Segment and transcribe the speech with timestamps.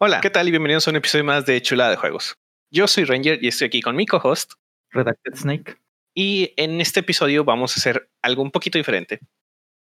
[0.00, 0.46] Hola, ¿qué tal?
[0.46, 2.36] Y bienvenidos a un episodio más de Chulada de Juegos.
[2.70, 4.52] Yo soy Ranger y estoy aquí con mi co-host,
[4.92, 5.76] Redacted Snake.
[6.14, 9.18] Y en este episodio vamos a hacer algo un poquito diferente.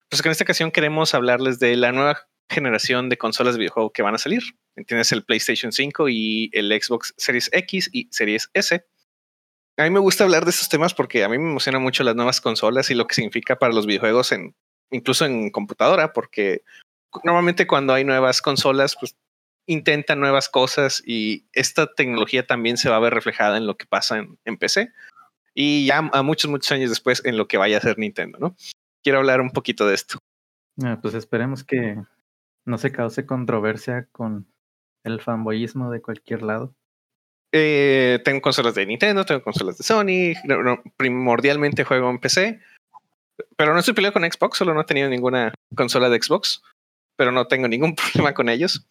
[0.09, 3.91] Pues que en esta ocasión queremos hablarles de la nueva generación de consolas de videojuego
[3.91, 4.45] que van a salir.
[4.87, 8.87] Tienes el PlayStation 5 y el Xbox Series X y Series S.
[9.77, 12.15] A mí me gusta hablar de estos temas porque a mí me emociona mucho las
[12.15, 14.55] nuevas consolas y lo que significa para los videojuegos en
[14.93, 16.63] incluso en computadora, porque
[17.25, 19.17] normalmente cuando hay nuevas consolas, pues
[19.67, 23.87] intentan nuevas cosas y esta tecnología también se va a ver reflejada en lo que
[23.87, 24.93] pasa en, PC
[25.55, 28.57] y ya a muchos, muchos años después en lo que vaya a hacer Nintendo, ¿no?
[29.03, 30.19] Quiero hablar un poquito de esto.
[30.83, 31.97] Ah, pues esperemos que
[32.65, 34.47] no se cause controversia con
[35.05, 36.75] el fanboyismo de cualquier lado.
[37.53, 40.35] Eh, tengo consolas de Nintendo, tengo consolas de Sony,
[40.97, 42.61] primordialmente juego en PC,
[43.57, 46.63] pero no estoy peleado con Xbox, solo no he tenido ninguna consola de Xbox,
[47.17, 48.89] pero no tengo ningún problema con ellos.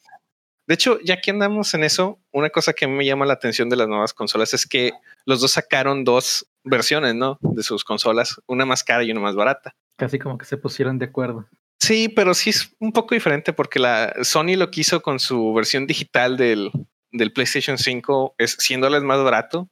[0.67, 3.75] De hecho, ya que andamos en eso, una cosa que me llama la atención de
[3.75, 4.93] las nuevas consolas es que
[5.25, 7.37] los dos sacaron dos versiones, ¿no?
[7.41, 9.75] De sus consolas, una más cara y una más barata.
[9.97, 11.47] Casi como que se pusieron de acuerdo.
[11.81, 15.85] Sí, pero sí es un poco diferente porque la Sony lo quiso con su versión
[15.85, 16.71] digital del,
[17.11, 19.69] del PlayStation 5 es 100 dólares más barato.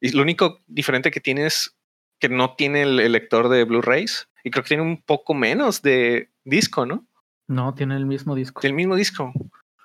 [0.00, 1.76] Y lo único diferente que tiene es
[2.18, 6.30] que no tiene el, lector de Blu-rays y creo que tiene un poco menos de
[6.44, 7.06] disco, ¿no?
[7.48, 8.60] No, tiene el mismo disco.
[8.62, 9.32] El mismo disco.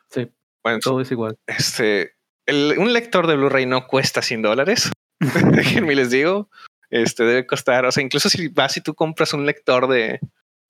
[0.10, 0.30] Sí.
[0.64, 1.38] Bueno, todo es igual.
[1.48, 2.16] Este,
[2.48, 4.92] un lector de Blu-ray no cuesta 100 dólares.
[5.20, 6.50] Déjenme les digo.
[6.90, 10.20] Este debe costar, o sea, incluso si vas y tú compras un lector de,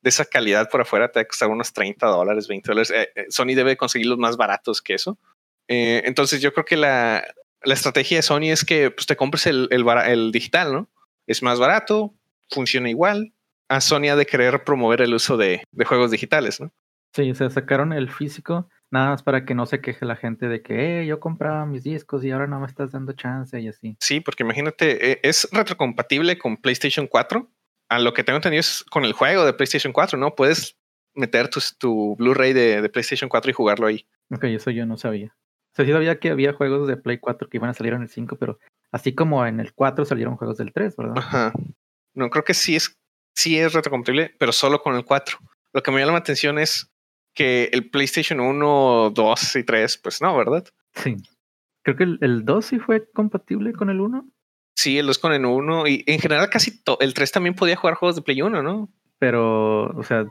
[0.02, 2.92] de esa calidad por afuera, te va a costar unos 30 dólares, 20 dólares.
[2.92, 5.18] Eh, eh, Sony debe conseguir los más baratos que eso.
[5.68, 7.26] Eh, entonces, yo creo que la,
[7.64, 10.90] la, estrategia de Sony es que pues, te compres el, el, el digital, ¿no?
[11.26, 12.14] Es más barato,
[12.50, 13.34] funciona igual.
[13.68, 16.72] A Sony ha de querer promover el uso de, de juegos digitales, ¿no?
[17.14, 20.62] Sí, se sacaron el físico Nada más para que no se queje la gente de
[20.62, 23.96] que eh, yo compraba mis discos y ahora no me estás dando chance y así.
[24.02, 27.50] Sí, porque imagínate, eh, es retrocompatible con PlayStation 4.
[27.90, 30.36] A lo que tengo entendido es con el juego de PlayStation 4, ¿no?
[30.36, 30.78] Puedes
[31.14, 34.06] meter tu, tu Blu-ray de, PlayStation 4 y jugarlo ahí.
[34.30, 35.28] Ok, eso yo no sabía.
[35.28, 38.02] O sea, sí sabía que había juegos de Play 4 que iban a salir en
[38.02, 38.60] el 5, pero
[38.92, 41.18] así como en el 4 salieron juegos del 3, ¿verdad?
[41.18, 41.54] Ajá.
[42.14, 43.00] No, creo que sí es,
[43.34, 45.38] sí es retrocompatible, pero solo con el 4.
[45.74, 46.91] Lo que me llama la atención es
[47.34, 50.66] que el PlayStation 1, 2 y 3, pues no, ¿verdad?
[50.96, 51.18] Sí.
[51.84, 54.28] Creo que el, 2 sí fue compatible con el 1.
[54.76, 57.96] Sí, el 2 con el 1 y en general casi el 3 también podía jugar
[57.96, 58.90] juegos de Play 1, ¿no?
[59.20, 60.26] Pero, o sea,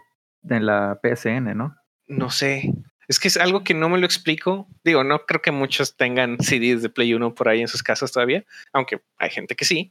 [0.49, 1.77] en la PSN, ¿no?
[2.07, 2.73] No sé.
[3.09, 4.69] Es que es algo que no me lo explico.
[4.85, 8.13] Digo, no creo que muchos tengan CDs de Play 1 por ahí en sus casas
[8.13, 9.91] todavía, aunque hay gente que sí.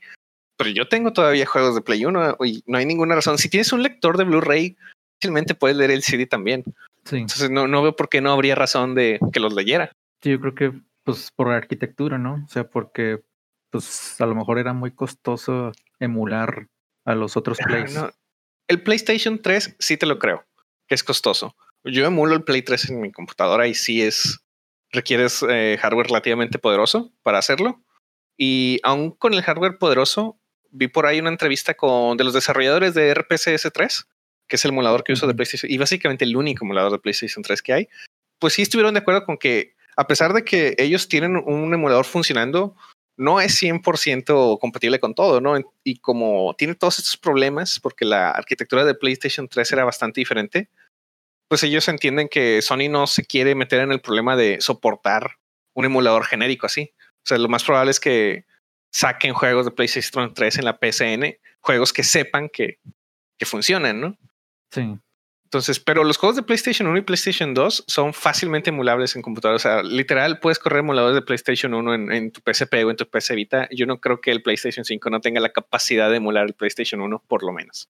[0.57, 3.37] Pero yo tengo todavía juegos de Play 1 y no hay ninguna razón.
[3.37, 4.77] Si tienes un lector de Blu-ray,
[5.19, 6.63] fácilmente puedes leer el CD también.
[7.11, 9.91] Entonces no, no veo por qué no habría razón de que los leyera.
[10.21, 12.43] Sí, yo creo que pues por arquitectura, ¿no?
[12.45, 13.21] O sea, porque
[13.69, 16.67] pues a lo mejor era muy costoso emular
[17.05, 17.97] a los otros plays.
[18.67, 20.45] El PlayStation 3 sí te lo creo,
[20.87, 21.55] que es costoso.
[21.83, 24.39] Yo emulo el Play 3 en mi computadora y sí es,
[24.91, 27.83] requieres eh, hardware relativamente poderoso para hacerlo.
[28.37, 30.39] Y aún con el hardware poderoso,
[30.71, 34.07] vi por ahí una entrevista con de los desarrolladores de RPCS 3
[34.49, 37.43] que es el emulador que uso de PlayStation y básicamente el único emulador de PlayStation
[37.43, 37.89] 3 que hay,
[38.39, 42.05] pues sí estuvieron de acuerdo con que a pesar de que ellos tienen un emulador
[42.05, 42.75] funcionando,
[43.17, 45.59] no es 100% compatible con todo, ¿no?
[45.83, 50.69] Y como tiene todos estos problemas, porque la arquitectura de PlayStation 3 era bastante diferente,
[51.49, 55.31] pues ellos entienden que Sony no se quiere meter en el problema de soportar
[55.73, 56.93] un emulador genérico así.
[57.01, 58.45] O sea, lo más probable es que
[58.93, 62.79] saquen juegos de PlayStation 3 en la PSN, juegos que sepan que,
[63.37, 64.17] que funcionan, ¿no?
[64.71, 64.99] Sí.
[65.49, 69.55] Entonces, pero los juegos de PlayStation 1 y PlayStation 2 son fácilmente emulables en computadora.
[69.55, 72.95] O sea, literal, puedes correr emuladores de PlayStation 1 en, en, tu PSP o en
[72.95, 73.67] tu PC Vita.
[73.71, 77.01] Yo no creo que el PlayStation 5 no tenga la capacidad de emular el PlayStation
[77.01, 77.89] 1, por lo menos.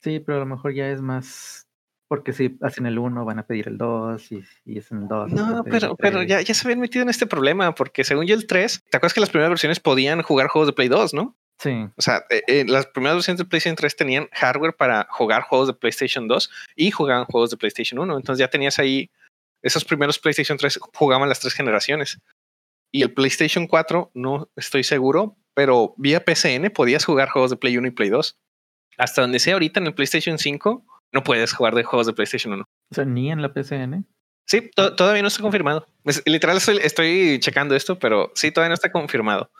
[0.00, 1.66] Sí, pero a lo mejor ya es más.
[2.06, 5.32] Porque si hacen el 1, van a pedir el 2 y, y es el 2.
[5.32, 8.46] No, pero, pero ya, ya se habían metido en este problema, porque según yo el
[8.46, 11.36] 3, ¿te acuerdas que las primeras versiones podían jugar juegos de Play 2, no?
[11.60, 11.86] Sí.
[11.96, 15.68] O sea, eh, eh, las primeras versiones de PlayStation 3 tenían hardware para jugar juegos
[15.68, 18.16] de PlayStation 2 y jugaban juegos de PlayStation 1.
[18.16, 19.10] Entonces ya tenías ahí
[19.62, 22.18] esos primeros PlayStation 3 jugaban las tres generaciones.
[22.92, 27.76] Y el PlayStation 4, no estoy seguro, pero vía PCN podías jugar juegos de Play
[27.76, 28.38] 1 y Play 2.
[28.98, 32.54] Hasta donde sea ahorita en el PlayStation 5, no puedes jugar de juegos de PlayStation
[32.54, 32.64] 1.
[32.64, 34.06] O sea, ni en la PCN.
[34.46, 35.86] Sí, todavía no está confirmado.
[36.24, 39.50] literal estoy, checando esto, pero sí, todavía no está confirmado.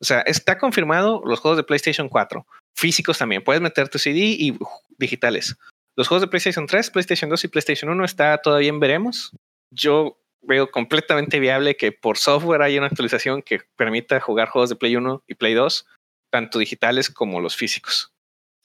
[0.00, 2.46] O sea, está confirmado los juegos de PlayStation 4.
[2.74, 3.44] Físicos también.
[3.44, 4.58] Puedes meter tu CD y
[4.98, 5.56] digitales.
[5.96, 9.32] Los juegos de PlayStation 3, PlayStation 2 y PlayStation 1 está todavía en veremos.
[9.70, 14.76] Yo veo completamente viable que por software haya una actualización que permita jugar juegos de
[14.76, 15.86] Play 1 y Play 2,
[16.30, 18.12] tanto digitales como los físicos.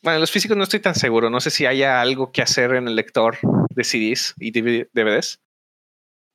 [0.02, 1.30] Bueno, los físicos no estoy tan seguro.
[1.30, 3.38] No sé si haya algo que hacer en el lector
[3.72, 5.40] de CDs y DVDs.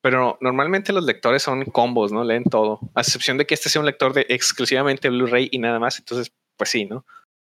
[0.02, 2.24] Pero normalmente los lectores son combos, ¿no?
[2.24, 2.80] Leen todo.
[2.94, 5.98] A excepción de que este sea un lector de exclusivamente Blu-ray y nada más.
[5.98, 7.04] Entonces, pues sí, ¿no?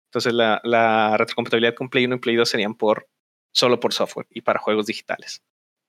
[0.09, 3.07] Entonces la, la retrocompatibilidad con Play 1 y Play 2 serían por
[3.53, 5.43] solo por software y para juegos digitales.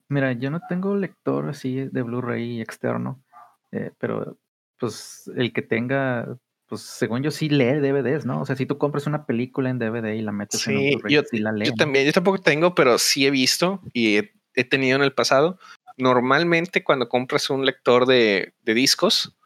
[0.10, 3.24] Mira, yo no tengo lector así de Blu-ray externo,
[3.72, 4.38] eh, pero
[4.78, 6.38] pues el que tenga,
[6.68, 8.42] pues según yo sí lee DVDs, ¿no?
[8.42, 11.24] O sea, si tú compras una película en DVD y la metes en un Blu-ray,
[11.30, 11.66] sí la lee.
[11.66, 14.18] Yo también, yo tampoco tengo, pero sí he visto y
[14.54, 15.58] he, tenido en el pasado.
[16.02, 19.38] Normalmente cuando compras un lector de, de discos,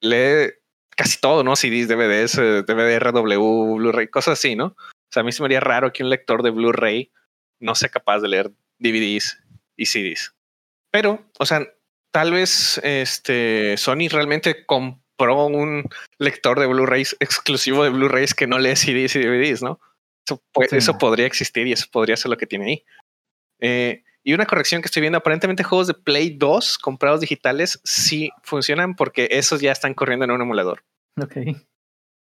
[0.00, 0.54] lee
[0.96, 1.56] casi todo, ¿no?
[1.56, 4.66] CDs, DVDs, DVD, RW, Blu-ray, cosas así, ¿no?
[4.66, 7.12] O sea, a mí se me haría raro que un lector de Blu-ray
[7.60, 9.42] no sea capaz de leer DVDs
[9.76, 10.34] y CDs.
[10.90, 11.66] Pero, o sea,
[12.12, 15.88] tal vez este Sony realmente compró un
[16.18, 19.80] lector de Blu-rays exclusivo de Blu-rays que no lee CDs y DVDs, ¿no?
[20.70, 22.84] Eso, podría existir y eso podría ser lo que tiene ahí.
[23.60, 28.30] Eh, y una corrección que estoy viendo, aparentemente juegos de Play 2 comprados digitales sí
[28.42, 30.82] funcionan porque esos ya están corriendo en un emulador.
[31.20, 31.36] Ok.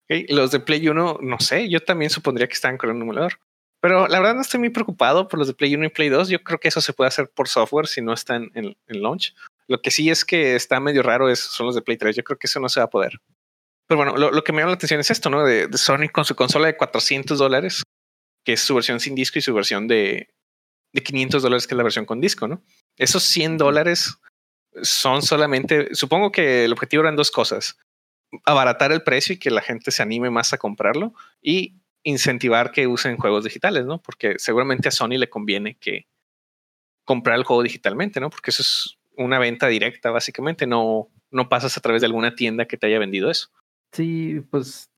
[0.05, 0.25] okay.
[0.29, 3.39] Los de Play 1, no sé, yo también supondría que están corriendo en un emulador.
[3.81, 6.29] Pero la verdad no estoy muy preocupado por los de Play 1 y Play 2.
[6.29, 9.33] Yo creo que eso se puede hacer por software si no están en, en launch.
[9.67, 12.15] Lo que sí es que está medio raro es, son los de Play 3.
[12.15, 13.19] Yo creo que eso no se va a poder.
[13.87, 15.43] Pero bueno, lo, que me llama la atención es esto, ¿no?
[15.43, 17.83] De, Sony con su consola de 400 dólares,
[18.45, 20.29] que es su versión sin disco y su versión de,
[20.93, 22.61] de 500 dólares, que es la versión con disco, ¿no?
[22.97, 24.17] Esos 100 dólares
[24.81, 27.77] son solamente, supongo que el objetivo eran dos cosas.
[28.45, 32.87] Abaratar el precio y que la gente se anime más a comprarlo y incentivar que
[32.87, 34.01] usen juegos digitales, ¿no?
[34.01, 36.07] Porque seguramente a Sony le conviene que
[37.03, 38.29] comprar el juego digitalmente, ¿no?
[38.29, 40.65] Porque eso es una venta directa, básicamente.
[40.65, 43.49] No, no pasas a través de alguna tienda que te haya vendido eso.
[43.91, 44.89] Sí, pues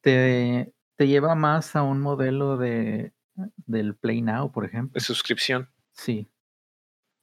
[0.00, 4.94] te, te lleva más a un modelo de del Play Now, por ejemplo.
[4.94, 5.70] De suscripción.
[5.92, 6.28] Sí.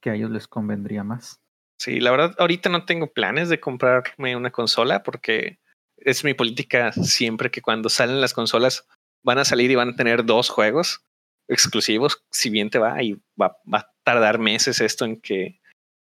[0.00, 1.40] Que a ellos les convendría más.
[1.78, 5.60] Sí, la verdad, ahorita no tengo planes de comprarme una consola porque
[5.96, 8.86] es mi política siempre que cuando salen las consolas
[9.22, 11.04] van a salir y van a tener dos juegos
[11.48, 15.60] exclusivos, si bien te va, y va, a tardar meses esto en que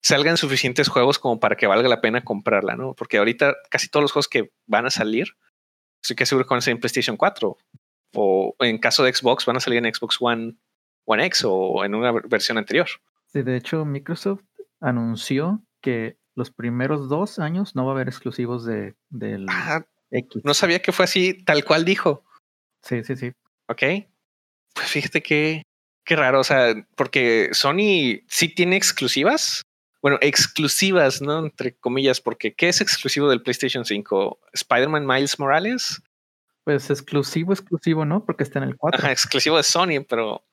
[0.03, 2.95] salgan suficientes juegos como para que valga la pena comprarla, ¿no?
[2.95, 5.37] Porque ahorita casi todos los juegos que van a salir,
[6.03, 7.57] estoy que seguro que van a en PlayStation 4,
[8.15, 10.57] o en caso de Xbox van a salir en Xbox One,
[11.05, 12.89] One X o en una versión anterior.
[13.27, 14.43] Sí, de hecho, Microsoft
[14.81, 20.43] anunció que los primeros dos años no va a haber exclusivos de, del ah, X.
[20.45, 22.25] No sabía que fue así, tal cual dijo.
[22.83, 23.33] Sí, sí, sí.
[23.69, 23.83] Ok.
[24.75, 25.63] Pues fíjate que
[26.05, 29.63] qué raro, o sea, porque Sony sí tiene exclusivas.
[30.03, 31.39] Bueno, exclusivas, ¿no?
[31.45, 34.41] Entre comillas, porque ¿qué es exclusivo del PlayStation 5?
[34.55, 36.03] ¿Spider-Man Miles Morales?
[36.65, 38.25] Pues exclusivo, exclusivo, ¿no?
[38.25, 38.99] Porque está en el 4.
[38.99, 40.45] Ajá, exclusivo de Sony, pero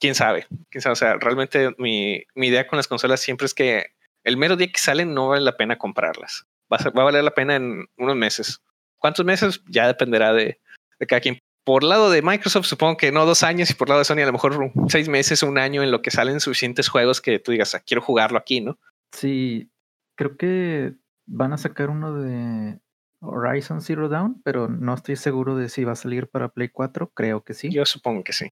[0.00, 0.46] quién sabe.
[0.70, 0.92] Quién sabe.
[0.92, 3.86] O sea, realmente mi, mi idea con las consolas siempre es que
[4.24, 6.46] el mero día que salen no vale la pena comprarlas.
[6.72, 8.62] Va a, va a valer la pena en unos meses.
[8.98, 9.62] ¿Cuántos meses?
[9.68, 10.60] Ya dependerá de,
[10.98, 11.38] de cada quien.
[11.64, 14.26] Por lado de Microsoft, supongo que no dos años, y por lado de Sony, a
[14.26, 17.74] lo mejor seis meses, un año en lo que salen suficientes juegos que tú digas,
[17.74, 18.78] ah, quiero jugarlo aquí, ¿no?
[19.12, 19.70] Sí,
[20.14, 20.94] creo que
[21.26, 22.80] van a sacar uno de
[23.24, 27.10] Horizon Zero Dawn, pero no estoy seguro de si va a salir para Play 4.
[27.14, 27.70] Creo que sí.
[27.70, 28.48] Yo supongo que sí.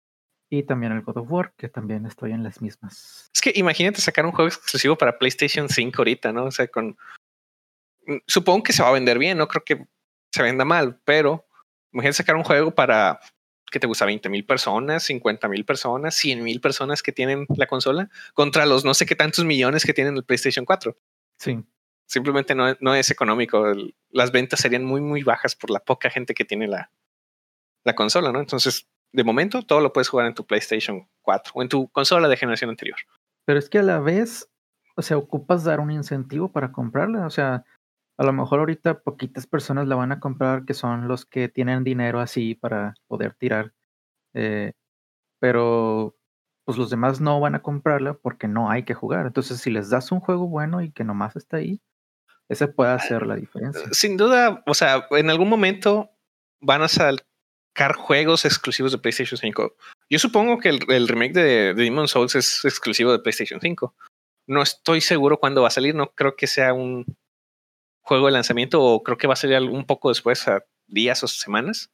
[0.50, 3.30] Y también el God of War, que también estoy en las mismas.
[3.34, 6.44] Es que imagínate sacar un juego exclusivo para PlayStation 5 ahorita, ¿no?
[6.44, 6.96] O sea, con.
[8.06, 9.86] Mm, supongo que se va a vender bien, no creo que
[10.30, 11.46] se venda mal, pero
[11.92, 13.20] Imagínate sacar un juego para
[13.70, 17.66] que te gusta 20 mil personas, 50 mil personas, 100 mil personas que tienen la
[17.66, 20.96] consola contra los no sé qué tantos millones que tienen el PlayStation 4.
[21.38, 21.62] Sí.
[22.06, 23.72] Simplemente no, no es económico.
[24.10, 26.90] Las ventas serían muy, muy bajas por la poca gente que tiene la,
[27.84, 28.40] la consola, ¿no?
[28.40, 32.28] Entonces, de momento, todo lo puedes jugar en tu PlayStation 4 o en tu consola
[32.28, 32.98] de generación anterior.
[33.44, 34.48] Pero es que a la vez,
[34.96, 37.26] o sea, ocupas dar un incentivo para comprarla.
[37.26, 37.64] O sea,
[38.16, 41.84] a lo mejor ahorita poquitas personas la van a comprar que son los que tienen
[41.84, 43.72] dinero así para poder tirar.
[44.34, 44.72] Eh,
[45.40, 46.16] pero
[46.64, 49.26] pues los demás no van a comprarla porque no hay que jugar.
[49.26, 51.80] Entonces, si les das un juego bueno y que nomás está ahí,
[52.52, 53.82] ese puede hacer la diferencia.
[53.92, 56.10] Sin duda, o sea, en algún momento
[56.60, 59.76] van a sacar juegos exclusivos de PlayStation 5.
[60.10, 63.94] Yo supongo que el, remake de, de Demon Souls es exclusivo de PlayStation 5.
[64.46, 67.06] No estoy seguro cuándo va a salir, no creo que sea un,
[68.02, 71.28] juego de lanzamiento o creo que va a salir un poco después, a días o
[71.28, 71.90] semanas.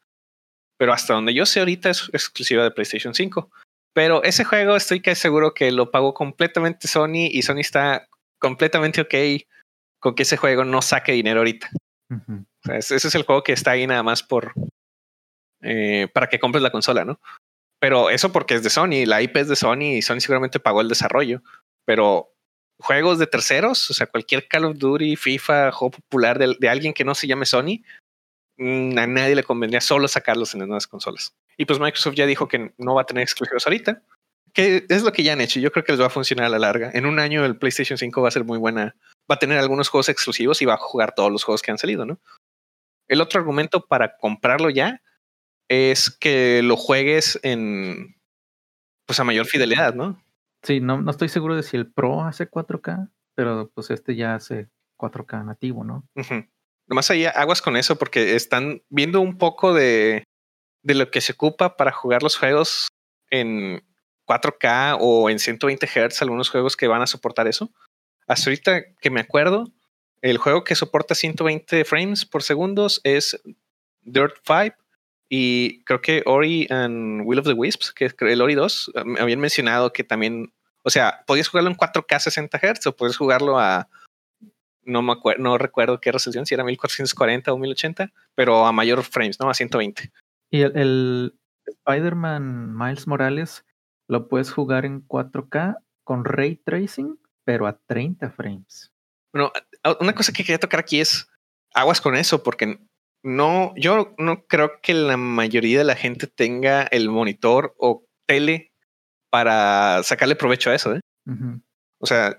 [0.76, 3.50] Pero hasta donde yo sé ahorita es exclusiva de PlayStation 5.
[3.92, 9.00] Pero ese juego estoy casi seguro que lo pagó completamente Sony y Sony está completamente
[9.00, 9.14] ok
[10.00, 11.70] con que ese juego no saque dinero ahorita.
[12.72, 14.54] ese es el juego que está ahí nada más por
[15.62, 17.20] eh, para que compres la consola, ¿no?
[17.80, 20.80] Pero eso porque es de Sony, la IP es de Sony y Sony seguramente pagó
[20.80, 21.42] el desarrollo.
[21.84, 22.32] Pero
[22.78, 27.04] juegos de terceros, o sea, cualquier Call of Duty, FIFA, juego popular de, alguien que
[27.04, 27.82] no se llame Sony,
[28.56, 31.34] mm, a nadie le convendría solo sacarlos en las nuevas consolas.
[31.56, 34.02] Y pues Microsoft ya dijo que no va a tener exclusivos ahorita,
[34.52, 35.60] que es lo que ya han hecho.
[35.60, 36.90] Yo creo que les va a funcionar a la larga.
[36.94, 38.96] En un año el PlayStation 5 va a ser muy buena,
[39.30, 41.78] va a tener algunos juegos exclusivos y va a jugar todos los juegos que han
[41.78, 42.20] salido, ¿no?
[43.08, 45.02] El otro argumento para comprarlo ya
[45.68, 48.16] es que lo juegues en
[49.06, 50.22] pues a mayor fidelidad, ¿no?
[50.62, 54.34] Sí, no, no estoy seguro de si el Pro hace 4K, pero pues este ya
[54.34, 54.68] hace
[54.98, 56.06] 4K nativo, ¿no?
[56.86, 60.24] Nomás ahí aguas con eso porque están viendo un poco de,
[60.82, 62.88] de lo que se ocupa para jugar los juegos
[63.30, 63.82] en
[64.26, 67.72] 4K o en 120 Hz, algunos juegos que van a soportar eso.
[68.28, 69.72] Hasta ahorita que me acuerdo,
[70.22, 73.40] el juego que soporta 120 frames por segundos es
[74.02, 74.76] Dirt 5
[75.28, 79.04] y creo que Ori and Will of the Wisps, que es el Ori 2, eh,
[79.04, 83.16] me habían mencionado que también, o sea, podías jugarlo en 4K 60 Hz o puedes
[83.16, 83.88] jugarlo a,
[84.84, 89.02] no me acuerdo, no recuerdo qué resolución, si era 1440 o 1080, pero a mayor
[89.02, 89.50] frames, ¿no?
[89.50, 90.10] A 120.
[90.50, 91.34] Y el, el
[91.66, 93.64] Spider-Man Miles Morales
[94.06, 97.18] lo puedes jugar en 4K con ray tracing,
[97.48, 98.92] pero a 30 frames.
[99.32, 99.50] Bueno,
[100.00, 101.30] una cosa que quería tocar aquí es
[101.72, 102.78] aguas con eso, porque
[103.24, 108.70] no, yo no creo que la mayoría de la gente tenga el monitor o tele
[109.30, 110.94] para sacarle provecho a eso.
[110.94, 111.00] ¿eh?
[111.98, 112.36] O sea,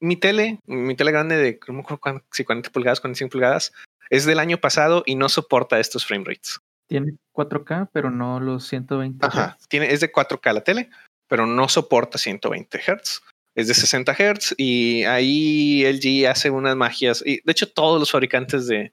[0.00, 1.84] mi tele, mi tele grande de ¿cómo,
[2.32, 3.70] si 40 pulgadas, 45 pulgadas,
[4.08, 6.58] es del año pasado y no soporta estos frame rates.
[6.88, 10.88] Tiene 4K, pero no los 120 Ajá, tiene, es de 4K la tele,
[11.28, 13.20] pero no soporta 120 Hz.
[13.54, 17.22] Es de 60 Hz y ahí LG hace unas magias.
[17.26, 18.92] Y de hecho, todos los fabricantes de,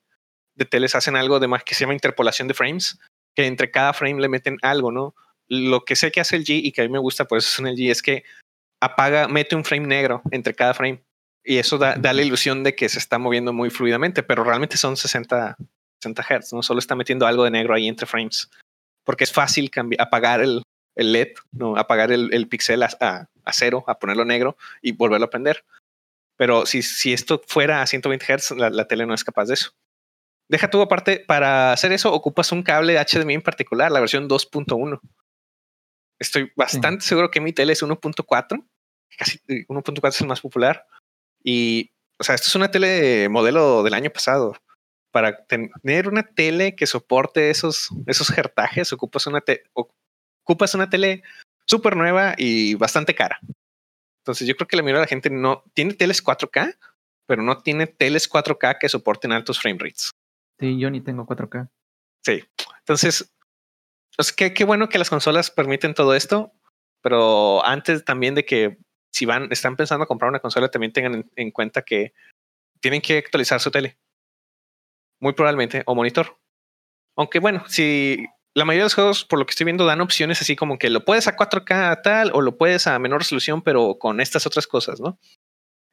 [0.56, 3.00] de teles hacen algo de más que se llama interpolación de frames,
[3.36, 5.16] que entre cada frame le meten algo, ¿no?
[5.48, 7.50] Lo que sé que hace el G y que a mí me gusta, por eso
[7.50, 8.24] es en el G, es que
[8.82, 11.04] apaga, mete un frame negro entre cada frame.
[11.44, 14.76] Y eso da, da la ilusión de que se está moviendo muy fluidamente, pero realmente
[14.76, 15.56] son 60,
[16.02, 16.64] 60 Hz, ¿no?
[16.64, 18.50] Solo está metiendo algo de negro ahí entre frames.
[19.06, 20.64] Porque es fácil apagar el,
[20.96, 21.78] el, LED, ¿no?
[21.78, 25.66] Apagar el, el pixel a, cero, a ponerlo negro y volverlo a prender.
[26.38, 29.56] Pero si, si esto fuera a 120 Hz, la, la tele no es capaz de
[29.56, 29.72] eso.
[30.50, 35.00] Deja tú aparte, para hacer eso ocupas un cable HDMI en particular, la versión 2.1.
[36.20, 38.66] Estoy bastante seguro que mi tele es 1.4,
[39.18, 40.86] casi 1.4 eh, es el más popular.
[41.44, 44.56] Y, o sea, esto es una tele modelo del año pasado.
[45.12, 48.32] Para tener una tele que soporte esos, esos
[48.94, 49.44] ocupas una,
[50.44, 51.24] ocupas una tele
[51.68, 53.40] súper nueva y bastante cara.
[54.24, 56.78] Entonces yo creo que la mayoría de la gente no tiene teles 4K,
[57.28, 60.12] pero no tiene teles 4K que soporten altos frame rates.
[60.60, 61.70] Sí, yo ni tengo 4K.
[62.26, 62.44] Sí.
[62.80, 63.34] Entonces,
[64.16, 66.52] pues qué, qué bueno que las consolas permiten todo esto,
[67.02, 68.78] pero antes también de que
[69.12, 72.14] si van, están pensando a comprar una consola, también tengan en, cuenta que
[72.80, 73.98] tienen que actualizar su tele.
[75.20, 76.38] Muy probablemente, o monitor.
[77.16, 80.42] Aunque bueno, si la mayoría de los juegos, por lo que estoy viendo, dan opciones
[80.42, 84.00] así como que lo puedes a 4K tal o lo puedes a menor resolución, pero
[84.00, 85.20] con estas otras cosas, ¿no?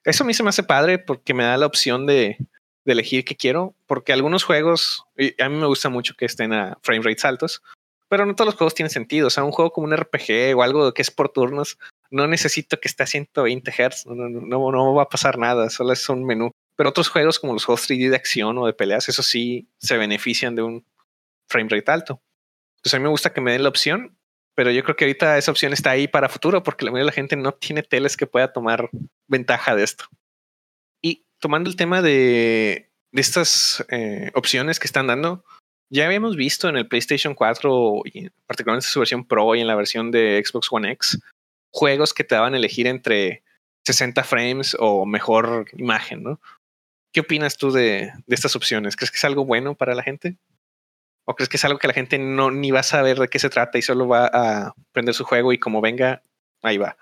[0.02, 2.38] Eso a mí se me hace padre porque me da la opción de,
[2.86, 6.78] elegir qué quiero, porque algunos juegos, y a mí me gusta mucho que estén a
[6.80, 7.62] frame rates altos,
[8.08, 9.26] pero no todos los juegos tienen sentido.
[9.26, 11.76] O sea, un juego como un RPG o algo que es por turnos,
[12.10, 15.92] no necesito que esté a 120 Hz, no, no, no, va a pasar nada, solo
[15.92, 16.50] es un menú.
[16.76, 19.98] Pero otros juegos como los juegos 3D de acción o de peleas, eso sí se
[19.98, 20.86] benefician de un
[21.46, 22.22] frame rate alto.
[22.84, 24.16] Entonces a mí me gusta que me den la opción,
[24.54, 27.10] pero yo creo que ahorita esa opción está ahí para futuro porque la mayoría de
[27.10, 28.90] la gente no tiene teles que pueda tomar
[29.26, 30.06] ventaja de esto
[31.44, 35.44] tomando el tema de, estas eh, opciones que están dando,
[35.90, 39.66] ya habíamos visto en el PlayStation 4, y particularmente en su versión Pro y en
[39.66, 41.20] la versión de Xbox One X,
[41.70, 43.42] juegos que te daban a elegir entre
[43.86, 46.40] 60 frames o mejor imagen, ¿no?
[47.12, 48.96] ¿Qué opinas tú de, de, estas opciones?
[48.96, 50.38] ¿Crees que es algo bueno para la gente?
[51.26, 53.38] ¿O crees que es algo que la gente no ni va a saber de qué
[53.38, 56.22] se trata y solo va a prender su juego y como venga,
[56.62, 56.96] ahí va?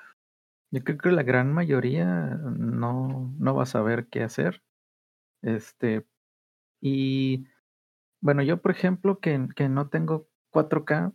[0.70, 4.62] Yo creo que la gran mayoría no, no va a saber qué hacer.
[5.42, 6.06] Este,
[6.80, 7.46] y
[8.20, 11.14] bueno, yo por ejemplo que, que no tengo 4K,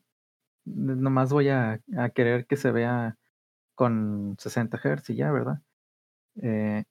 [0.66, 1.82] nomás voy a,
[2.14, 3.18] querer que se vea
[3.76, 5.62] con 60 Hz y ya, ¿verdad?
[6.42, 6.84] Eh,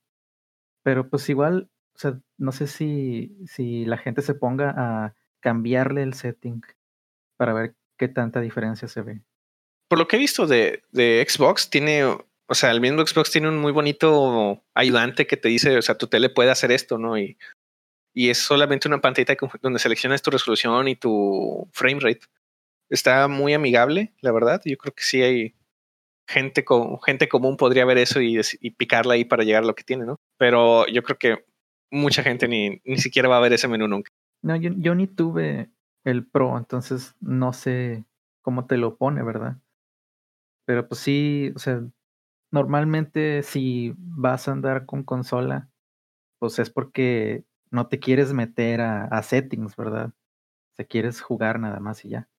[0.83, 1.69] pero pues igual,
[2.37, 6.61] no sé si, si la gente se ponga a cambiarle el setting
[7.37, 9.21] para ver qué tanta diferencia se ve.
[9.89, 12.03] Por lo que he visto de, de Xbox, tiene
[12.49, 15.97] o sea, el mismo Xbox tiene un muy bonito ayudante que te dice, o sea,
[15.97, 17.17] tu tele puede hacer esto, ¿no?
[17.17, 17.37] Y,
[18.15, 22.21] y es solamente una pantalla donde seleccionas tu resolución y tu frame rate.
[22.89, 24.61] Está muy amigable, la verdad.
[24.63, 25.55] Yo creo que sí hay
[26.27, 29.75] gente, con, gente común podría ver eso y, y picarla ahí para llegar a lo
[29.75, 30.15] que tiene, ¿no?
[30.37, 31.45] Pero yo creo que
[31.91, 34.09] mucha gente ni, ni siquiera va a ver ese menú nunca.
[34.41, 35.71] No, yo, yo ni tuve
[36.03, 38.05] el Pro, entonces no sé
[38.41, 39.57] cómo te lo pone, ¿verdad?
[40.65, 41.81] Pero pues sí, o sea,
[42.51, 45.69] normalmente si vas a andar con consola,
[46.39, 50.13] pues es porque no te quieres meter a, settings, ¿verdad?
[50.79, 52.29] O quieres jugar nada más y ya.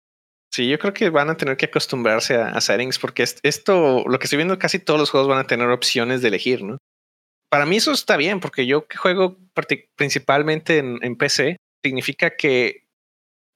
[0.50, 4.24] Sí, yo creo que van a tener que acostumbrarse a, settings porque esto, lo que
[4.24, 6.78] estoy viendo, casi todos los juegos van a tener opciones de elegir, ¿no?
[7.50, 9.38] Para mí eso está bien porque yo que juego
[9.96, 12.88] principalmente en, en PC, significa que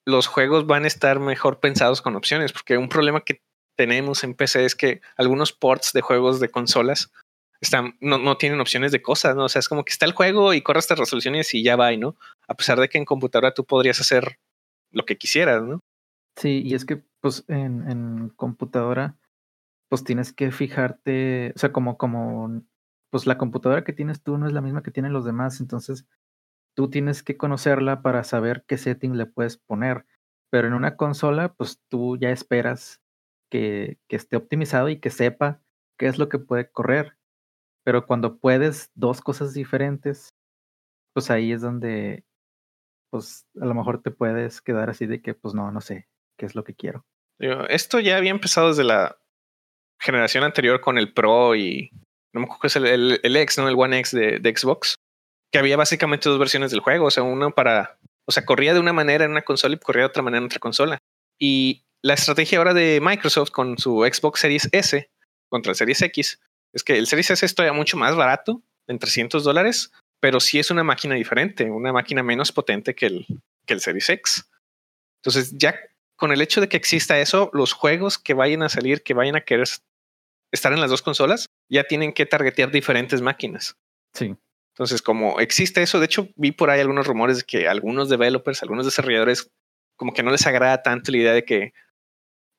[0.06, 3.42] los juegos van a estar mejor pensados con opciones, porque un problema que
[3.76, 7.12] tenemos en PC es que algunos ports de juegos de consolas
[7.60, 9.44] están, no, no, tienen opciones de cosas, ¿no?
[9.44, 11.92] O sea, es como que está el juego y corre estas resoluciones y ya va,
[11.96, 12.16] ¿no?
[12.48, 14.38] A pesar de que en computadora tú podrías hacer
[14.90, 15.80] lo que quisieras, ¿no?
[16.36, 19.16] Sí, y es que pues en, en computadora
[19.88, 22.62] pues tienes que fijarte, o sea, como, como,
[23.10, 26.06] pues la computadora que tienes tú no es la misma que tienen los demás, entonces
[26.74, 30.06] tú tienes que conocerla para saber qué setting le puedes poner.
[30.50, 33.00] Pero en una consola, pues tú ya esperas
[33.50, 35.60] que, que esté optimizado y que sepa
[35.98, 37.16] qué es lo que puede correr.
[37.84, 40.30] Pero cuando puedes dos cosas diferentes,
[41.14, 42.24] pues ahí es donde,
[43.10, 46.46] pues a lo mejor te puedes quedar así de que, pues no, no sé qué
[46.46, 47.04] es lo que quiero.
[47.68, 49.18] Esto ya había empezado desde la
[50.00, 51.90] generación anterior con el Pro y
[52.32, 53.68] no me acuerdo es el, el, X, ¿no?
[53.68, 54.94] El One X de, de, Xbox,
[55.52, 58.80] que había básicamente dos versiones del juego, o sea, una para, o sea, corría de
[58.80, 60.98] una manera en una consola y corría de otra manera en otra consola.
[61.38, 65.10] Y la estrategia ahora de Microsoft con su Xbox Series S
[65.48, 66.40] contra el Series X
[66.72, 70.58] es que el Series S es todavía mucho más barato, en 300 dólares, pero sí
[70.58, 73.26] es una máquina diferente, una máquina menos potente que el,
[73.66, 74.50] que el Series X.
[75.20, 75.78] Entonces, ya
[76.16, 79.36] con el hecho de que exista eso, los juegos que vayan a salir, que vayan
[79.36, 79.68] a querer
[80.50, 83.76] estar en las dos consolas, ya tienen que targetear diferentes máquinas.
[84.14, 84.34] Sí.
[84.82, 88.64] Entonces, como existe eso, de hecho, vi por ahí algunos rumores de que algunos developers,
[88.64, 89.48] algunos desarrolladores,
[89.96, 91.72] como que no les agrada tanto la idea de que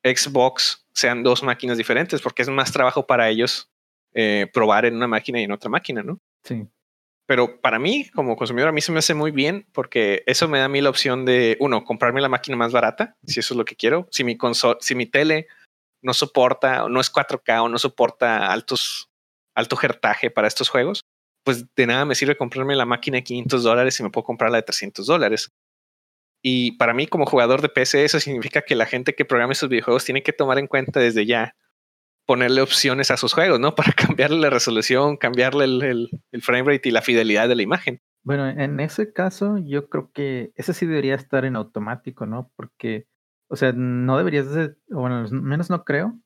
[0.02, 3.70] Xbox sean dos máquinas diferentes, porque es más trabajo para ellos
[4.14, 6.18] eh, probar en una máquina y en otra máquina, ¿no?
[6.44, 6.66] Sí.
[7.26, 10.60] Pero para mí, como consumidor, a mí se me hace muy bien porque eso me
[10.60, 13.58] da a mí la opción de, uno, comprarme la máquina más barata, si eso es
[13.58, 14.08] lo que quiero.
[14.10, 15.46] Si mi console, si mi tele
[16.02, 19.10] no soporta, no es 4K o no soporta altos,
[19.54, 21.02] alto jertaje para estos juegos,
[21.44, 24.50] pues de nada me sirve comprarme la máquina de 500 dólares y me puedo comprar
[24.50, 25.52] la de 300 dólares.
[26.42, 29.68] Y para mí, como jugador de PC, eso significa que la gente que programa esos
[29.68, 31.54] videojuegos tiene que tomar en cuenta desde ya
[32.26, 33.74] ponerle opciones a sus juegos, ¿no?
[33.76, 38.00] Para cambiarle la resolución, cambiarle el, el, frame rate y la fidelidad de la imagen.
[38.22, 42.50] Bueno, en ese caso, yo creo que ese sí debería estar en automático, ¿no?
[42.56, 43.06] Porque,
[43.48, 46.18] o sea, no deberías de, bueno, al menos no creo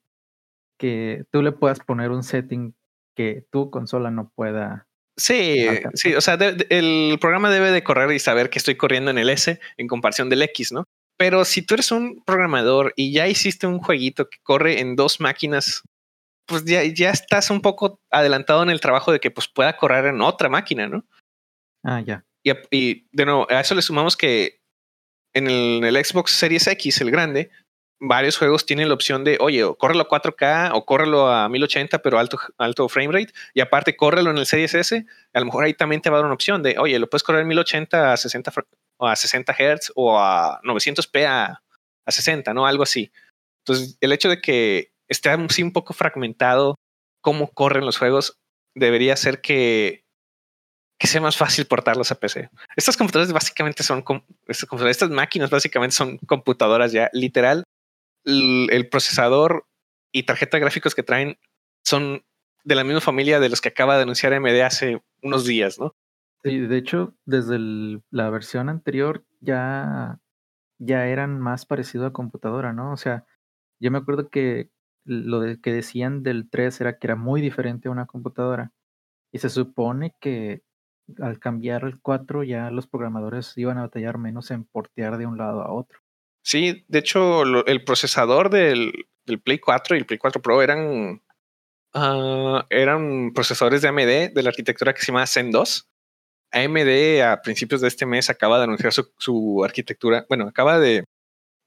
[0.79, 2.75] que tú le puedas poner un setting
[3.17, 4.88] que tu consola no pueda.
[5.19, 9.19] Sí, sí, o sea, el programa debe de correr y saber que estoy corriendo en
[9.19, 10.85] el S en comparación del X, ¿no?
[11.19, 15.19] Pero si tú eres un programador y ya hiciste un jueguito que corre en dos
[15.19, 15.83] máquinas,
[16.47, 20.07] pues ya, ya estás un poco adelantado en el trabajo de que pues pueda correr
[20.07, 21.05] en otra máquina, ¿no?
[21.85, 22.25] Ah, ya.
[22.71, 24.61] Y, de nuevo, a eso le sumamos que
[25.35, 25.49] en
[25.85, 27.51] el, Xbox Series X, el grande,
[28.01, 31.99] varios juegos tienen la opción de, oye, o córrelo a 4K o córrelo a 1080,
[32.01, 33.33] pero alto, alto frame rate.
[33.55, 35.05] Y aparte, córrelo en el Series S.
[35.33, 37.23] A lo mejor ahí también te va a dar una opción de, oye, lo puedes
[37.23, 38.53] correr en 1080 a 60
[39.01, 41.63] a 60 Hz o a 900p a,
[42.07, 42.67] 60, ¿no?
[42.67, 43.13] Algo así.
[43.67, 46.77] Entonces, el hecho de que esté así un poco fragmentado
[47.21, 48.39] cómo corren los juegos
[48.75, 50.07] debería ser que,
[50.99, 52.49] que sea más fácil portarlos a PC.
[52.77, 54.05] Estas computadoras básicamente son,
[54.47, 57.65] estas máquinas básicamente son computadoras ya, literal.
[58.29, 59.67] El, procesador
[60.12, 61.38] y tarjeta gráficos que traen
[61.83, 62.25] son
[62.64, 65.95] de la misma familia de los que acaba de anunciar AMD hace unos días, ¿no?
[66.45, 67.59] Sí, de hecho, desde
[68.11, 70.21] la versión anterior ya,
[70.79, 72.93] ya eran más parecido a computadora, ¿no?
[72.93, 73.25] O sea,
[73.81, 74.71] yo me acuerdo que
[75.05, 78.73] lo que decían del 3 era que era muy diferente a una computadora.
[79.33, 80.62] Y se supone que
[81.21, 85.38] al cambiar el 4 ya los programadores iban a batallar menos en portear de un
[85.38, 86.01] lado a otro.
[86.49, 89.07] Sí, de hecho, el procesador del,
[89.45, 91.21] Play 4 y el Play 4 Pro eran,
[91.93, 95.87] uh, eran procesadores de AMD de la arquitectura que se llama Zen 2
[96.51, 101.05] AMD a principios de este mes acaba de anunciar su, arquitectura, bueno, acaba de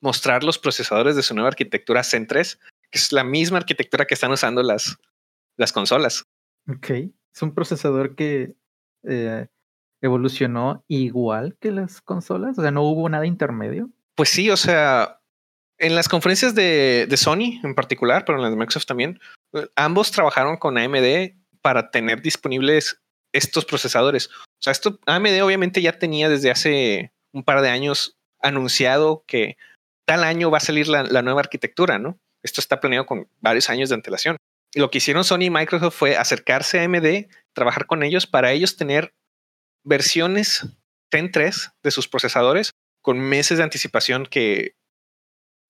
[0.01, 4.15] mostrar los procesadores de su nueva arquitectura Zen 3, que es la misma arquitectura que
[4.15, 4.97] están usando las,
[5.57, 6.23] las consolas.
[6.67, 6.89] Ok.
[6.89, 8.55] Es un procesador que
[9.03, 9.45] eh,
[10.01, 12.57] evolucionó igual que las consolas.
[12.57, 13.91] O sea, no hubo nada intermedio.
[14.15, 15.21] Pues sí, o sea,
[15.77, 19.19] en las conferencias de, Sony en particular, pero en las de Microsoft también,
[19.53, 23.01] eh, ambos trabajaron con AMD para tener disponibles
[23.33, 24.27] estos procesadores.
[24.27, 29.57] O sea, esto AMD obviamente ya tenía desde hace un par de años anunciado que
[30.05, 32.19] tal año va a salir la, la, nueva arquitectura, ¿no?
[32.43, 34.37] Esto está planeado con varios años de antelación.
[34.75, 38.77] Lo que hicieron Sony y Microsoft fue acercarse a AMD, trabajar con ellos para ellos
[38.77, 39.13] tener
[39.83, 40.67] versiones
[41.11, 42.71] Zen 3 de sus procesadores
[43.01, 44.75] con meses de anticipación que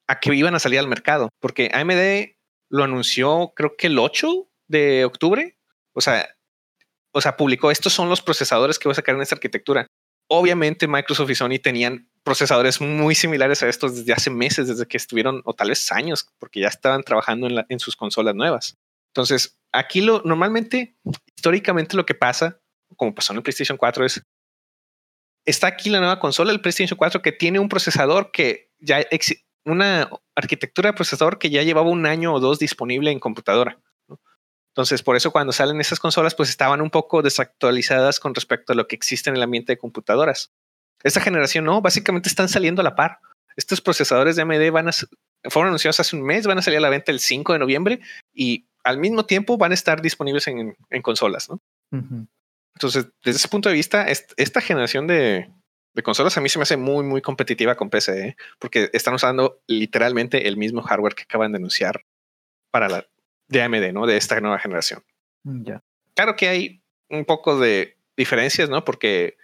[0.07, 2.35] a que iban a salir al mercado, porque AMD
[2.69, 5.57] lo anunció creo que el 8 de octubre,
[5.93, 6.35] o sea,
[7.13, 9.87] o sea, publicó estos son los procesadores que voy a sacar en esta arquitectura.
[10.29, 14.97] Obviamente Microsoft y Sony tenían procesadores muy similares a estos desde hace meses, desde que
[14.97, 18.77] estuvieron, o tal vez años, porque ya estaban trabajando en, en sus consolas nuevas.
[19.13, 20.95] Entonces, aquí lo normalmente,
[21.35, 22.61] históricamente lo que pasa,
[22.95, 24.23] como pasó en el PlayStation 4, es
[25.45, 29.05] está aquí la nueva consola, el PlayStation 4, que tiene un procesador que ya
[29.65, 33.79] una arquitectura de procesador que ya llevaba un año o dos disponible en computadora.
[34.71, 38.75] Entonces, por eso cuando salen esas consolas, pues estaban un poco desactualizadas con respecto a
[38.75, 40.51] lo que existe en el ambiente de computadoras.
[41.03, 43.19] Esta generación no, básicamente están saliendo a la par.
[43.57, 44.91] Estos procesadores de AMD van a,
[45.49, 47.99] fueron anunciados hace un mes, van a salir a la venta el 5 de noviembre
[48.33, 51.59] y al mismo tiempo van a estar disponibles en, consolas, ¿no?
[52.75, 55.51] Entonces, desde ese punto de vista, esta generación de,
[55.93, 58.35] de, consolas a mí se me hace muy, muy competitiva con PC, ¿eh?
[58.59, 62.05] porque están usando literalmente el mismo hardware que acaban de anunciar
[62.71, 63.05] para la
[63.47, 64.05] de AMD, ¿no?
[64.05, 65.03] De esta nueva generación.
[65.43, 65.83] Mm, ya.
[66.15, 68.85] Claro que hay un poco de diferencias, ¿no?
[68.85, 69.37] Porque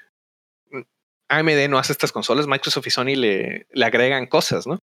[1.27, 4.79] AMD no hace estas consolas, Microsoft y Sony le, le agregan cosas, ¿no?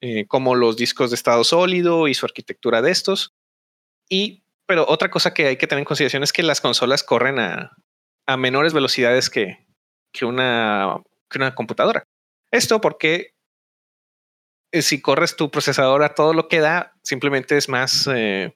[0.00, 3.32] Eh, como los discos de estado sólido y su arquitectura de estos.
[4.08, 7.38] Y, pero otra cosa que hay que tener en consideración es que las consolas corren
[7.38, 7.76] a,
[8.26, 9.58] a menores velocidades que,
[10.12, 12.04] que, una, que una computadora.
[12.50, 13.34] Esto porque
[14.72, 18.52] eh, si corres tu procesador a todo lo que da, simplemente es más, eh,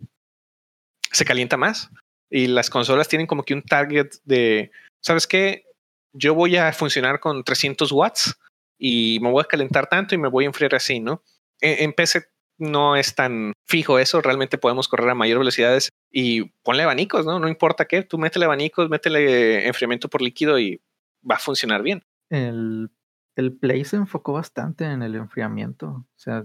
[1.11, 1.91] se calienta más.
[2.31, 4.71] Y las consolas tienen como que un target de,
[5.03, 5.65] ¿sabes qué?
[6.13, 8.39] Yo voy a funcionar con 300 watts
[8.79, 11.23] y me voy a calentar tanto y me voy a enfriar así, ¿no?
[11.61, 12.27] En, en PC
[12.59, 17.39] no es tan fijo eso, realmente podemos correr a mayor velocidades y ponle abanicos, ¿no?
[17.39, 20.81] No importa qué, tú métele abanicos, métele enfriamiento por líquido y
[21.29, 22.05] va a funcionar bien.
[22.31, 22.91] El
[23.39, 25.87] el Play se enfocó bastante en el enfriamiento.
[25.89, 26.45] O sea,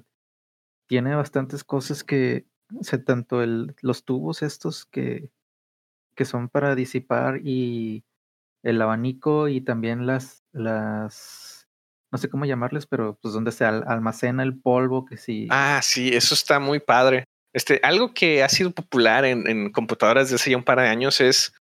[0.88, 2.46] tiene bastantes cosas que,
[2.80, 5.32] o sea, tanto el, los tubos estos que,
[6.16, 8.06] que son para disipar y
[8.62, 11.68] el abanico y también las, las,
[12.12, 15.48] no sé cómo llamarles, pero pues donde se almacena el polvo que sí.
[15.50, 17.26] Ah, sí, eso está muy padre.
[17.54, 21.22] Este, algo que ha sido popular en, computadoras desde hace ya un par de años
[21.22, 21.54] es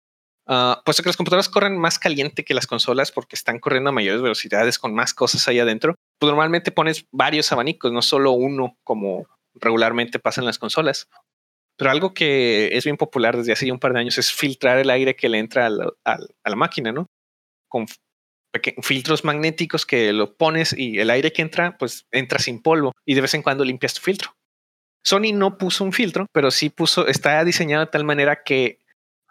[0.51, 3.93] Uh, puesto que las computadoras corren más caliente que las consolas porque están corriendo a
[3.93, 8.77] mayores velocidades con más cosas ahí adentro, pues normalmente pones varios abanicos, no solo uno
[8.83, 11.09] como regularmente pasa en las consolas.
[11.77, 14.79] Pero algo que es bien popular desde hace ya un par de años es filtrar
[14.79, 17.07] el aire que le entra al, al, a la máquina, ¿no?
[17.69, 17.87] Con
[18.83, 23.15] filtros magnéticos que lo pones y el aire que entra, pues entra sin polvo y
[23.15, 24.33] de vez en cuando limpias tu filtro.
[25.03, 28.81] Sony no puso un filtro, pero sí puso, está diseñado de tal manera que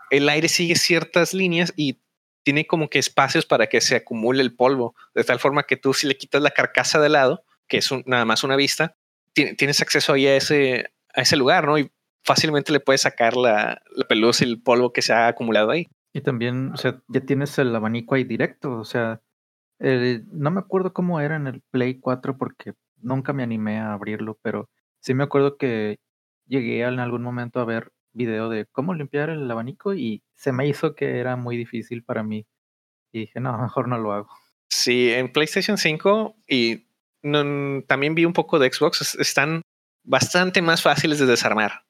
[0.10, 2.00] el aire sigue ciertas líneas y
[2.44, 5.94] tiene como que espacios para que se acumule el polvo, de tal forma que tú
[5.94, 8.96] si le quitas la carcasa de lado, que es nada más una vista,
[9.34, 11.78] tienes acceso ahí a ese, a ese lugar, ¿no?
[11.78, 11.92] Y
[12.24, 15.88] fácilmente le puedes sacar la, la pelusa y el polvo que se ha acumulado ahí.
[16.14, 19.22] Y también, o sea, ya tienes el abanico ahí directo, o sea,
[19.80, 24.38] no me acuerdo cómo era en el Play 4 porque nunca me animé a abrirlo,
[24.42, 25.98] pero sí me acuerdo que
[26.48, 30.68] llegué en algún momento a ver video de cómo limpiar el abanico y se me
[30.68, 32.46] hizo que era muy difícil para mí.
[33.12, 34.30] Y dije, no, mejor no lo hago.
[34.70, 36.88] Sí, en PlayStation 5 y
[37.22, 39.62] también vi un poco de Xbox, están
[40.04, 41.84] bastante más fáciles de desarmar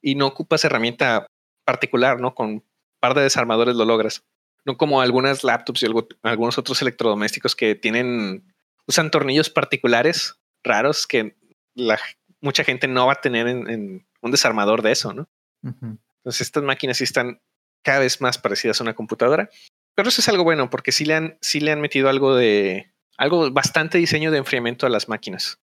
[0.00, 1.26] y no ocupas herramienta
[1.64, 2.34] particular, ¿no?
[2.34, 2.64] Con
[3.00, 4.24] par de desarmadores lo logras.
[4.64, 5.86] No como algunas laptops y
[6.22, 8.52] algunos otros electrodomésticos que tienen,
[8.86, 11.36] usan tornillos particulares raros que
[11.74, 11.98] la,
[12.42, 15.28] mucha gente no va a tener en un desarmador de eso, ¿no?
[15.62, 17.40] Entonces estas máquinas sí están
[17.82, 19.48] cada vez más parecidas a una computadora.
[19.94, 22.92] Pero eso es algo bueno porque sí le han, sí le han metido algo de
[23.18, 25.60] algo bastante diseño de enfriamiento a las máquinas.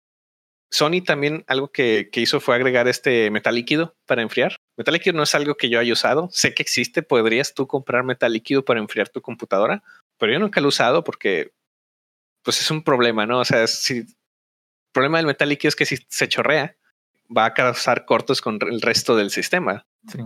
[0.72, 4.56] Sony también algo que, que, hizo fue agregar este metal líquido para enfriar.
[4.78, 6.30] Metal líquido no es algo que yo haya usado.
[6.32, 7.02] Sé que existe.
[7.02, 9.82] Podrías tú comprar metal líquido para enfriar tu computadora,
[10.20, 11.54] pero yo nunca lo he usado porque
[12.44, 13.40] pues es un problema, ¿no?
[13.40, 14.06] O sea, si
[14.92, 16.76] problema del metal líquido es que si se chorrea,
[17.36, 19.86] va a causar cortos con el resto del sistema.
[20.08, 20.20] Sí.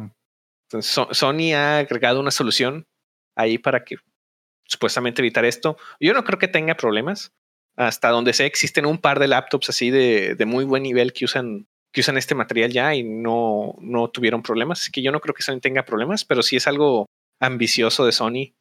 [0.68, 2.88] Entonces, Sony ha agregado una solución
[3.36, 3.98] ahí para que
[4.66, 5.78] supuestamente evitar esto.
[6.00, 7.34] Yo no creo que tenga problemas.
[7.76, 11.26] Hasta donde sé, existen un par de laptops así de, de muy buen nivel que
[11.26, 14.82] usan, que usan este material ya y no, no tuvieron problemas.
[14.82, 17.08] Así que yo no creo que Sony tenga problemas, pero sí es algo
[17.40, 18.54] ambicioso de Sony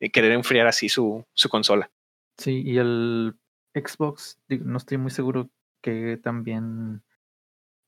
[0.00, 1.90] eh, querer enfriar así su, su consola.
[2.38, 3.36] Sí, y el
[3.76, 5.50] Xbox, no estoy muy seguro
[5.82, 7.02] que también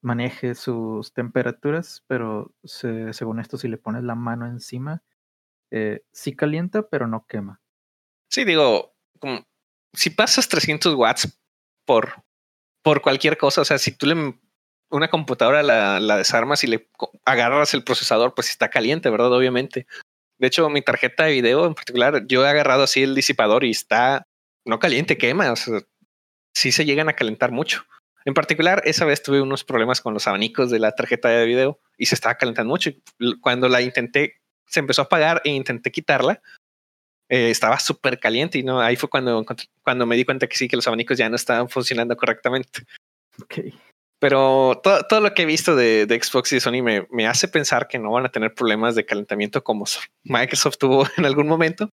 [0.02, 5.02] maneje sus temperaturas, pero según esto, si le pones la mano encima,
[5.70, 7.60] eh, sí calienta, pero no quema.
[8.30, 9.46] Sí, digo, como,
[9.92, 11.40] si pasas 300 watts
[11.84, 12.22] por,
[12.82, 14.38] por cualquier cosa, o sea, si tú le
[14.90, 16.88] una computadora la, la desarmas y le
[17.24, 19.32] agarras el procesador, pues está caliente, ¿verdad?
[19.32, 19.86] Obviamente.
[20.38, 23.70] De hecho, mi tarjeta de video en particular, yo he agarrado así el disipador y
[23.70, 24.27] está
[24.68, 25.50] no caliente, quema.
[25.50, 25.80] O sea,
[26.54, 27.84] sí se llegan a calentar mucho.
[28.24, 31.80] En particular, esa vez tuve unos problemas con los abanicos de la tarjeta de video
[31.96, 32.90] y se estaba calentando mucho.
[33.40, 34.34] Cuando la intenté,
[34.66, 36.42] se empezó a apagar e intenté quitarla.
[37.30, 39.44] Eh, estaba súper caliente y no, ahí fue cuando,
[39.82, 42.84] cuando me di cuenta que sí, que los abanicos ya no estaban funcionando correctamente.
[43.42, 43.72] Okay.
[44.18, 47.26] Pero todo, todo, lo que he visto de, de Xbox y de Sony me, me,
[47.26, 49.84] hace pensar que no van a tener problemas de calentamiento como
[50.24, 51.90] Microsoft tuvo en algún momento.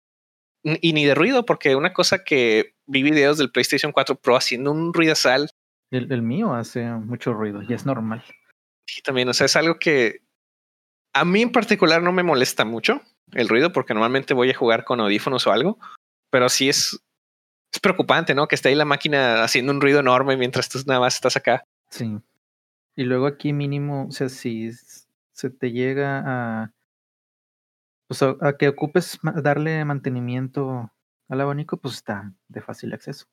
[0.64, 4.72] Y ni de ruido, porque una cosa que vi videos del PlayStation 4 Pro haciendo
[4.72, 5.50] un ruido sal.
[5.90, 8.24] El, el mío hace mucho ruido y es normal.
[8.88, 10.22] Sí, también, o sea, es algo que
[11.14, 13.02] a mí en particular no me molesta mucho
[13.34, 15.78] el ruido, porque normalmente voy a jugar con audífonos o algo,
[16.32, 17.00] pero sí es,
[17.72, 18.48] es preocupante, ¿no?
[18.48, 21.64] Que esté ahí la máquina haciendo un ruido enorme mientras tú nada más estás acá.
[21.90, 22.18] Sí.
[22.96, 24.72] Y luego aquí mínimo, o sea, si
[25.32, 26.74] se te llega a,
[28.10, 30.92] pues a, que ocupes darle mantenimiento
[31.30, 33.28] al abanico, pues está de fácil acceso.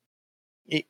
[0.67, 0.87] Y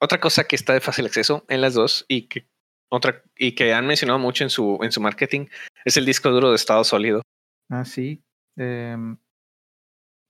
[0.00, 2.48] otra cosa que está de fácil acceso en las dos y que
[2.90, 5.46] otra y que han mencionado mucho en su en su marketing
[5.84, 7.22] es el disco duro de estado sólido.
[7.68, 8.24] Ah, sí.
[8.56, 8.96] Eh,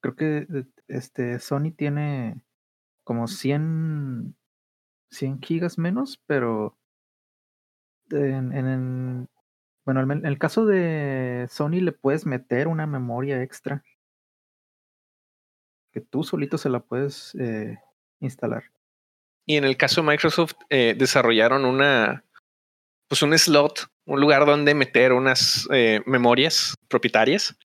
[0.03, 0.47] creo que
[0.87, 2.45] este Sony tiene
[3.05, 4.37] como 100
[5.13, 6.79] 100 gigas menos, pero
[8.11, 9.29] en, en,
[9.89, 13.83] bueno, en el caso de Sony le puedes meter una memoria extra
[15.91, 17.79] que tú solito se la puedes eh,
[18.21, 18.65] instalar.
[19.47, 22.23] Y en el caso de Microsoft eh, desarrollaron una,
[23.09, 27.57] pues un slot, un lugar donde meter unas eh, memorias propietarias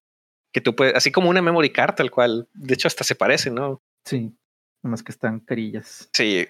[0.50, 3.50] que tú puedes, así como una memory card, tal cual, de hecho hasta se parece,
[3.50, 3.82] ¿no?
[4.06, 4.34] Sí,
[4.80, 6.08] más que están carillas.
[6.14, 6.46] Sí,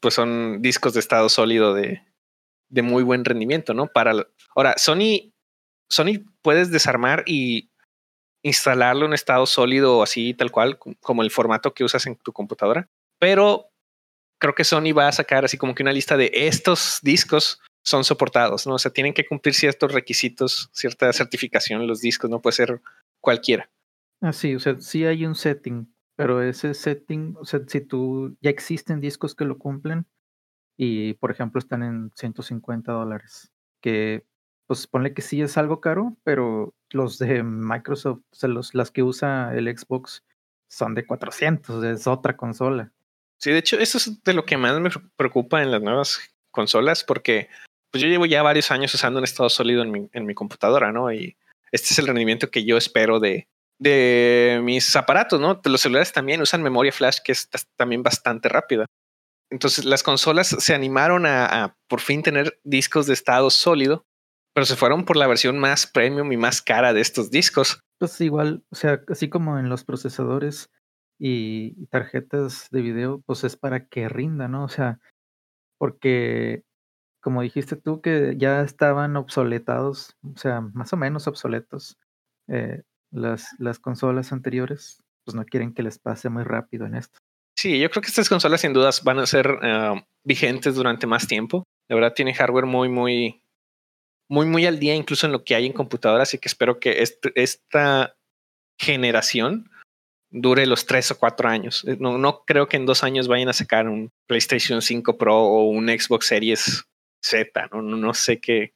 [0.00, 2.02] pues son discos de estado sólido de,
[2.74, 3.86] de muy buen rendimiento, ¿no?
[3.86, 5.32] Para ahora, Sony,
[5.88, 7.70] Sony puedes desarmar y
[8.42, 12.88] instalarlo en estado sólido así tal cual, como el formato que usas en tu computadora,
[13.18, 13.70] pero
[14.38, 18.04] creo que Sony va a sacar así como que una lista de estos discos son
[18.04, 18.74] soportados, ¿no?
[18.74, 22.80] O sea, tienen que cumplir ciertos requisitos, cierta certificación los discos, no puede ser
[23.20, 23.70] cualquiera.
[24.20, 28.36] Ah, sí, o sea, sí hay un setting pero ese setting, o sea, si tú
[28.40, 30.06] ya existen discos que lo cumplen
[30.76, 34.24] y, por ejemplo, están en 150 dólares, que
[34.66, 38.90] pues ponle que sí es algo caro, pero los de Microsoft, o sea, los, las
[38.90, 40.24] que usa el Xbox
[40.68, 42.92] son de 400, es otra consola.
[43.38, 46.18] Sí, de hecho, eso es de lo que más me preocupa en las nuevas
[46.50, 47.48] consolas, porque
[47.90, 50.92] pues yo llevo ya varios años usando un estado sólido en mi, en mi computadora,
[50.92, 51.12] ¿no?
[51.12, 51.36] Y
[51.70, 53.46] este es el rendimiento que yo espero de,
[53.78, 55.60] de mis aparatos, ¿no?
[55.64, 58.86] Los celulares también usan memoria flash que es también bastante rápida.
[59.54, 64.04] Entonces las consolas se animaron a, por fin tener discos de estado sólido,
[64.52, 67.80] pero se fueron por la versión más premium y más cara de estos discos.
[67.98, 70.72] Pues igual, o sea, así como en los procesadores
[71.20, 74.64] y tarjetas de video, pues es para que rinda, ¿no?
[74.64, 74.98] O sea,
[75.78, 76.64] porque
[77.22, 81.96] como dijiste tú que ya estaban obsoletados, o sea, más o menos obsoletos,
[82.48, 87.20] eh, las, las consolas anteriores, pues no quieren que les pase muy rápido en esto.
[87.64, 91.26] Sí, yo creo que estas consolas sin dudas van a ser uh, vigentes durante más
[91.26, 91.64] tiempo.
[91.88, 93.42] De verdad tiene hardware muy, muy,
[94.28, 97.02] muy, muy al día, incluso en lo que hay en computadoras, así que espero que
[97.34, 98.18] esta
[98.78, 99.70] generación
[100.30, 101.86] dure los tres o cuatro años.
[101.88, 105.62] Eh, no, creo que en dos años vayan a sacar un PlayStation 5 Pro o
[105.70, 106.84] un Xbox Series
[107.22, 107.68] Z.
[107.72, 108.74] No, sé qué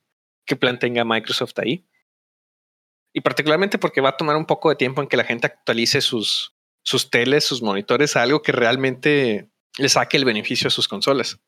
[0.59, 1.85] plan tenga Microsoft ahí
[3.12, 6.01] y particularmente porque va a tomar un poco de tiempo en que la gente actualice
[6.01, 6.55] sus,
[6.88, 11.38] sus teles, sus monitores a algo que realmente le saque el beneficio a sus consolas.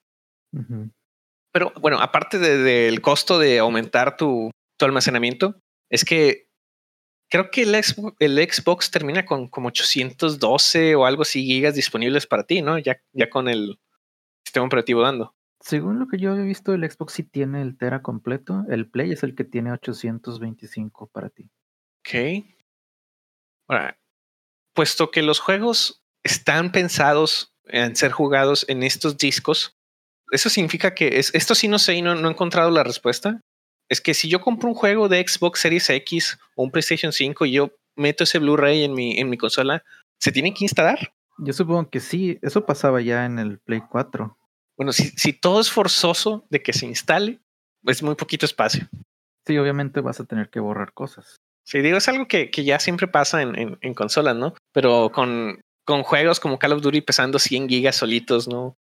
[1.51, 6.51] Pero bueno, aparte del costo de aumentar tu, tu, almacenamiento, es que
[7.31, 12.27] creo que el Xbox, el Xbox, termina con como 812 o algo así gigas disponibles
[12.27, 12.79] para ti, ¿no?
[12.79, 13.81] Ya, ya con el
[14.45, 15.35] sistema operativo dando.
[15.59, 18.67] Según lo que yo he visto, el Xbox sí tiene el Tera completo.
[18.69, 21.51] El Play es el que tiene 825 para ti.
[22.01, 22.45] Ok.
[23.69, 24.00] Ahora,
[24.75, 29.77] puesto que los juegos están pensados en ser jugados en estos discos,
[30.33, 33.41] eso significa que es, esto sí no sé y no, no he encontrado la respuesta.
[33.89, 37.47] Es que si yo compro un juego de Xbox Series X o un PlayStation 5
[37.47, 39.83] y yo meto ese Blu-ray en mi, en mi consola,
[40.19, 41.13] ¿se tiene que instalar?
[41.39, 44.37] Yo supongo que sí, eso pasaba ya en el Play 4.
[44.77, 47.41] Bueno, si, si todo es forzoso de que se instale,
[47.85, 48.89] es muy poquito espacio.
[49.47, 51.40] Sí, obviamente vas a tener que borrar cosas.
[51.65, 54.55] Sí, digo, es algo que, que ya siempre pasa en, en, en, consolas, ¿no?
[54.73, 58.77] Pero con, con juegos como Call of Duty pesando 100 gigas solitos, ¿no?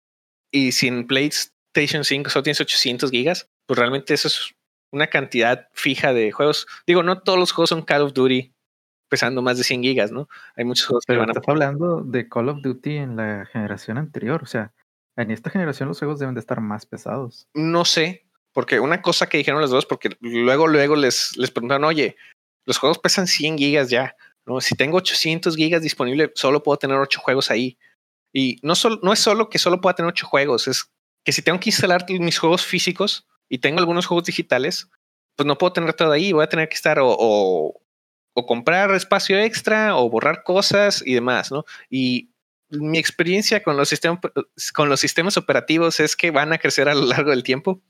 [0.51, 4.53] Y si en PlayStation 5 solo tienes 800 gigas, pues realmente eso es
[4.91, 6.67] una cantidad fija de juegos.
[6.87, 8.53] Digo, no todos los juegos son Call of Duty
[9.09, 10.27] pesando más de 100 gigas, ¿no?
[10.55, 13.97] Hay muchos juegos Pero que van estás hablando de Call of Duty en la generación
[13.97, 14.71] anterior, o sea,
[15.17, 17.47] en esta generación los juegos deben de estar más pesados.
[17.53, 21.83] No sé, porque una cosa que dijeron los dos, porque luego, luego les, les preguntaron,
[21.83, 22.15] oye,
[22.69, 24.61] los juegos pesan 100 gigas ya, ¿no?
[24.61, 27.79] Si tengo 800 gigas disponible, solo puedo tener 8 juegos ahí.
[28.31, 30.91] Y no, solo, no es solo que solo pueda tener 8 juegos, es
[31.25, 34.87] que si tengo que instalar mis juegos físicos y tengo algunos juegos digitales,
[35.35, 37.81] pues no puedo tener todo ahí, voy a tener que estar o,
[38.47, 41.65] comprar espacio extra o borrar cosas y demás, ¿no?
[41.89, 42.29] Y
[42.69, 44.19] mi experiencia con los, sistemas,
[44.75, 47.81] con los sistemas operativos es que van a crecer a lo largo del tiempo.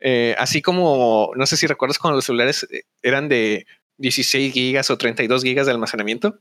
[0.00, 3.66] Eh, así como, no sé si recuerdas cuando los celulares eh, eran de
[4.02, 6.40] 16 gigas o 32 gigas de almacenamiento.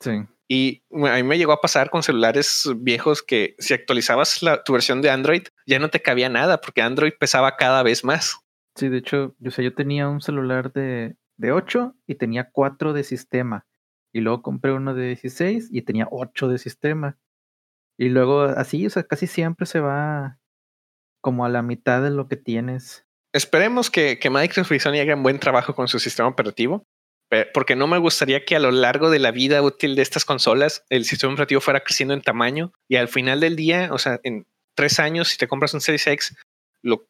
[0.00, 0.10] Sí.
[0.48, 4.74] Y a mí me llegó a pasar con celulares viejos que si actualizabas la, tu
[4.74, 8.38] versión de Android ya no te cabía nada porque Android pesaba cada vez más.
[8.76, 12.92] Sí, de hecho, yo, sé, yo tenía un celular de, de 8 y tenía 4
[12.92, 13.66] de sistema.
[14.12, 17.18] Y luego compré uno de 16 y tenía 8 de sistema.
[17.98, 20.38] Y luego así, o sea, casi siempre se va
[21.22, 23.06] como a la mitad de lo que tienes.
[23.32, 26.84] Esperemos que, Microsoft y Sony hagan buen trabajo con su sistema operativo,
[27.54, 30.84] porque no me gustaría que a lo largo de la vida útil de estas consolas
[30.90, 34.46] el sistema operativo fuera creciendo en tamaño y al final del día, o sea, en
[34.74, 36.36] tres años, si te compras un Series X,
[36.82, 37.08] lo,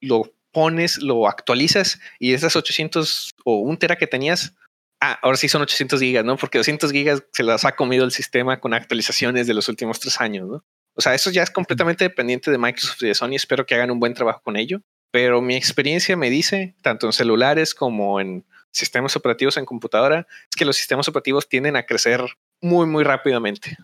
[0.00, 4.54] lo pones, lo actualizas y esas 800 o un tera que tenías,
[5.00, 6.36] ah, ahora sí son 800 gigas, ¿no?
[6.36, 10.20] Porque 200 gigas se las ha comido el sistema con actualizaciones de los últimos tres
[10.20, 10.64] años, ¿no?
[10.96, 13.34] O sea, eso ya es completamente dependiente de Microsoft y Sony.
[13.34, 14.80] Espero que hagan un buen trabajo con ello.
[15.14, 20.56] Pero mi experiencia me dice, tanto en celulares como en sistemas operativos en computadora, es
[20.56, 22.20] que los sistemas operativos tienden a crecer
[22.60, 23.78] muy, muy rápidamente.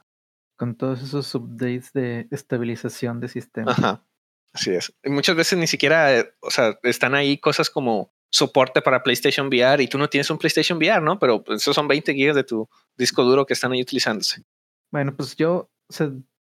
[0.57, 3.79] Con todos esos updates de estabilización de sistemas.
[3.79, 4.05] Ajá.
[4.53, 4.93] Así es.
[5.05, 9.85] Y muchas veces ni siquiera, o sea, están ahí cosas como soporte para PlayStation VR
[9.85, 11.21] y tú no tienes un PlayStation VR, ¿no?
[11.21, 14.43] Pero pues, esos son 20 gigas de tu disco duro que están ahí utilizándose.
[14.91, 16.11] Bueno, pues yo, o sea,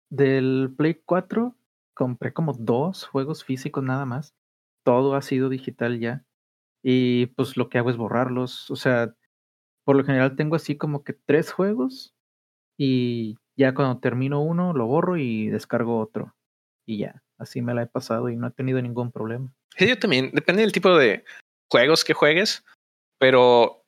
[0.09, 1.57] del Play 4
[1.93, 4.33] compré como dos juegos físicos nada más.
[4.83, 6.25] Todo ha sido digital ya.
[6.83, 8.69] Y pues lo que hago es borrarlos.
[8.71, 9.15] O sea,
[9.85, 12.13] por lo general tengo así como que tres juegos
[12.77, 16.35] y ya cuando termino uno lo borro y descargo otro.
[16.87, 19.53] Y ya, así me la he pasado y no he tenido ningún problema.
[19.77, 20.31] Sí, yo también.
[20.33, 21.23] Depende del tipo de
[21.71, 22.63] juegos que juegues,
[23.19, 23.83] pero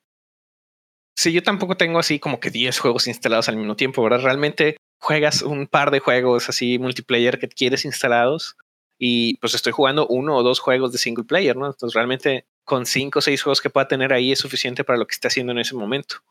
[1.17, 4.21] sí, yo tampoco tengo así como que 10 juegos instalados al mismo tiempo, ¿verdad?
[4.21, 8.55] Realmente juegas un par de juegos así multiplayer que quieres instalados
[9.05, 11.65] y pues estoy jugando uno o dos juegos de single player, ¿no?
[11.65, 15.05] Entonces realmente con cinco o seis juegos que pueda tener ahí es suficiente para lo
[15.05, 16.23] que esté haciendo en ese momento.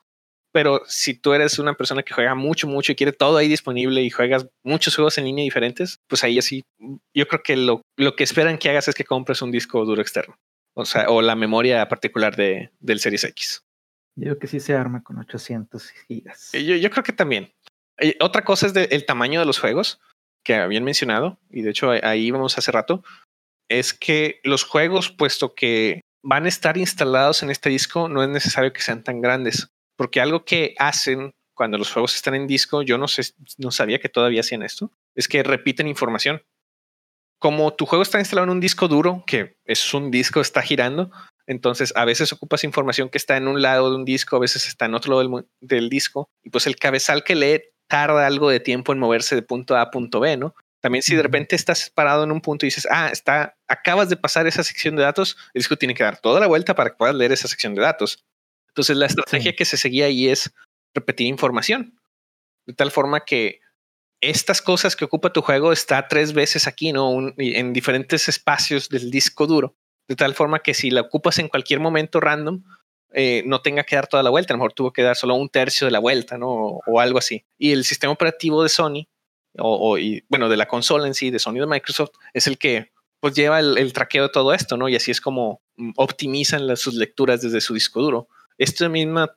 [0.52, 4.00] Pero si tú eres una persona que juega mucho, mucho y quiere todo ahí disponible
[4.00, 6.64] y juegas muchos juegos en línea diferentes, pues ahí así,
[7.12, 10.00] yo creo que lo, lo que esperan que hagas es que compres un disco duro
[10.00, 10.38] externo.
[10.72, 13.66] O sea, o la memoria particular de, del Series X.
[14.16, 16.52] Yo creo que sí se arma con 800 gigas.
[16.54, 17.52] Yo, yo creo que también.
[18.00, 20.00] Y otra cosa es de, el tamaño de los juegos
[20.44, 23.02] que habían mencionado, y de hecho ahí vamos hace rato,
[23.68, 28.28] es que los juegos, puesto que van a estar instalados en este disco, no es
[28.28, 32.82] necesario que sean tan grandes, porque algo que hacen cuando los juegos están en disco,
[32.82, 33.22] yo no sé,
[33.58, 36.42] no sabía que todavía hacían esto, es que repiten información.
[37.38, 41.10] Como tu juego está instalado en un disco duro, que es un disco, está girando,
[41.46, 44.66] entonces a veces ocupas información que está en un lado de un disco, a veces
[44.66, 47.62] está en otro lado del, del disco, y pues el cabezal que lee
[47.92, 50.54] tarda algo de tiempo en moverse de punto A a punto B, ¿no?
[50.80, 54.16] También si de repente estás parado en un punto y dices, ah, está, acabas de
[54.16, 56.96] pasar esa sección de datos, el disco tiene que dar toda la vuelta para que
[56.96, 58.24] puedas leer esa sección de datos.
[58.68, 59.56] Entonces la estrategia sí.
[59.56, 60.54] que se seguía ahí es
[60.94, 62.00] repetir información,
[62.66, 63.60] de tal forma que
[64.22, 67.10] estas cosas que ocupa tu juego está tres veces aquí, ¿no?
[67.10, 69.76] Un, en diferentes espacios del disco duro,
[70.08, 72.62] de tal forma que si la ocupas en cualquier momento random,
[73.14, 75.34] eh, no tenga que dar toda la vuelta, a lo mejor tuvo que dar solo
[75.34, 76.80] un tercio de la vuelta, ¿no?
[76.86, 77.44] O, algo así.
[77.58, 79.06] Y el sistema operativo de Sony
[79.58, 82.90] o, y, bueno, de la consola en sí, de Sony de Microsoft, es el que
[83.20, 84.88] pues lleva el, traqueo de todo esto, ¿no?
[84.88, 88.28] Y así es como mm, optimizan sus lecturas desde su disco duro.
[88.58, 89.32] Esta misma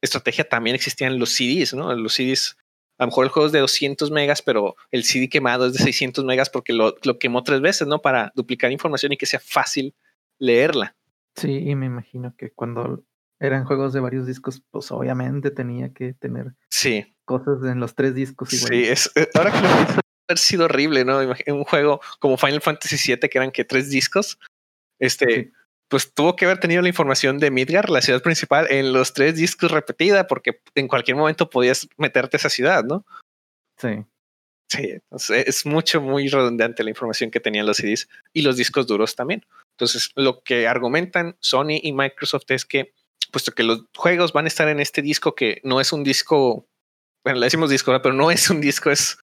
[0.00, 1.92] estrategia también existía en los CDs, ¿no?
[1.94, 2.56] Los CDs,
[2.98, 5.80] a lo mejor el juego es de 200 megas, pero el CD quemado es de
[5.80, 8.00] 600 megas porque lo, lo quemó tres veces, ¿no?
[8.00, 9.94] Para duplicar información y que sea fácil
[10.38, 10.94] leerla.
[11.40, 13.02] Sí, y me imagino que cuando
[13.38, 17.16] eran juegos de varios discos, pues obviamente tenía que tener sí.
[17.24, 18.52] cosas en los tres discos.
[18.52, 18.70] Igual.
[18.70, 21.18] Sí, es, eh, ahora que lo pienso, haber sido horrible, ¿no?
[21.46, 24.38] Un juego como Final Fantasy VII, que eran que tres discos,
[24.98, 25.52] este,
[25.88, 29.36] pues tuvo que haber tenido la información de Midgar, la ciudad principal, en los tres
[29.36, 33.06] discos repetida, porque en cualquier momento podías meterte a esa ciudad, ¿no?
[33.78, 34.04] Sí.
[34.68, 39.16] Sí, es mucho, muy redundante la información que tenían los CDs y los discos duros
[39.16, 39.44] también.
[39.80, 42.92] Entonces, lo que argumentan Sony y Microsoft es que
[43.30, 46.68] puesto que los juegos van a estar en este disco que no es un disco,
[47.24, 49.18] bueno, le decimos disco, pero no es un disco, es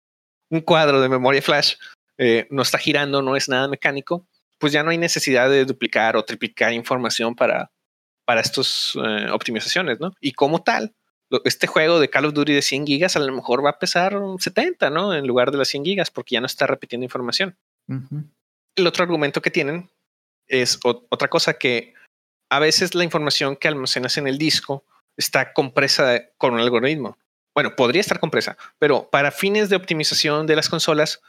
[0.49, 1.75] un cuadro de memoria flash,
[2.17, 4.27] eh, no está girando, no es nada mecánico,
[4.57, 7.69] pues ya no hay necesidad de duplicar o triplicar información para,
[8.25, 10.13] para estas eh, optimizaciones, ¿no?
[10.19, 10.95] Y como tal,
[11.43, 14.17] este juego de Call of Duty de 100 gigas a lo mejor va a pesar
[14.39, 15.13] 70, ¿no?
[15.13, 17.57] En lugar de las 100 gigas, porque ya no está repitiendo información.
[18.75, 19.89] El otro argumento que tienen
[20.47, 21.93] es otra cosa que
[22.49, 24.83] a veces la información que almacenas en el disco
[25.17, 27.17] está compresa con un algoritmo.
[27.55, 31.21] Bueno, podría estar compresa, pero para fines de optimización de las consolas,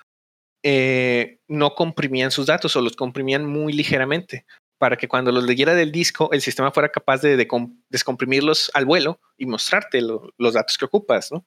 [0.62, 4.44] eh, no comprimían sus datos o los comprimían muy ligeramente
[4.78, 7.48] para que cuando los leyera del disco, el sistema fuera capaz de,
[7.88, 11.32] descomprimirlos al vuelo y mostrarte los datos que ocupas.
[11.32, 11.44] ¿no?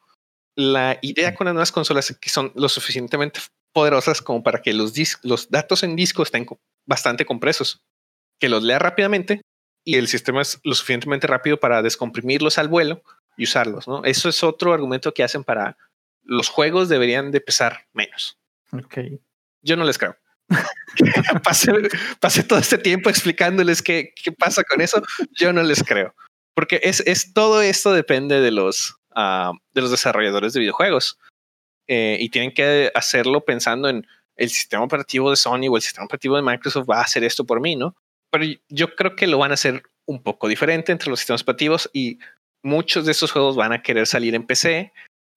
[0.56, 3.40] La idea con las nuevas consolas es que son lo suficientemente
[3.74, 4.94] poderosas como para que los,
[5.24, 6.46] los datos en disco estén
[6.86, 7.84] bastante compresos,
[8.40, 9.42] que los lea rápidamente
[9.84, 13.02] y el sistema es lo suficientemente rápido para descomprimirlos al vuelo
[13.38, 14.04] y usarlos, ¿no?
[14.04, 15.78] Eso es otro argumento que hacen para
[16.24, 18.38] los juegos deberían de pesar menos.
[18.72, 19.00] Ok.
[19.62, 20.16] Yo no les creo.
[21.44, 25.02] pasé, todo este tiempo explicándoles qué, qué, pasa con eso.
[25.32, 26.14] Yo no les creo.
[26.54, 31.18] Porque es, es todo esto depende de los, ah, de los desarrolladores de videojuegos.
[31.88, 34.08] Eh, y tienen que hacerlo pensando en
[34.42, 37.46] el sistema operativo de Sony o el sistema operativo de Microsoft va a hacer esto
[37.46, 37.96] por mí, ¿no?
[38.32, 41.90] pero yo creo que lo van a hacer un poco diferente entre los sistemas operativos
[41.94, 42.18] y
[42.64, 44.94] muchos de esos juegos van a querer salir en PC.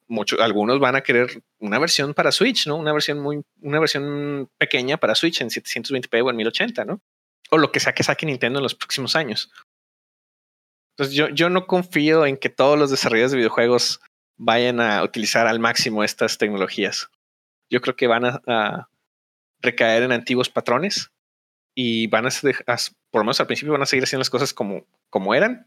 [0.06, 2.76] Muchos, algunos van a querer una versión para Switch, ¿no?
[2.76, 7.00] Una versión muy, una versión pequeña para Switch en 720p o en 1080, ¿no?
[7.50, 9.50] O lo que sea que saque Nintendo en los próximos años.
[10.92, 14.00] Entonces yo, yo no confío en que todos los desarrolladores de videojuegos
[14.36, 17.08] vayan a utilizar al máximo estas tecnologías.
[17.70, 18.88] Yo creo que van a
[19.64, 21.10] recaer en antiguos patrones
[21.74, 22.30] y van a,
[23.10, 25.66] por lo menos al principio van a seguir haciendo las cosas como, como eran.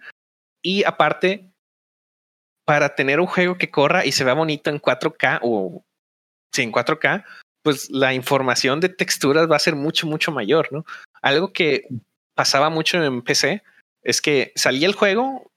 [0.62, 1.52] Y aparte,
[2.66, 5.84] para tener un juego que corra y se vea bonito en 4K o
[6.54, 7.26] sí, en 4K,
[7.64, 10.86] pues la información de texturas va a ser mucho, mucho mayor, ¿no?
[11.22, 11.88] Algo que
[12.36, 13.64] pasaba mucho en PC
[14.04, 15.52] es que salía el juego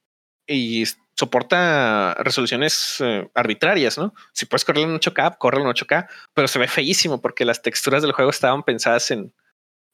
[0.47, 0.85] y
[1.21, 4.15] soporta resoluciones eh, arbitrarias, ¿no?
[4.33, 8.01] Si puedes correrlo en 8K, corre en 8K, pero se ve feísimo porque las texturas
[8.01, 9.35] del juego estaban pensadas en,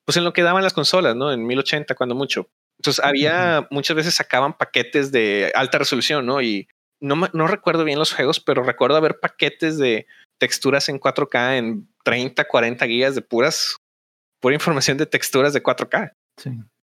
[0.05, 1.33] pues en lo que daban las consolas, ¿no?
[1.33, 2.49] En 1080, cuando mucho.
[2.79, 6.41] Entonces había muchas veces sacaban paquetes de alta resolución, ¿no?
[6.41, 6.69] Y
[7.01, 10.07] no, no recuerdo bien los juegos, pero recuerdo haber paquetes de
[10.39, 13.79] texturas en 4K en 30, 40 gigas de puras,
[14.41, 16.13] pura información de texturas de 4K.
[16.37, 16.51] Sí.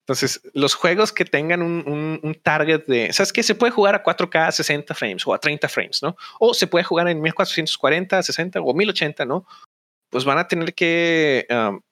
[0.09, 3.43] Entonces, los juegos que tengan un, un, target de, ¿sabes qué?
[3.43, 6.17] Se puede jugar a 4K a 60 frames o a 30 frames, ¿no?
[6.41, 9.47] O se puede jugar en 1440, 60 o 1080, ¿no?
[10.09, 11.83] Pues van a tener que um,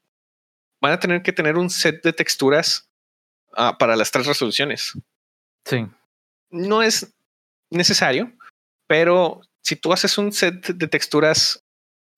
[0.81, 2.89] van a tener que tener un set de texturas
[3.53, 4.95] ah, para las tres resoluciones.
[5.67, 5.87] Sí.
[6.49, 7.14] No es
[7.71, 8.33] necesario,
[8.87, 11.62] pero si tú haces un set de texturas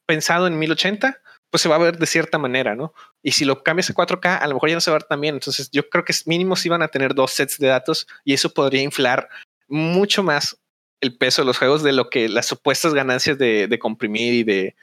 [0.06, 1.20] pensado en 1080,
[1.50, 2.92] pues se va a ver de cierta manera, ¿no?
[3.22, 5.08] Y si lo cambias a 4K, a lo mejor ya no se va a ver
[5.08, 5.34] tan bien.
[5.34, 8.52] Entonces, yo creo que mínimo si van a tener dos sets de datos y eso
[8.52, 9.28] podría inflar
[9.66, 10.60] mucho más
[11.00, 14.76] el peso de los juegos de lo que las supuestas ganancias de comprimir y de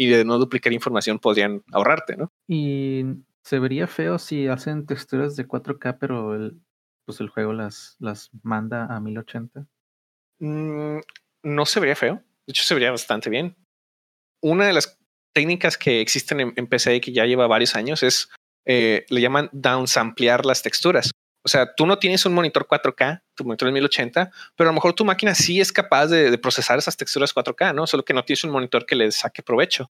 [0.00, 2.32] y de no duplicar información podrían ahorrarte, ¿no?
[2.48, 3.04] Y
[3.42, 6.58] se vería feo si hacen texturas de 4K, pero el,
[7.04, 9.66] pues el juego las, las manda a 1080.
[10.38, 11.00] Mm,
[11.42, 12.14] no se vería feo.
[12.14, 13.54] De hecho, se vería bastante bien.
[14.40, 14.98] Una de las
[15.32, 18.28] técnicas que existen en, y que ya lleva varios años es,
[18.66, 21.10] eh, le llaman downsamplear las texturas.
[21.42, 24.74] O sea, tú no tienes un monitor 4K, tu monitor es 1080, pero a lo
[24.74, 27.86] mejor tu máquina sí es capaz de, procesar esas texturas 4K, ¿no?
[27.86, 29.90] Solo que no tienes un monitor que le saque provecho.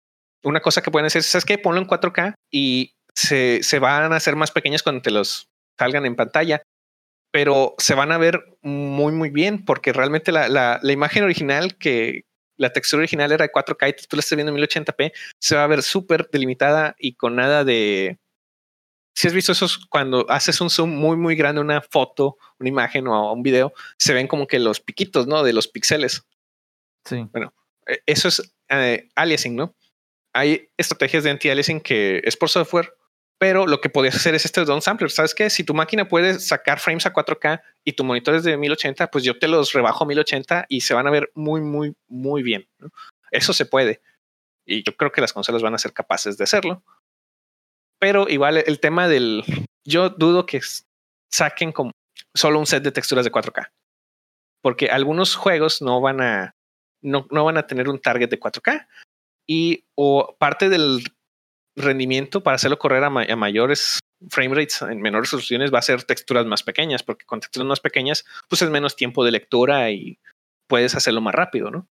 [0.43, 4.37] Una cosa que pueden hacer es, que Ponlo en 4K y se, van a hacer
[4.37, 6.63] más pequeñas cuando te los salgan en pantalla,
[7.33, 12.25] pero se van a ver muy, muy bien porque realmente la, imagen original que
[12.61, 15.65] la textura original era de 4K y tú la estás viendo en 1080p, se va
[15.65, 18.19] a ver súper delimitada y con nada de...
[19.15, 23.09] Si has visto esos, cuando haces un zoom muy, muy grande, una foto, una imagen
[23.09, 25.43] o un video, se ven como que los piquitos, ¿no?
[25.43, 26.27] De los píxeles.
[27.07, 27.27] Sí.
[27.33, 27.55] Bueno,
[27.87, 29.75] e, eso es eh, aliasing, ¿no?
[30.35, 32.95] Hay estrategias de anti-aliasing que es por software,
[33.41, 35.11] pero lo que podías hacer es este downsampler.
[35.11, 35.49] ¿Sabes qué?
[35.49, 39.25] Si tu máquina puede sacar frames a 4K y tu monitor es de 1080, pues
[39.25, 42.69] yo te los rebajo a 1080 y se van a ver muy, muy, muy bien.
[43.31, 44.03] Eso se puede.
[44.67, 46.83] Y yo creo que las consolas van a ser capaces de hacerlo.
[47.99, 49.43] Pero igual el tema del...
[49.87, 50.61] Yo dudo que
[51.33, 51.93] saquen como
[52.35, 53.71] solo un set de texturas de 4K.
[54.61, 56.55] Porque algunos juegos no van a...
[57.01, 58.87] No, no van a tener un target de 4K.
[59.47, 61.05] Y o parte del
[61.77, 66.45] rendimiento para hacerlo correr a, mayores frame rates en menores resoluciones va a ser texturas
[66.47, 70.19] más pequeñas, porque con texturas más pequeñas, pues es menos tiempo de lectura y
[70.67, 71.89] puedes hacerlo más rápido, ¿no?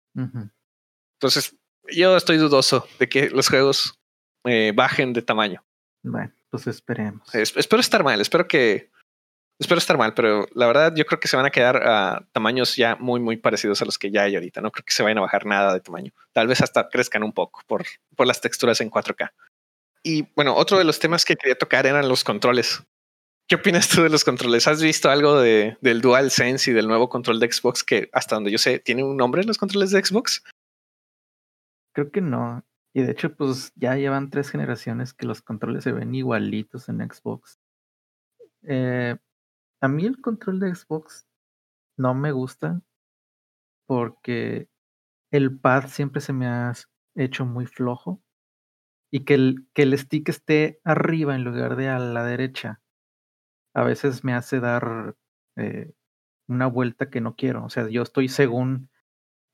[1.20, 1.56] Entonces,
[1.92, 4.00] yo estoy dudoso de que los juegos
[4.46, 5.64] eh, bajen de tamaño.
[6.04, 7.34] Bueno, pues esperemos.
[7.34, 8.92] espero estar mal, espero que.
[9.58, 12.76] Espero estar mal, pero la verdad yo creo que se van a quedar a tamaños
[12.76, 14.60] ya muy, muy parecidos a los que ya hay ahorita.
[14.60, 16.12] No creo que se vayan a bajar nada de tamaño.
[16.34, 17.86] Tal vez hasta crezcan un poco por,
[18.18, 19.32] por las texturas en 4K.
[20.06, 22.84] Y bueno, otro de los temas que quería tocar eran los controles.
[23.48, 24.68] ¿Qué opinas tú de los controles?
[24.68, 28.52] ¿Has visto algo de, del DualSense y del nuevo control de Xbox que hasta donde
[28.52, 30.44] yo sé tiene un nombre los controles de Xbox?
[31.92, 32.64] Creo que no.
[32.94, 37.00] Y de hecho, pues ya llevan tres generaciones que los controles se ven igualitos en
[37.00, 37.58] Xbox.
[38.62, 39.18] Eh,
[39.82, 41.26] a mí el control de Xbox
[41.98, 42.80] no me gusta
[43.88, 44.70] porque
[45.32, 46.74] el pad siempre se me ha
[47.16, 48.22] hecho muy flojo
[49.16, 52.82] y que el, que el stick esté arriba en lugar de a la derecha,
[53.74, 55.16] a veces me hace dar
[55.56, 55.94] eh,
[56.50, 57.64] una vuelta que no quiero.
[57.64, 58.90] O sea, yo estoy según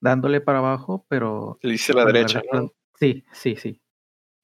[0.02, 1.60] dándole para abajo, pero...
[1.62, 2.42] Le dice la derecha,
[3.00, 3.80] Sí, sí, sí.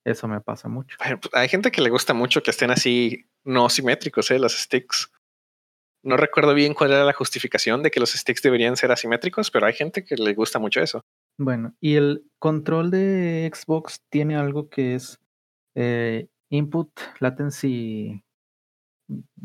[0.06, 0.96] Eso me pasa mucho.
[1.00, 4.38] Pues, hay gente que le gusta mucho que estén así no simétricos, ¿eh?
[4.38, 5.12] Los sticks.
[6.04, 9.66] No recuerdo bien cuál era la justificación de que los sticks deberían ser asimétricos, pero
[9.66, 11.04] hay gente que le gusta mucho eso.
[11.40, 15.20] Bueno, y el control de Xbox tiene algo que es
[15.76, 18.24] eh, Input Latency,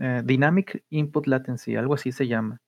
[0.01, 2.61] eh, Dynamic Input Latency, algo así se llama.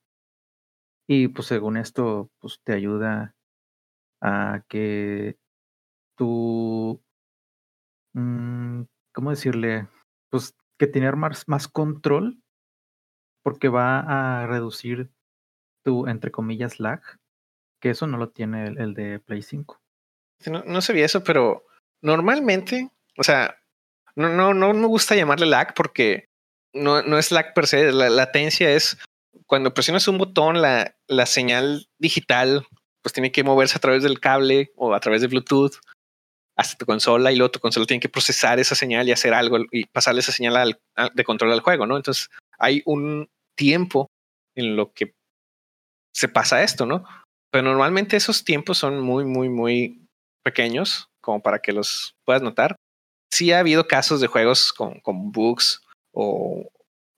[1.07, 3.35] Y pues según esto, pues te ayuda
[4.23, 5.39] a que
[6.17, 7.03] tu,
[8.15, 9.89] mm, ¿cómo decirle?
[10.31, 12.39] Pues que tener más, más control,
[13.43, 14.01] porque va
[14.43, 15.11] a reducir
[15.85, 17.03] tu, entre comillas, lag
[17.85, 19.79] que eso no lo tiene el, de Play 5.
[20.47, 21.67] No, no, sabía eso, pero
[22.01, 23.59] normalmente, o sea,
[24.17, 26.31] no, no, no me gusta llamarle lag porque
[26.73, 27.93] no, no es lag per se.
[27.93, 28.97] La latencia es
[29.45, 32.67] cuando presionas un botón, la, la señal digital
[33.03, 35.75] pues tiene que moverse a través del cable o a través de Bluetooth
[36.57, 39.59] hasta tu consola y luego tu consola tiene que procesar esa señal y hacer algo
[39.71, 40.81] y pasarle esa señal
[41.13, 41.99] de control al juego, ¿no?
[41.99, 44.11] Entonces hay un tiempo
[44.55, 45.15] en lo que
[46.15, 47.05] se pasa esto, ¿no?
[47.55, 50.09] Pero normalmente esos tiempos son muy, muy, muy
[50.43, 52.75] pequeños, como para que los puedas notar.
[53.31, 55.81] Sí ha habido casos de juegos con, con bugs
[56.13, 56.69] o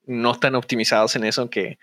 [0.05, 1.79] no tan optimizados en eso que,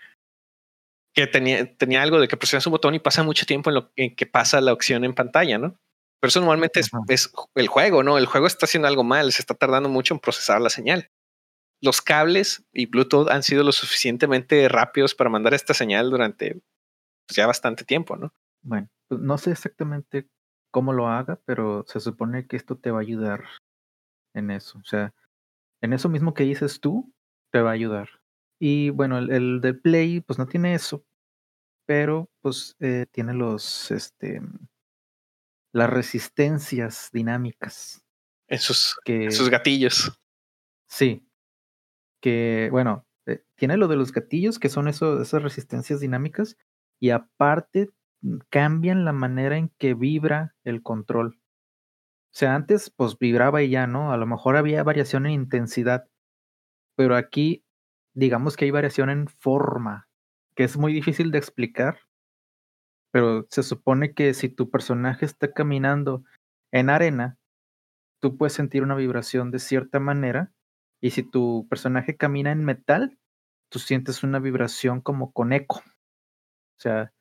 [1.13, 3.91] que tenía, tenía algo de que presionas un botón y pasa mucho tiempo en lo
[3.97, 5.77] en que pasa la opción en pantalla, ¿no?
[6.21, 8.17] Pero eso normalmente es, es, el juego, ¿no?
[8.17, 11.11] El juego está haciendo algo mal, se está tardando mucho en procesar la señal.
[11.81, 16.61] Los cables y Bluetooth han sido lo suficientemente rápidos para mandar esta señal durante
[17.27, 18.31] pues, ya bastante tiempo, ¿no?
[18.65, 20.27] Bueno, pues, no sé exactamente
[20.71, 23.45] cómo lo haga, pero se supone que esto te va a ayudar
[24.33, 24.79] en eso.
[24.79, 25.13] O sea,
[25.81, 27.13] en eso mismo que dices tú,
[27.51, 28.09] te va a ayudar.
[28.59, 31.05] Y bueno, el, de Play, pues no tiene eso,
[31.85, 34.41] pero pues eh, tiene los, este,
[35.71, 38.03] las resistencias dinámicas.
[38.47, 40.19] Esos, que, esos gatillos.
[40.89, 41.27] Sí.
[42.19, 46.57] Que, bueno, eh, tiene lo de los gatillos, que son eso, esas resistencias dinámicas,
[46.99, 47.91] y aparte
[48.49, 51.39] cambian la manera en que vibra el control.
[52.33, 54.11] O sea, antes pues vibraba y ya, ¿no?
[54.11, 56.09] A lo mejor había variación en intensidad,
[56.95, 57.63] pero aquí
[58.13, 60.07] digamos que hay variación en forma,
[60.55, 61.99] que es muy difícil de explicar,
[63.11, 66.23] pero se supone que si tu personaje está caminando
[66.71, 67.37] en arena,
[68.21, 70.51] tú puedes sentir una vibración de cierta manera,
[71.01, 73.17] y si tu personaje camina en metal,
[73.69, 75.77] tú sientes una vibración como con eco.
[75.77, 77.13] O sea,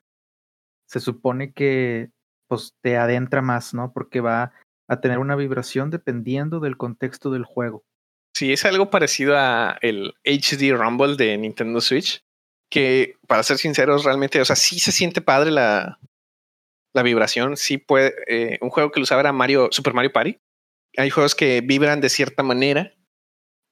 [0.87, 2.11] se supone que
[2.49, 3.93] pues te adentra más, ¿no?
[3.93, 4.53] Porque va
[4.89, 7.85] a tener una vibración dependiendo del contexto del juego.
[8.37, 12.25] Sí, es algo parecido a el HD Rumble de Nintendo Switch,
[12.71, 15.99] que para ser sinceros realmente, o sea, sí se siente padre la,
[16.95, 18.15] la vibración sí puede.
[18.27, 20.39] Eh, un juego que lo usaba era Mario, Super Mario Party.
[20.97, 22.95] Hay juegos que vibran de cierta manera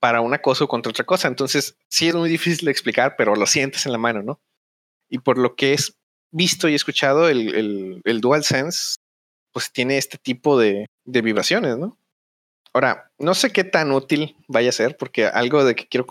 [0.01, 1.29] para una cosa o contra otra cosa.
[1.29, 4.41] Entonces, sí es muy difícil de explicar, pero lo sientes en la mano, ¿no?
[5.09, 5.97] Y por lo que es
[6.33, 8.97] visto y escuchado, el, el, el DualSense,
[9.53, 11.99] pues tiene este tipo de, de vibraciones, ¿no?
[12.73, 16.07] Ahora, no sé qué tan útil vaya a ser, porque algo de que quiero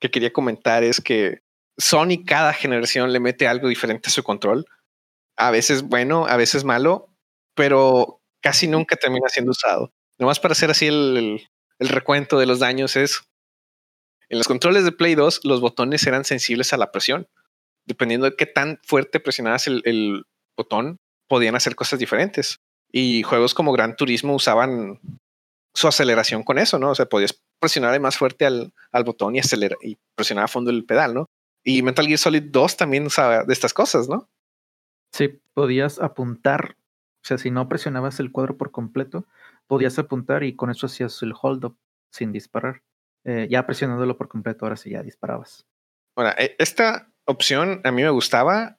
[0.00, 1.42] que quería comentar es que
[1.76, 4.64] Sony cada generación le mete algo diferente a su control.
[5.36, 7.10] A veces bueno, a veces malo,
[7.54, 9.92] pero casi nunca termina siendo usado.
[10.18, 11.46] Nomás para hacer así el,
[11.78, 13.22] el recuento de los daños es
[14.28, 17.28] en los controles de Play 2 los botones eran sensibles a la presión.
[17.86, 20.24] Dependiendo de qué tan fuerte presionabas el, el
[20.56, 22.58] botón, podían hacer cosas diferentes.
[22.92, 25.00] Y juegos como Gran Turismo usaban
[25.74, 26.90] su aceleración con eso, ¿no?
[26.90, 30.70] O sea, podías presionar más fuerte al, al botón y acelerar y presionar a fondo
[30.70, 31.26] el pedal, ¿no?
[31.64, 34.28] Y Metal Gear Solid 2 también usaba de estas cosas, ¿no?
[35.12, 36.76] Sí, podías apuntar.
[37.22, 39.26] O sea, si no presionabas el cuadro por completo,
[39.66, 41.76] podías apuntar y con eso hacías el hold up
[42.10, 42.82] sin disparar.
[43.24, 45.66] Eh, ya presionándolo por completo, ahora sí ya disparabas.
[46.16, 48.78] Ahora, e, esta opción a mí me gustaba,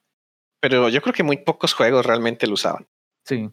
[0.60, 2.88] pero yo creo que muy pocos juegos realmente lo usaban.
[3.24, 3.50] Sí.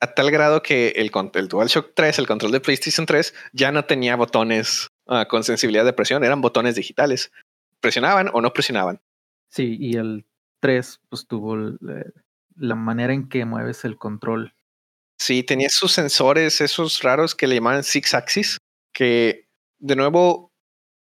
[0.00, 3.84] A tal grado que el, el DualShock 3, el control de PlayStation 3, ya no
[3.84, 7.32] tenía botones uh, con sensibilidad de presión, eran botones digitales.
[7.80, 9.00] Presionaban o no presionaban.
[9.48, 10.26] Sí, y el
[10.60, 11.78] 3 pues tuvo el,
[12.56, 14.54] la manera en que mueves el control
[15.20, 18.56] Sí, tenía sus sensores, esos raros que le llamaban Six Axis,
[18.94, 19.44] que
[19.78, 20.50] de nuevo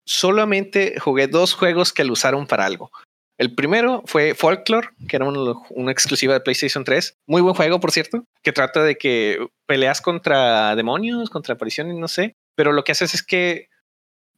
[0.07, 2.93] solamente jugué dos juegos que lo usaron para algo.
[3.39, 7.19] El primero fue Folklore, que era una exclusiva de PlayStation 3.
[7.27, 12.09] Muy buen juego, por cierto, que trata de que peleas contra demonios, contra apariciones, no
[12.09, 12.37] sé.
[12.55, 13.69] Pero lo que haces es que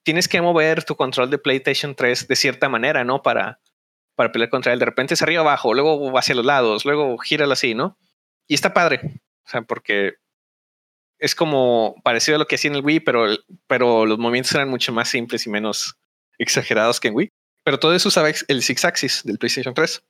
[0.02, 3.22] tienes que mover tu control de PlayStation 3 de cierta manera, ¿no?
[3.22, 3.60] Para,
[4.16, 4.80] para pelear contra él.
[4.80, 7.96] De repente es arriba abajo, luego hacia los lados, luego gíralo así, ¿no?
[8.48, 9.00] Y está padre.
[9.46, 10.14] O sea, porque
[11.20, 13.26] es como parecido a lo que hacía en el Wii, pero,
[13.68, 15.96] pero los movimientos eran mucho más simples y menos
[16.38, 17.32] exagerados que en Wii.
[17.68, 20.02] Pero todo eso usaba el Six Axis del PlayStation 3.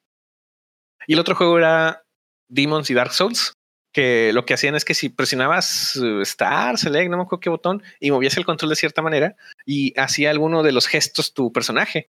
[1.09, 2.05] Y el otro juego era
[2.49, 3.53] Demons y Dark Souls,
[3.93, 7.51] que lo que hacían es que si presionabas uh, Star, Select, no me acuerdo qué
[7.51, 9.35] botón, y movías el control de cierta manera
[9.67, 12.11] y hacía alguno de los gestos tu personaje.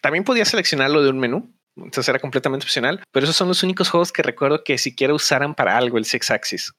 [0.00, 3.90] También podías seleccionarlo de un menú entonces era completamente opcional, pero esos son los únicos
[3.90, 6.72] juegos que recuerdo que siquiera usaran para algo el Six Axis.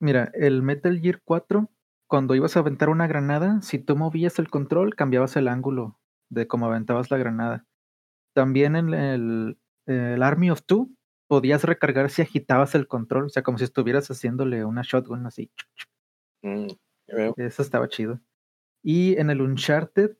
[0.00, 1.70] Mira, el Metal Gear 4,
[2.08, 5.99] cuando ibas a aventar una granada, si tú movías el control, cambiabas el ángulo
[6.30, 7.66] de cómo aventabas la granada.
[8.34, 10.90] También en el, el Army of Two,
[11.28, 15.50] podías recargar si agitabas el control, o sea, como si estuvieras haciéndole una shotgun así.
[16.42, 16.68] Mm,
[17.36, 18.20] Eso estaba chido.
[18.82, 20.16] Y en el Uncharted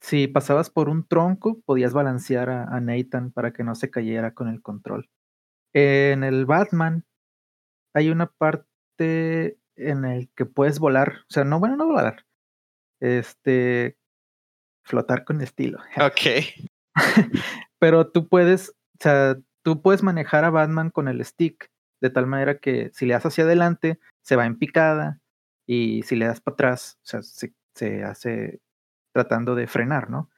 [0.00, 4.48] si pasabas por un tronco, podías balancear a, Nathan para que no se cayera con
[4.48, 5.10] el control.
[5.74, 7.04] En el Batman
[7.94, 12.26] hay una parte en el que puedes volar, o sea, no, bueno, no volar,
[13.00, 13.98] este,
[14.90, 15.78] flotar con estilo.
[15.96, 16.44] Ok.
[17.78, 21.70] Pero tú puedes, o sea, tú puedes manejar a Batman con el stick,
[22.02, 25.20] de tal manera que si le das hacia adelante, se va en picada,
[25.66, 28.60] y si le das para atrás, o sea, se, se hace
[29.14, 30.28] tratando de frenar, ¿no?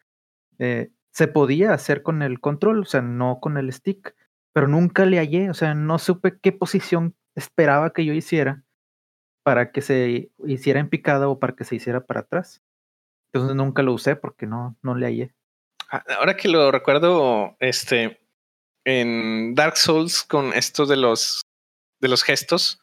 [0.59, 4.15] Eh, se podía hacer con el control, o sea, no con el stick,
[4.53, 8.63] pero nunca le hallé, o sea, no supe qué posición esperaba que yo hiciera
[9.43, 12.63] para que se hiciera en picada o para que se hiciera para atrás.
[13.33, 15.35] Entonces nunca lo usé porque no, no le hallé.
[15.91, 18.21] Ah, ahora que lo recuerdo, este,
[18.85, 21.43] en Dark Souls con esto de los,
[22.01, 22.81] de los gestos,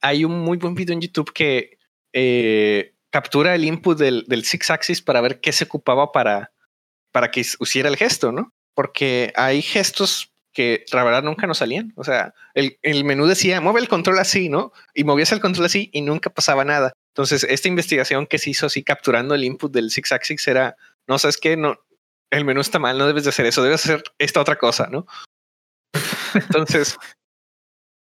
[0.00, 1.78] hay un muy buen video en YouTube que
[2.12, 6.52] eh, captura el input del, Six Axis para ver qué se ocupaba para,
[7.12, 8.52] para que hiciera el gesto, ¿no?
[8.74, 11.92] Porque hay gestos que la verdad nunca nos salían.
[11.96, 14.72] O sea, el, el, menú decía, mueve el control así, ¿no?
[14.94, 16.92] Y movías el control así y nunca pasaba nada.
[17.16, 20.76] Entonces, esta investigación que se hizo así capturando el input del Six Axis era,
[21.08, 21.80] no, sabes qué, no,
[22.30, 25.06] el menú está mal, no debes de hacer eso, debes hacer esta otra cosa, ¿no?
[26.34, 26.98] Entonces,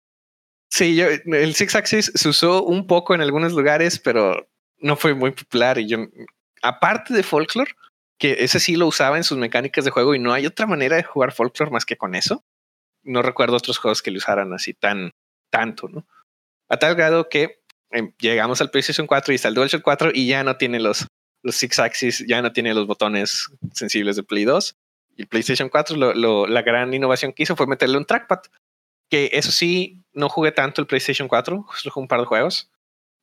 [0.71, 4.49] sí, yo, el Six Axis se usó un poco en algunos lugares, pero
[4.79, 5.99] no fue muy popular y yo,
[6.63, 7.75] aparte de Folklore,
[8.17, 10.95] que ese sí lo usaba en sus mecánicas de juego y no hay otra manera
[10.95, 12.43] de jugar Folklore más que con eso.
[13.03, 15.11] No recuerdo otros juegos que lo usaran así tan,
[15.51, 16.07] tanto, ¿no?
[16.69, 17.64] A tal grado que
[18.19, 21.07] llegamos al PlayStation 4 y está el DualShock 4 y ya no tiene los,
[21.43, 24.75] los Six Axis, ya no tiene los botones sensibles de Play 2.
[25.17, 28.39] Y el PlayStation 4, lo, la gran innovación que hizo fue meterle un trackpad.
[29.09, 32.71] Que eso sí, no jugué tanto el PlayStation 4, solo jugué un par de juegos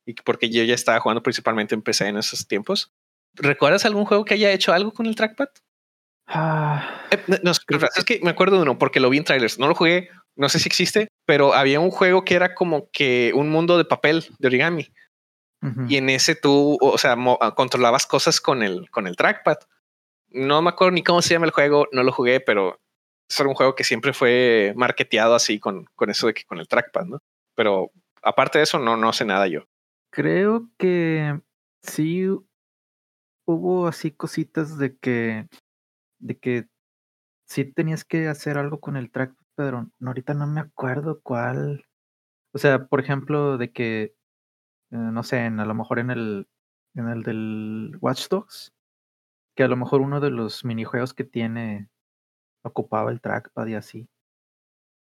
[0.05, 2.91] y porque yo ya estaba jugando principalmente en PC en esos tiempos.
[3.35, 5.49] ¿Recuerdas algún juego que haya hecho algo con el trackpad?
[6.27, 7.59] Ah, eh, no, es
[8.05, 9.59] que me acuerdo de uno porque lo vi en trailers.
[9.59, 13.31] No lo jugué, no sé si existe, pero había un juego que era como que
[13.35, 14.93] un mundo de papel de origami.
[15.87, 19.59] Y en ese tú, o sea, ah, controlabas cosas con el, con el trackpad.
[20.27, 22.81] No me acuerdo ni cómo se llama el juego, no lo jugué, pero
[23.29, 26.67] es un juego que siempre fue marketeado así con, con eso de que con el
[26.67, 27.19] trackpad, ¿no?
[27.55, 29.65] Pero aparte de eso, no, no sé nada yo.
[30.11, 31.39] Creo que
[31.81, 32.27] sí
[33.45, 35.47] hubo así cositas de que,
[36.19, 36.67] de que
[37.47, 41.85] sí tenías que hacer algo con el trackpad, pero ahorita no me acuerdo cuál.
[42.53, 44.15] O sea, por ejemplo, de que, eh,
[44.91, 46.47] no sé, en, a lo mejor en el,
[46.95, 48.73] en el del Watch Dogs,
[49.55, 51.89] que a lo mejor uno de los minijuegos que tiene
[52.63, 54.09] ocupaba el trackpad y así.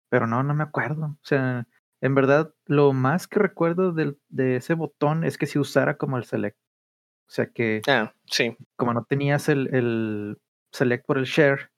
[0.09, 1.05] Pero no, no me acuerdo.
[1.05, 1.67] O sea,
[2.01, 6.17] en verdad, lo más que recuerdo del, de ese botón es que si usara como
[6.17, 6.57] el select.
[7.27, 8.55] O sea que, ah, sí.
[8.75, 10.38] como no tenías el, el
[10.71, 11.71] select por el share,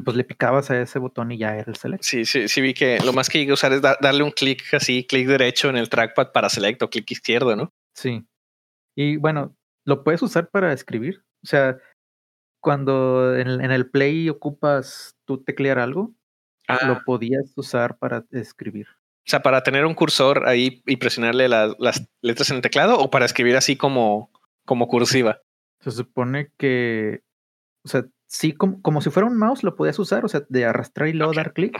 [0.00, 2.02] pues le picabas a ese botón y ya era el select.
[2.02, 4.62] Sí, sí, sí vi que lo más que llegué a usar es darle un clic
[4.72, 7.72] así, clic derecho en el trackpad para select o clic izquierdo, ¿no?
[7.94, 8.24] Sí.
[8.96, 11.24] Y bueno, lo puedes usar para escribir.
[11.44, 11.78] O sea,
[12.60, 16.14] cuando en, el play ocupas tú teclear algo,
[16.68, 17.02] lo ah.
[17.04, 18.86] podías usar para escribir.
[19.26, 23.10] O sea, para tener un cursor ahí y presionarle las letras en el teclado o
[23.10, 24.30] para escribir así como,
[24.64, 25.40] como cursiva.
[25.80, 27.22] Se supone que,
[27.84, 30.64] o sea, sí, como, como si fuera un mouse lo podías usar, o sea, de
[30.64, 31.78] arrastrar y luego dar clic.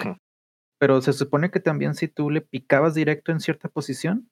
[0.78, 4.30] Pero se supone que también si tú le picabas directo en cierta posición,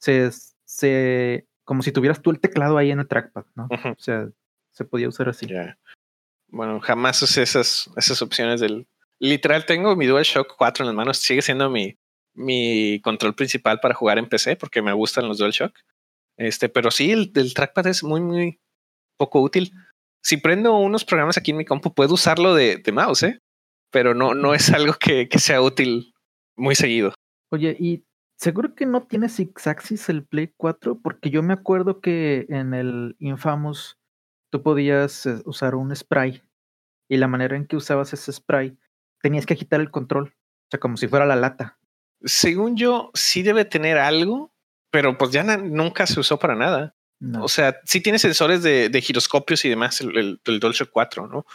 [0.00, 0.30] se,
[0.64, 3.68] se como si tuvieras tú el teclado ahí en el trackpad, ¿no?
[3.70, 4.28] O sea,
[4.70, 5.46] se podía usar así.
[6.48, 8.86] Bueno, jamás usé esas, esas opciones del.
[9.18, 11.18] Literal, tengo mi DualShock 4 en las manos.
[11.18, 11.98] Sigue siendo mi,
[12.32, 15.76] mi control principal para jugar en PC porque me gustan los DualShock.
[16.38, 18.60] Este, pero sí, el, trackpad es muy, muy
[19.16, 19.72] poco útil.
[20.28, 23.40] Si prendo unos programas aquí en mi compu, puedo usarlo de, mouse, ¿eh?
[23.90, 26.12] pero no, no es algo que, que, sea útil
[26.54, 27.14] muy seguido.
[27.50, 28.04] Oye, y
[28.36, 32.74] seguro que no tiene Six Axis el Play 4, porque yo me acuerdo que en
[32.74, 33.96] el Infamous
[34.50, 36.42] tú podías eh, usar un spray
[37.08, 38.76] y la manera en que usabas ese spray
[39.22, 41.78] tenías que agitar el control, o sea, como si fuera la lata.
[42.22, 44.52] Según yo, sí debe tener algo,
[44.90, 46.97] pero pues ya nunca se usó para nada.
[47.40, 51.46] O sea, sí tiene sensores de, giroscopios y demás, el, el, DualShock 4, ¿no?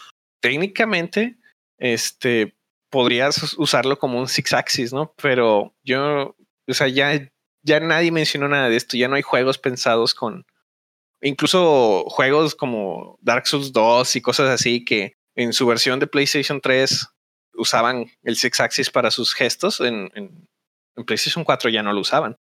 [0.41, 1.37] Técnicamente,
[1.77, 2.57] este,
[2.89, 5.13] podrías usarlo como un six axis, ¿no?
[5.21, 6.35] Pero yo,
[6.67, 10.45] o sea, ya, ya nadie mencionó nada de esto, ya no hay juegos pensados con,
[11.21, 16.61] incluso juegos como Dark Souls 2 y cosas así que en su versión de PlayStation
[16.61, 17.07] 3
[17.55, 20.11] usaban el Six Axis para sus gestos, en,
[21.07, 22.37] PlayStation 4 ya no lo usaban.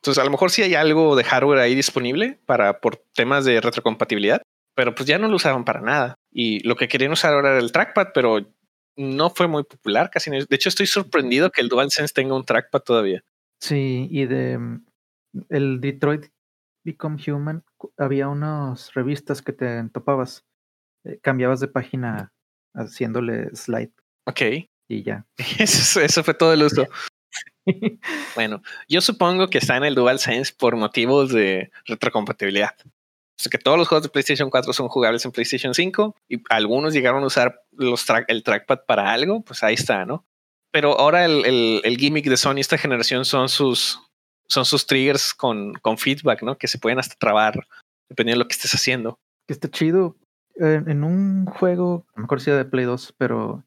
[0.00, 3.60] Entonces, a lo mejor sí hay algo de hardware ahí disponible para por temas de
[3.60, 4.40] retrocompatibilidad,
[4.74, 6.14] pero pues ya no lo usaban para nada.
[6.32, 8.40] Y lo que querían usar ahora era el trackpad, pero
[8.96, 10.30] no fue muy popular casi.
[10.30, 13.22] De hecho, estoy sorprendido que el DualSense tenga un trackpad todavía.
[13.60, 14.84] Sí, y de mm,
[15.50, 16.26] el Detroit
[16.84, 17.62] Become Human,
[17.98, 20.44] había unas revistas que te topabas.
[21.04, 22.32] Eh, cambiabas de página
[22.74, 23.92] haciéndole slide.
[24.26, 24.40] Ok.
[24.88, 25.26] Y ya.
[25.58, 26.86] Eso, fue todo el uso.
[28.34, 32.74] bueno, yo supongo que está en el DualSense por motivos de retrocompatibilidad.
[33.46, 37.22] O todos los juegos de PlayStation 4 son jugables en PlayStation 5 y algunos llegaron
[37.22, 40.26] a usar los el trackpad para algo, pues ahí está, ¿no?
[40.70, 43.98] Pero ahora el, el, el gimmick de Sony esta generación son sus,
[44.86, 46.58] triggers con, feedback, ¿no?
[46.58, 47.66] Que se pueden hasta trabar
[48.08, 49.18] dependiendo de lo que estés haciendo.
[49.46, 50.16] Que está chido.
[50.56, 53.64] En, un juego, mejor sea de Play 2, pero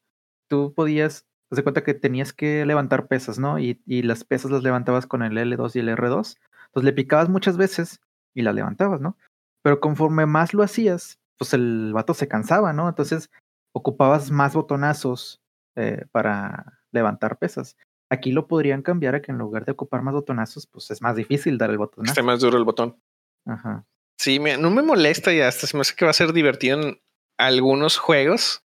[0.48, 1.26] tú podías,
[1.56, 3.60] te das cuenta que tenías que levantar pesas, ¿no?
[3.60, 6.38] Y, y, las pesas las levantabas con el L2 y el R2.
[6.68, 8.02] Entonces le picabas muchas veces
[8.34, 9.18] y las levantabas, ¿no?
[9.62, 12.90] Pero conforme más lo hacías, pues el vato se cansaba, ¿no?
[12.90, 13.30] Entonces
[13.74, 15.42] ocupabas más botonazos
[15.76, 17.78] eh, para levantar pesas.
[18.10, 21.16] Aquí lo podrían cambiar a que en lugar de ocupar más botonazos, pues es más
[21.16, 22.06] difícil dar el botón.
[22.06, 22.98] Esté más duro el botón.
[23.46, 23.86] Ajá.
[24.18, 27.02] Sí, no me molesta y hasta se me hace que va a ser divertido en
[27.38, 28.63] algunos juegos,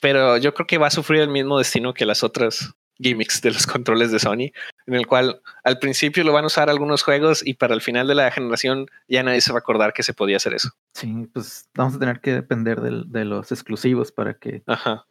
[0.00, 3.50] pero yo creo que va a sufrir el mismo destino que las otras gimmicks de
[3.50, 4.52] los controles de Sony,
[4.86, 8.06] en el cual al principio lo van a usar algunos juegos y para el final
[8.06, 10.70] de la generación ya nadie se va a acordar que se podía hacer eso.
[10.94, 14.62] Sí, pues vamos a tener que depender de, los exclusivos para que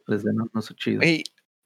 [0.06, 1.02] les den un uso chido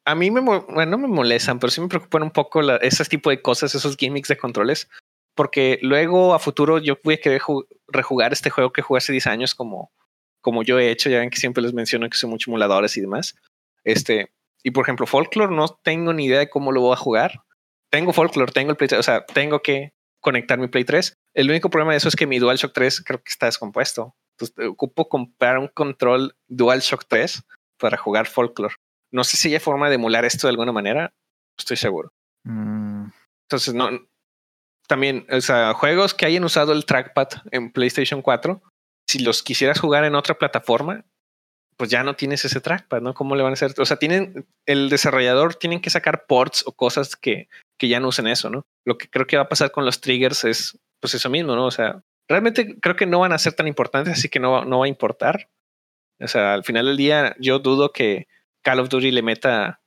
[0.08, 3.42] a mí me, bueno, me molestan, pero sí me preocupan un poco ese tipo de
[3.42, 4.88] cosas, esos gimmicks de controles,
[5.34, 7.42] porque luego a futuro yo voy a querer
[7.88, 9.92] rejugar este juego que jugué hace 10 años como,
[10.41, 13.01] como yo he hecho, ya ven que siempre les menciono que son muchos emuladores y
[13.01, 13.36] demás.
[13.84, 14.32] Este,
[14.62, 17.43] y por ejemplo, Folklore no tengo ni idea de cómo lo voy a jugar.
[17.91, 21.14] Tengo Folklore, tengo el Play 3, o sea, tengo que conectar mi Play 3.
[21.34, 24.14] El único problema de eso es que mi DualShock 3 creo que está descompuesto.
[24.36, 27.43] Entonces, ocupo comprar un control DualShock 3
[27.78, 28.74] para jugar Folklore.
[29.11, 31.12] No sé si hay forma de emular esto de alguna manera.
[31.57, 32.12] estoy seguro.
[32.45, 33.07] Mm,
[33.45, 33.91] Entonces, no.
[34.86, 38.62] También, o sea, juegos que hayan usado el trackpad en PlayStation 4,
[39.09, 41.04] si los quisieras jugar en otra plataforma,
[41.76, 43.14] pues ya no tienes ese trackpad, ¿no?
[43.14, 43.72] ¿Cómo le van a hacer?
[43.78, 47.48] O sea, tienen, el desarrollador tienen que sacar ports o cosas que,
[47.78, 48.66] que ya no usen eso, ¿no?
[48.84, 51.66] Lo que creo que va a pasar con los triggers es, pues eso mismo, ¿no?
[51.66, 54.80] O sea, realmente creo que no van a ser tan importantes, así que no, no
[54.80, 55.48] va a importar.
[56.20, 58.26] O sea, al final del día, yo dudo que
[58.62, 59.80] Call of Duty le meta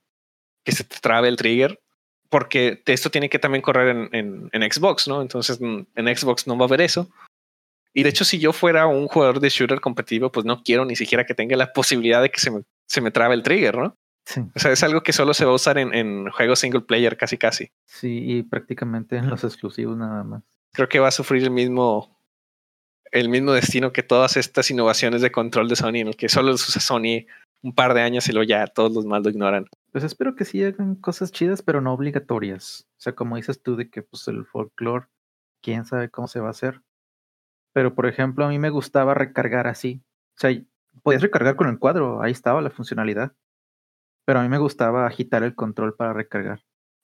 [0.63, 1.82] que se te trabe el trigger,
[2.30, 5.22] porque esto tiene que también correr en, en- en Xbox, ¿no?
[5.22, 7.09] Entonces en Xbox no va a haber eso.
[7.94, 10.96] Y de hecho, si yo fuera un jugador de shooter competitivo, pues no quiero ni
[10.96, 13.98] siquiera que tenga la posibilidad de que se me, se me trabe el trigger, ¿no?
[14.26, 16.82] sí, O sea, es algo que solo se va a usar en, en juegos single
[16.82, 17.72] player casi casi.
[17.86, 20.44] sí, y prácticamente en los exclusivos nada más.
[20.74, 22.18] Creo que va a sufrir el mismo,
[23.12, 26.52] el mismo destino que todas estas innovaciones de control de Sony, en el que solo
[26.52, 27.26] los usa Sony
[27.64, 29.66] un par de años y luego ya todos los más lo ignoran.
[29.92, 32.88] Pues espero que sí hagan cosas chidas, pero no obligatorias.
[32.98, 35.08] O sea, como dices tú, de que pues el folclore,
[35.62, 36.82] quién sabe cómo se va a hacer.
[37.74, 40.01] Pero por ejemplo, a mí me gustaba recargar así.
[40.38, 40.51] O sea,
[41.03, 43.34] podías recargar con el cuadro, ahí estaba la funcionalidad.
[44.26, 46.61] Pero a mí me gustaba agitar el control para recargar.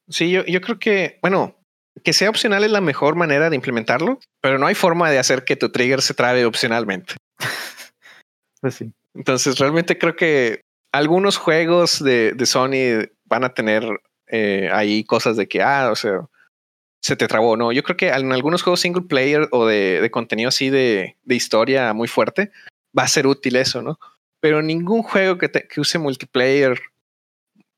[0.09, 1.57] Sí, yo, yo creo que, bueno,
[2.03, 5.43] que sea opcional es la mejor manera de implementarlo, pero no hay forma de hacer
[5.43, 7.15] que tu trigger se trabe opcionalmente.
[8.59, 8.91] Pues sí.
[9.13, 10.61] Entonces, realmente creo que
[10.91, 13.84] algunos juegos de, de Sony van a tener
[14.28, 16.28] eh, ahí cosas de que, ah, o sea,
[17.08, 17.58] se te trabó.
[17.58, 21.16] No, yo creo que en algunos juegos single player o de, de contenido así de,
[21.24, 22.51] de historia muy fuerte
[22.97, 23.99] va a ser útil eso, ¿no?
[24.39, 26.80] Pero ningún juego que, te- que use multiplayer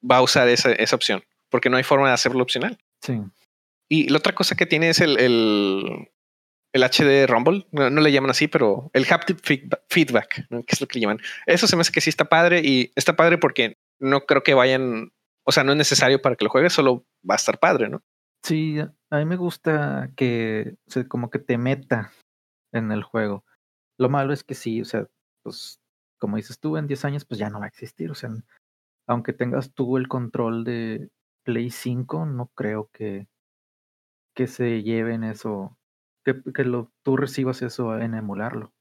[0.09, 2.77] va a usar esa, esa opción, porque no hay forma de hacerlo opcional.
[3.01, 3.19] Sí.
[3.89, 6.09] Y la otra cosa que tiene es el, el,
[6.73, 10.63] el HD Rumble, no, no le llaman así, pero el haptic feedba- feedback, ¿no?
[10.63, 11.19] que es lo que le llaman.
[11.45, 14.53] Eso se me hace que sí está padre y está padre porque no creo que
[14.53, 15.11] vayan,
[15.43, 18.01] o sea, no es necesario para que lo juegues, solo va a estar padre, ¿no?
[18.43, 18.77] Sí,
[19.11, 20.75] a mí me gusta que,
[21.07, 22.11] como que te meta
[22.71, 23.43] en el juego.
[23.97, 25.07] Lo malo es que sí, o sea,
[25.43, 25.79] pues,
[26.19, 28.11] como dices tú, en 10 años, pues ya no va a existir.
[28.11, 28.29] O sea,
[29.07, 31.09] aunque tengas tú el control de
[31.43, 33.27] Play 5, no creo que,
[34.35, 35.77] que se lleven eso,
[36.23, 38.73] que, lo, tú recibas eso en emularlo.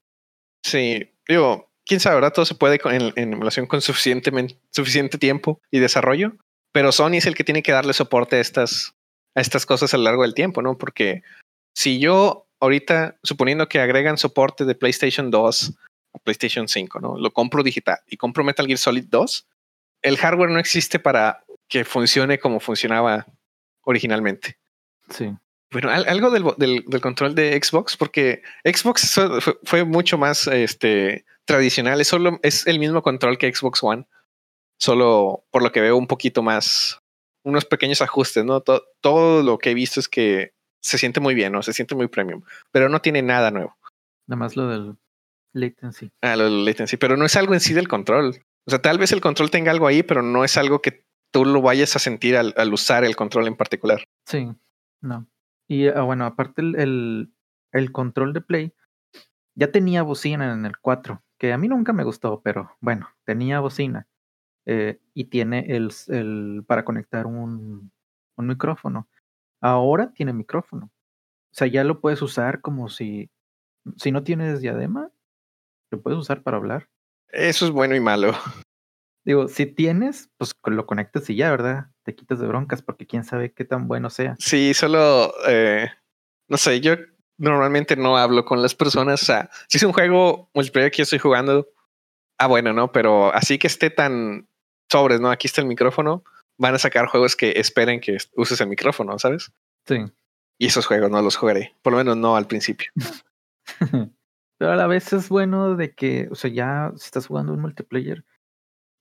[0.63, 2.33] Sí, digo, quién sabe, ¿verdad?
[2.33, 6.33] Todo se puede en, emulación con suficiente tiempo y desarrollo,
[6.71, 8.95] pero Sony es el que tiene que darle soporte a estas,
[9.35, 10.77] a estas cosas a lo largo del tiempo, ¿no?
[10.77, 11.23] Porque
[11.75, 15.73] si yo ahorita, suponiendo que agregan soporte de PlayStation 2
[16.13, 17.17] a PlayStation 5, ¿no?
[17.17, 19.47] Lo compro digital y compro Metal Gear Solid 2,
[20.01, 23.25] el hardware no existe para que funcione como funcionaba
[23.83, 24.57] originalmente.
[25.09, 25.31] Sí,
[25.71, 29.19] Bueno, al- algo del, del- del control de Xbox, porque Xbox
[29.63, 34.05] fue mucho más este, tradicional, es, solo, es el mismo control que Xbox One,
[34.79, 36.98] solo por lo que veo un poquito más,
[37.43, 38.61] unos pequeños ajustes, ¿no?
[38.61, 41.61] To- todo lo que he visto es que se siente muy bien, ¿no?
[41.63, 43.75] Se siente muy premium, pero no tiene nada nuevo.
[44.27, 44.95] nada más lo del
[45.53, 46.11] latency.
[46.21, 48.35] Ah, lo del latency, pero no es algo en sí del control.
[48.65, 51.45] O sea, tal vez el control tenga algo ahí, pero no es algo que tú
[51.45, 54.03] lo vayas a sentir al, al usar el control en particular.
[54.25, 54.47] Sí,
[55.01, 55.27] no.
[55.67, 57.33] Y ah, bueno, aparte el, el,
[57.71, 58.73] el control de Play
[59.55, 63.59] ya tenía bocina en el 4, que a mí nunca me gustó, pero bueno, tenía
[63.59, 64.07] bocina.
[64.71, 67.91] Eh, y tiene el, el para conectar un,
[68.37, 69.09] un micrófono.
[69.61, 70.91] Ahora tiene micrófono.
[71.51, 73.31] O sea, ya lo puedes usar como si,
[73.97, 75.09] si no tienes diadema,
[75.89, 76.87] lo puedes usar para hablar.
[77.29, 78.33] Eso es bueno y malo.
[79.25, 81.87] Digo, si tienes, pues lo conectas y ya, ¿verdad?
[82.03, 84.35] Te quitas de broncas porque quién sabe qué tan bueno sea.
[84.37, 85.89] Sí, solo, eh,
[86.47, 86.93] no sé, yo
[87.39, 89.23] normalmente no hablo con las personas.
[89.23, 91.67] O sea, si es un juego multiplayer que yo estoy jugando,
[92.37, 92.91] ah, bueno, ¿no?
[92.91, 94.48] Pero así que esté tan
[94.91, 95.29] sobres, ¿no?
[95.29, 96.23] Aquí está el micrófono,
[96.57, 99.51] van a sacar juegos que esperen que uses el micrófono, ¿sabes?
[99.85, 99.97] Sí.
[100.57, 102.91] Y esos juegos no los jugaré, por lo menos no al principio.
[104.57, 107.61] Pero a la vez es bueno de que, o sea, ya si estás jugando un
[107.61, 108.25] multiplayer,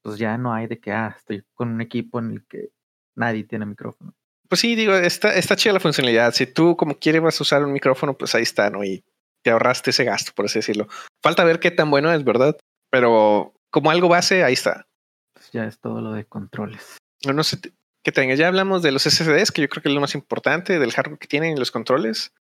[0.03, 2.71] pues ya no hay de que, ah, estoy con un equipo en el que
[3.17, 4.15] nadie tiene micrófono.
[4.49, 6.33] Pues sí, digo, está, está chida la funcionalidad.
[6.33, 8.85] Si tú como quieres vas a usar un micrófono, pues ahí está, ¿no?
[8.85, 9.05] Y
[9.43, 10.87] te ahorraste ese gasto, por así decirlo.
[11.23, 12.57] Falta ver qué tan bueno es, ¿verdad?
[12.91, 14.87] Pero como algo base, ahí está.
[15.49, 16.99] Pues ya es todo lo de controles.
[17.25, 17.59] No, no sé
[18.05, 18.39] qué tengas.
[18.39, 21.19] Ya hablamos de los SSDs, que yo creo que es lo más importante, del hardware
[21.19, 22.35] que tienen y los controles.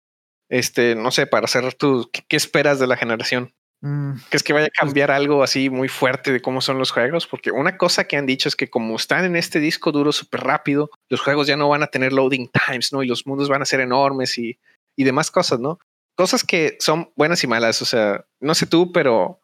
[0.48, 3.54] Este, no sé, para cerrar tú, ¿qué, qué esperas de la generación?
[3.80, 7.28] Mm, ¿Crees que vaya a cambiar algo así muy fuerte de cómo son los juegos?
[7.28, 10.40] Porque una cosa que han dicho es que como están en este disco duro súper
[10.40, 13.04] rápido, los juegos ya no van a tener loading times, ¿no?
[13.04, 14.58] Y los mundos van a ser enormes y,
[14.96, 15.78] y demás cosas, ¿no?
[16.16, 17.82] Cosas que son buenas y malas.
[17.82, 19.40] O sea, no sé tú, pero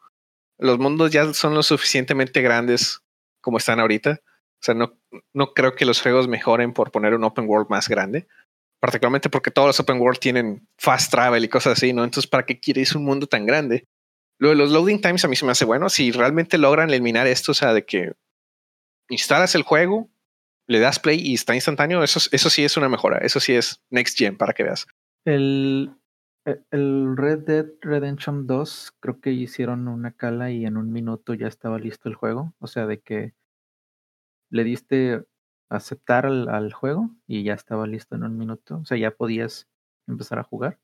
[0.57, 3.02] los mundos ya son lo suficientemente grandes
[3.43, 4.21] como están ahorita.
[4.21, 4.97] O sea, no,
[5.33, 8.27] no creo que los juegos mejoren por poner un open world más grande.
[8.79, 12.03] Particularmente porque todos los open world tienen fast travel y cosas así, ¿no?
[12.03, 13.87] Entonces, ¿para qué quieres un mundo tan grande?
[14.39, 15.89] Lo de los loading times a mí se me hace bueno.
[15.89, 18.13] Si realmente logran eliminar esto, o sea, de que
[19.09, 20.09] instalas el juego,
[20.67, 23.19] le das play y está instantáneo, eso, eso sí es una mejora.
[23.19, 24.87] Eso sí es next gen para que veas.
[25.25, 25.91] El,
[26.45, 31.47] el Red Dead Redemption 2 creo que hicieron una cala y en un minuto ya
[31.47, 32.53] estaba listo el juego.
[32.59, 33.33] O sea, de que
[34.49, 35.25] le diste
[35.69, 38.77] aceptar al, al, juego y ya estaba listo en un minuto.
[38.77, 39.67] O sea, ya podías
[40.07, 40.79] empezar a jugar.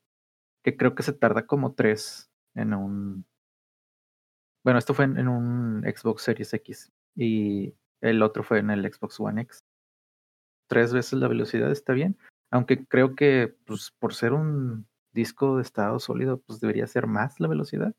[0.62, 3.26] Que creo que se tarda como tres en un...
[4.64, 8.90] Bueno, esto fue en, en un Xbox Series X y el otro fue en el
[8.92, 9.64] Xbox One X.
[10.68, 12.18] Tres veces la velocidad está bien.
[12.50, 17.40] Aunque creo que pues, por ser un disco de estado sólido, pues debería ser más
[17.40, 17.94] la velocidad.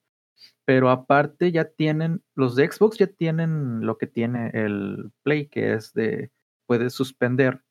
[0.65, 5.93] Pero aparte ya tienen, los Xbox ya tienen lo que tiene el Play, que es
[5.93, 6.31] de,
[6.65, 7.63] puedes suspender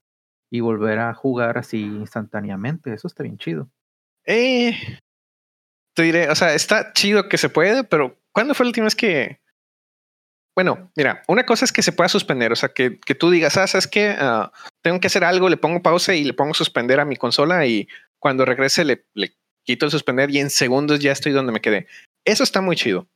[0.51, 2.93] y volver a jugar así instantáneamente.
[2.93, 3.71] Eso está bien chido.
[4.27, 4.73] Eh,
[5.95, 8.97] te diré, o sea, está chido que se puede, pero ¿cuándo fue la última vez
[8.97, 9.41] que...
[10.57, 13.57] Bueno, mira, una cosa es que se pueda suspender, o sea, que, que tú digas,
[13.57, 14.17] ah, ¿sabes qué?
[14.21, 14.51] Uh,
[14.83, 17.89] tengo que hacer algo, le pongo pausa y le pongo suspender a mi consola y
[18.21, 21.87] cuando regrese le, le quito el suspender y en segundos ya estoy donde me quedé.
[22.25, 23.09] Eso está muy chido.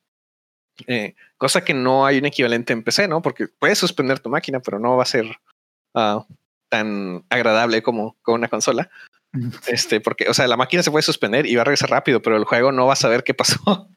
[0.86, 3.22] Eh, cosa que no hay un equivalente en PC, ¿no?
[3.22, 5.26] Porque puedes suspender tu máquina, pero no va a ser
[5.94, 6.24] uh,
[6.68, 8.90] tan agradable como con una consola.
[9.66, 12.36] Este, porque, o sea, la máquina se puede suspender y va a regresar rápido, pero
[12.36, 13.88] el juego no va a saber qué pasó.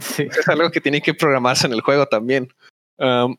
[0.00, 0.28] Sí.
[0.30, 2.54] Es algo que tiene que programarse en el juego también.
[2.98, 3.36] Um,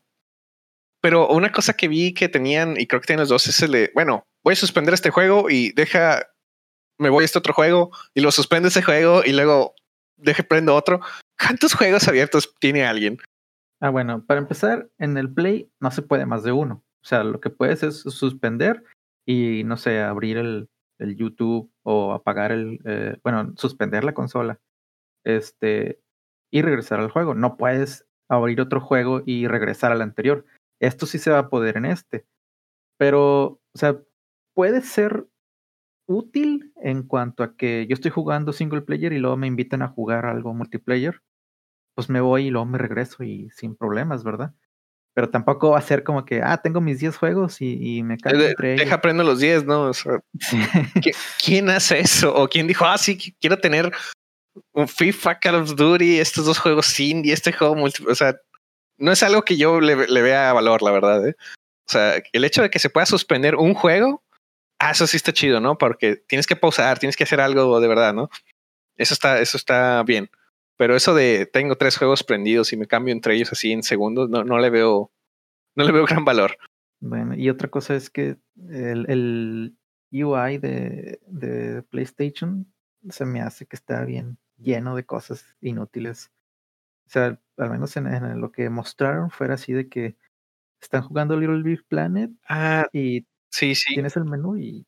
[1.00, 3.72] pero una cosa que vi que tenían, y creo que tienen los dos, es el
[3.72, 6.26] de, bueno, voy a suspender este juego y deja
[6.98, 9.74] me voy a este otro juego y lo suspende ese juego y luego
[10.16, 11.00] deje prendo otro.
[11.38, 13.18] ¿Cuántos juegos abiertos tiene alguien?
[13.80, 16.82] Ah, bueno, para empezar, en el Play no se puede más de uno.
[17.02, 18.84] O sea, lo que puedes es suspender
[19.24, 20.68] y, no sé, abrir el,
[20.98, 24.60] el YouTube o apagar el, eh, bueno, suspender la consola.
[25.24, 26.00] Este,
[26.50, 27.34] y regresar al juego.
[27.34, 30.44] No puedes abrir otro juego y regresar al anterior.
[30.80, 32.26] Esto sí se va a poder en este.
[32.98, 34.00] Pero, o sea,
[34.54, 35.28] puede ser
[36.08, 39.88] útil en cuanto a que yo estoy jugando single player y luego me invitan a
[39.88, 41.22] jugar algo multiplayer,
[41.94, 44.54] pues me voy y luego me regreso y sin problemas, ¿verdad?
[45.14, 48.42] Pero tampoco va a ser como que, ah, tengo mis 10 juegos y, me caigo
[48.42, 49.90] entre Deja aprendo los 10, ¿no?
[51.44, 52.34] ¿Quién hace eso?
[52.34, 53.92] ¿O quién dijo, ah, sí, quiero tener
[54.72, 58.04] un FIFA, Call of Duty, estos dos juegos indie, este juego multi...
[58.06, 58.36] O sea,
[58.96, 61.28] no es algo que yo le, le vea valor, la verdad.
[61.28, 61.36] ¿eh?
[61.38, 64.22] O sea, el hecho de que se pueda suspender un juego
[64.78, 65.78] ah, eso sí está chido, ¿no?
[65.78, 68.30] Porque tienes que pausar, tienes que hacer algo de verdad, ¿no?
[68.96, 70.30] Eso está, eso está bien.
[70.76, 74.30] Pero eso de tengo tres juegos prendidos y me cambio entre ellos así en segundos,
[74.30, 75.12] no, no le veo,
[75.74, 76.56] no le veo gran valor.
[77.00, 78.36] Bueno, y otra cosa es que
[78.70, 79.76] el, el
[80.10, 82.72] UI de, de, PlayStation
[83.08, 86.30] se me hace que está bien lleno de cosas inútiles.
[87.06, 90.16] O sea, al menos en, en lo que mostraron fuera así de que
[90.80, 93.94] están jugando Little Big Planet ah, y Sí, sí.
[93.94, 94.86] Tienes el menú y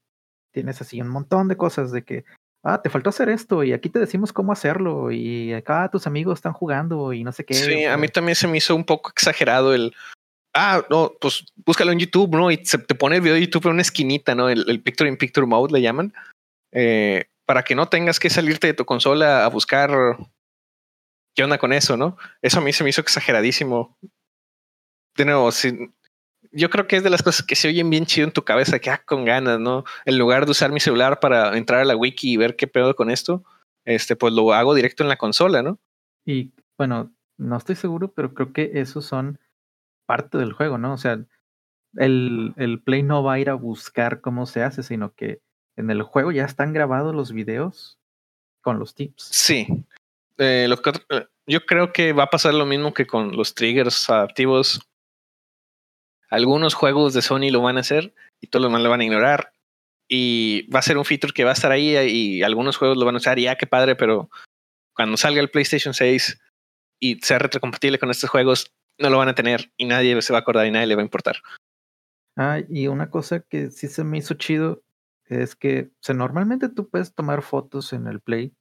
[0.52, 2.24] tienes así un montón de cosas de que,
[2.62, 6.38] ah, te faltó hacer esto y aquí te decimos cómo hacerlo y acá tus amigos
[6.38, 7.54] están jugando y no sé qué.
[7.54, 9.94] Sí, a mí también se me hizo un poco exagerado el,
[10.54, 12.50] ah, no, pues búscalo en YouTube, ¿no?
[12.50, 14.48] Y se te pone el video de YouTube en una esquinita, ¿no?
[14.48, 16.12] El, Picture in Picture Mode le llaman,
[16.72, 19.90] eh, para que no tengas que salirte de tu consola a buscar
[21.34, 22.16] qué onda con eso, ¿no?
[22.42, 23.96] Eso a mí se me hizo exageradísimo.
[25.16, 25.90] De nuevo, si,
[26.52, 28.78] yo creo que es de las cosas que se oyen bien chido en tu cabeza,
[28.78, 29.84] que ah, con ganas, ¿no?
[30.04, 32.94] En lugar de usar mi celular para entrar a la wiki y ver qué pedo
[32.96, 33.44] con esto,
[33.84, 35.78] este, pues lo hago directo en la consola, ¿no?
[36.24, 39.38] Y bueno, no estoy seguro, pero creo que esos son
[40.06, 40.94] parte del juego, ¿no?
[40.94, 41.24] O sea,
[41.96, 45.40] el, el Play no va a ir a buscar cómo se hace, sino que
[45.76, 47.98] en el juego ya están grabados los videos
[48.60, 49.28] con los tips.
[49.32, 49.66] Sí.
[50.38, 53.54] Eh, lo que, eh, yo creo que va a pasar lo mismo que con los
[53.54, 54.89] triggers activos
[56.30, 59.04] algunos juegos de Sony lo van a hacer y todos los demás lo van a
[59.04, 59.52] ignorar.
[60.08, 63.04] Y va a ser un feature que va a estar ahí y algunos juegos lo
[63.04, 64.30] van a usar y ya ah, qué padre, pero
[64.94, 66.40] cuando salga el PlayStation 6
[67.00, 70.40] y sea retrocompatible con estos juegos, no lo van a tener y nadie se va
[70.40, 71.36] a acordar y nadie le va a importar.
[72.36, 74.82] Ah, y una cosa que sí se me hizo chido
[75.26, 78.52] es que normalmente tú puedes tomar fotos en el Play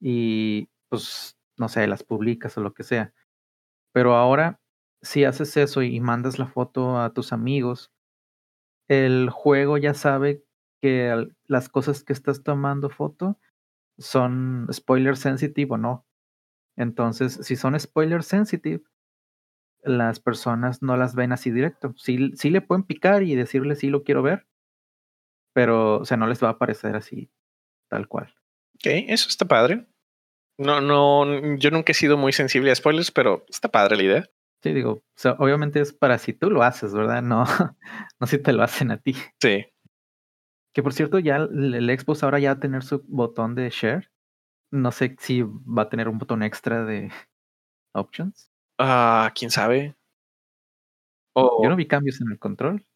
[0.00, 3.12] y pues no sé, las publicas o lo que sea.
[3.92, 4.61] Pero ahora
[5.02, 7.92] si haces eso y mandas la foto a tus amigos,
[8.88, 10.44] el juego ya sabe
[10.80, 13.38] que las cosas que estás tomando foto
[13.98, 16.06] son spoiler sensitive o no.
[16.76, 18.82] Entonces, si son spoiler sensitive,
[19.82, 21.94] las personas no las ven así directo.
[21.96, 24.46] Sí, sí le pueden picar y decirle sí lo quiero ver,
[25.52, 27.30] pero, o sea, no les va a aparecer así,
[27.88, 28.34] tal cual.
[28.76, 29.86] Ok, eso está padre.
[30.58, 34.30] No, no, yo nunca he sido muy sensible a spoilers, pero está padre la idea.
[34.62, 37.20] Sí, digo, o sea, obviamente es para si tú lo haces, ¿verdad?
[37.20, 37.44] No,
[38.20, 39.14] no si te lo hacen a ti.
[39.40, 39.66] Sí.
[40.72, 43.70] Que por cierto, ya el, el Xbox ahora ya va a tener su botón de
[43.70, 44.10] share.
[44.70, 47.10] No sé si va a tener un botón extra de
[47.94, 48.50] options.
[48.78, 49.96] Ah, quién sabe.
[51.34, 52.86] Yo no vi cambios en el control.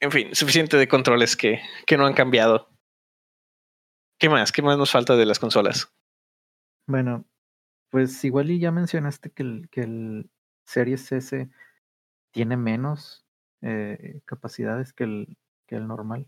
[0.00, 2.70] En fin, suficiente de controles que, que no han cambiado.
[4.20, 4.52] ¿Qué más?
[4.52, 5.92] ¿Qué más nos falta de las consolas?
[6.86, 7.24] Bueno,
[7.90, 10.30] pues igual y ya mencionaste que el, que el
[10.68, 11.48] Series S
[12.30, 13.24] tiene menos
[13.62, 16.26] eh, capacidades que el, que el normal.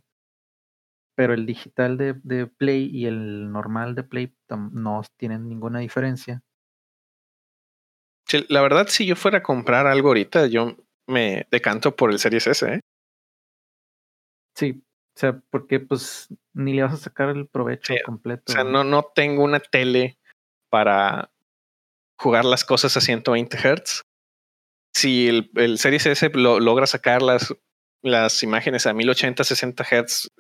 [1.15, 6.43] Pero el digital de, de Play y el normal de Play no tienen ninguna diferencia.
[8.27, 10.77] Sí, la verdad, si yo fuera a comprar algo ahorita, yo
[11.07, 12.67] me decanto por el Series S.
[12.67, 12.81] ¿eh?
[14.57, 14.83] Sí,
[15.17, 18.45] o sea, porque pues ni le vas a sacar el provecho completo.
[18.49, 20.19] O sea, no, no tengo una tele
[20.71, 21.31] para
[22.19, 24.03] jugar las cosas a 120 Hz.
[24.95, 27.55] Si el, el Series S lo, logra sacar las,
[28.03, 30.31] las imágenes a 1080, 60 Hz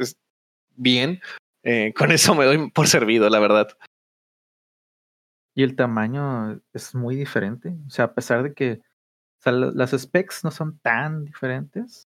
[0.76, 1.20] bien,
[1.62, 3.68] eh, con eso me doy por servido, la verdad.
[5.54, 7.76] Y el tamaño es muy diferente.
[7.86, 8.80] O sea, a pesar de que
[9.40, 12.08] o sea, las specs no son tan diferentes,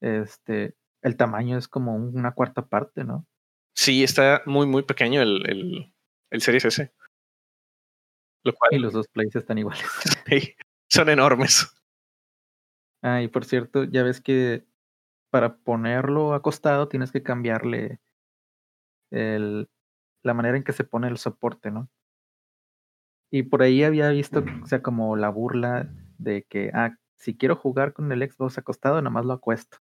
[0.00, 3.26] este, el tamaño es como una cuarta parte, ¿no?
[3.74, 5.94] Sí, está muy, muy pequeño el, el,
[6.30, 6.92] el Series S.
[8.44, 9.84] Lo cual, y los dos plays están iguales.
[10.28, 10.54] Sí,
[10.88, 11.74] son enormes.
[13.02, 14.66] Ah, y por cierto, ya ves que
[15.30, 18.00] para ponerlo acostado tienes que cambiarle
[19.10, 19.68] el,
[20.22, 21.88] la manera en que se pone el soporte, ¿no?
[23.30, 27.56] Y por ahí había visto, o sea, como la burla de que, ah, si quiero
[27.56, 29.78] jugar con el Xbox acostado, nada más lo acuesto.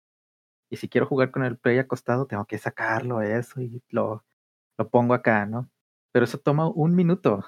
[0.70, 4.26] Y si quiero jugar con el Play acostado, tengo que sacarlo, eso, y lo,
[4.78, 5.70] lo pongo acá, ¿no?
[6.12, 7.46] Pero eso toma un minuto.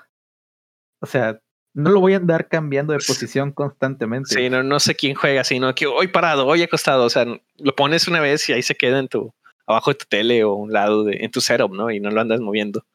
[1.02, 1.42] O sea,
[1.74, 4.34] no lo voy a andar cambiando de posición constantemente.
[4.34, 5.74] Sí, no, no sé quién juega así, ¿no?
[5.76, 7.06] Que hoy parado, hoy acostado.
[7.06, 7.26] O sea,
[7.58, 9.34] lo pones una vez y ahí se queda en tu,
[9.68, 11.92] abajo de tu tele o un lado de, en tu setup, ¿no?
[11.92, 12.86] Y no lo andas moviendo.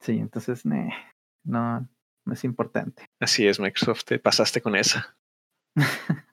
[0.00, 1.88] Sí, entonces, no,
[2.24, 3.08] no es importante.
[3.20, 5.16] Así es, Microsoft, te pasaste con esa.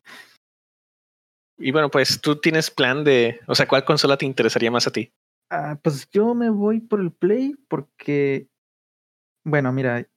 [1.57, 4.91] y bueno, pues tú tienes plan de, o sea, ¿cuál consola te interesaría más a
[4.91, 5.11] ti?
[5.49, 8.47] Ah, pues yo me voy por el Play porque,
[9.43, 10.07] bueno, mira,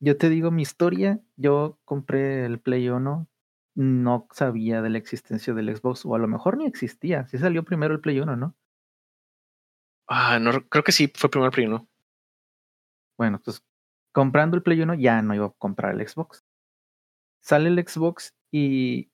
[0.00, 3.28] yo te digo mi historia, yo compré el Play 1,
[3.74, 7.64] no sabía de la existencia del Xbox, o a lo mejor ni existía, sí salió
[7.64, 8.56] primero el Play 1, ¿no?
[10.06, 11.88] Ah, no, creo que sí, fue primero el Play 1.
[13.18, 13.62] Bueno, pues
[14.12, 16.44] comprando el Play 1 ya no iba a comprar el Xbox.
[17.40, 19.10] Sale el Xbox y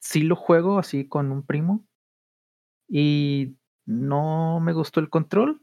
[0.00, 1.86] sí lo juego así con un primo
[2.88, 3.56] y
[3.86, 5.62] no me gustó el control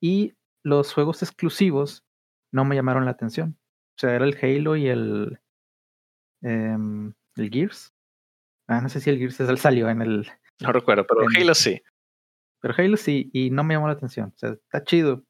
[0.00, 2.04] y los juegos exclusivos
[2.52, 3.58] no me llamaron la atención.
[3.98, 5.40] O sea, era el Halo y el,
[6.42, 7.92] em, el Gears.
[8.68, 10.28] Ah, no sé si el Gears salió en el...
[10.60, 11.82] No recuerdo, pero Halo sí.
[12.60, 14.32] Pero Halo sí, y no me llamó la atención.
[14.34, 15.24] O sea, está chido.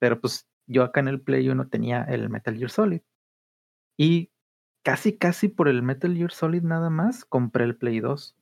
[0.00, 3.02] Pero pues yo acá en el Play 1 tenía el Metal Gear Solid.
[3.96, 4.32] Y
[4.84, 8.36] casi, casi por el Metal Gear Solid nada más compré el Play 2.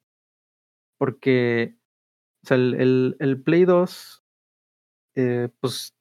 [0.99, 1.77] Porque,
[2.43, 4.25] o sea, el, el, el Play 2,
[5.17, 5.96] eh, pues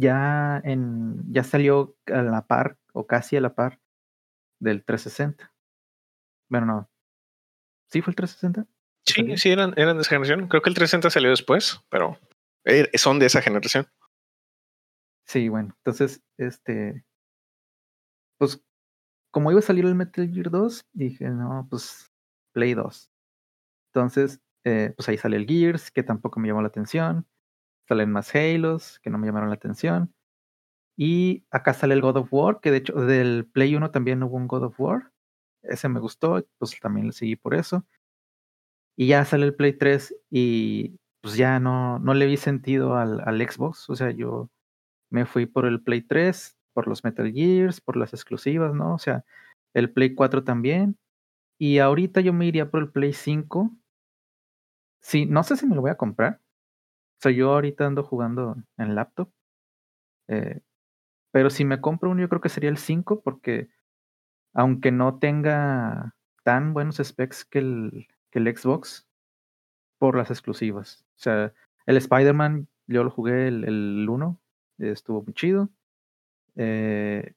[0.00, 3.80] ya, en, ya salió a la par o casi a la par
[4.58, 5.52] del 360.
[6.48, 6.90] Bueno, no.
[7.90, 8.66] ¿Sí fue el 360?
[9.06, 10.48] Sí, sí, eran, eran de esa generación.
[10.48, 12.18] Creo que el 360 salió después, pero
[12.64, 13.86] er, son de esa generación.
[15.26, 17.04] Sí, bueno, entonces, este,
[18.38, 18.62] pues,
[19.30, 22.10] como iba a salir el Metal Gear 2, dije, no, pues,
[22.52, 23.10] Play 2.
[23.92, 27.26] Entonces, eh, pues ahí sale el Gears, que tampoco me llamó la atención
[27.90, 30.14] salen más Halos que no me llamaron la atención.
[30.96, 34.36] Y acá sale el God of War, que de hecho del Play 1 también hubo
[34.36, 35.12] un God of War.
[35.62, 37.84] Ese me gustó, pues también lo seguí por eso.
[38.96, 43.20] Y ya sale el Play 3 y pues ya no, no le vi sentido al,
[43.26, 43.90] al Xbox.
[43.90, 44.50] O sea, yo
[45.10, 48.94] me fui por el Play 3, por los Metal Gears, por las exclusivas, ¿no?
[48.94, 49.24] O sea,
[49.74, 50.96] el Play 4 también.
[51.58, 53.72] Y ahorita yo me iría por el Play 5.
[55.02, 56.40] Sí, no sé si me lo voy a comprar.
[57.20, 59.30] Sea, yo ahorita ando jugando en laptop.
[60.28, 60.60] Eh,
[61.32, 63.68] pero si me compro uno, yo creo que sería el 5, porque
[64.54, 69.06] aunque no tenga tan buenos specs que el, que el Xbox,
[69.98, 71.04] por las exclusivas.
[71.16, 71.52] O sea,
[71.86, 74.40] el Spider-Man, yo lo jugué el, el 1,
[74.78, 75.68] estuvo muy chido.
[76.56, 77.34] Eh,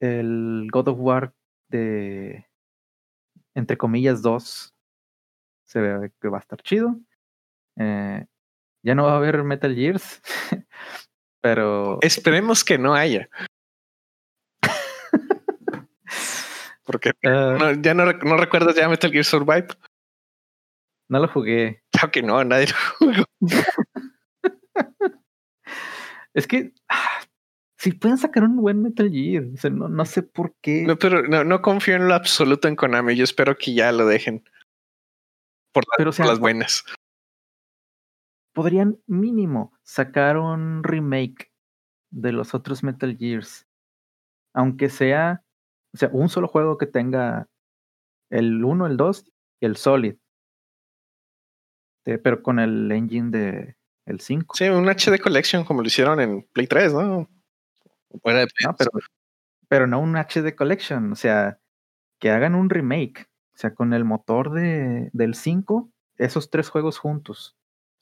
[0.00, 1.34] el God of War
[1.68, 2.46] de,
[3.54, 4.74] entre comillas, 2
[5.64, 6.98] se ve que va a estar chido.
[7.76, 8.26] Eh,
[8.86, 10.22] ya no va a haber Metal Gears,
[11.42, 11.98] pero...
[12.02, 13.28] Esperemos que no haya.
[16.84, 17.72] Porque ah.
[17.80, 19.66] ya no, no recuerdas ya Metal Gear Survive.
[21.08, 21.82] No lo jugué.
[21.90, 23.24] Claro que no, nadie lo jugó.
[26.34, 27.22] es que ah,
[27.76, 30.84] si pueden sacar un buen Metal Gear, no, sé por qué.
[30.84, 33.16] No, pero no, confío en lo absoluto en Konami.
[33.16, 34.48] Yo espero que ya lo dejen
[35.72, 36.84] por, las buenas.
[38.56, 41.52] Podrían mínimo sacar un remake
[42.10, 43.66] de los otros Metal Gears,
[44.54, 45.44] aunque sea,
[45.92, 47.50] o sea, un solo juego que tenga
[48.30, 49.30] el 1, el 2
[49.60, 50.16] y el Solid.
[52.02, 53.76] pero con el engine de
[54.06, 54.56] el 5.
[54.56, 57.28] Sí, un HD Collection como lo hicieron en Play 3, ¿no?
[58.22, 58.90] pero,
[59.68, 61.60] pero no un HD Collection, o sea,
[62.18, 66.96] que hagan un remake, o sea, con el motor de, del 5, esos tres juegos
[66.96, 67.54] juntos.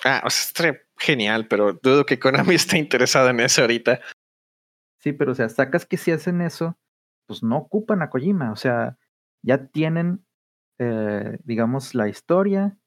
[0.02, 4.00] Ah, o sea, es genial, pero dudo que Konami esté interesado en eso ahorita.
[5.00, 6.78] Sí, pero o sea, sacas que si hacen eso,
[7.26, 8.96] pues no ocupan a Kojima, o sea,
[9.42, 10.24] ya tienen,
[10.78, 12.78] eh, digamos, la historia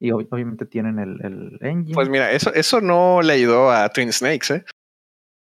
[0.00, 1.94] y obviamente tienen el, el, engine.
[1.94, 4.64] Pues mira, eso, eso no le ayudó a Twin Snakes, ¿eh?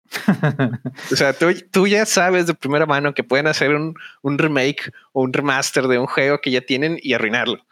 [1.12, 5.22] o sea, tú, ya sabes de primera mano que pueden hacer un, un, remake o
[5.22, 7.66] un remaster de un juego que ya tienen y arruinarlo.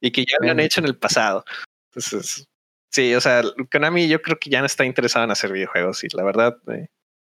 [0.00, 1.44] Y que ya lo han hecho en el pasado.
[1.94, 2.48] Entonces,
[2.92, 6.08] sí, o sea, Konami yo creo que ya no está interesado en hacer videojuegos y
[6.14, 6.88] la verdad, eh,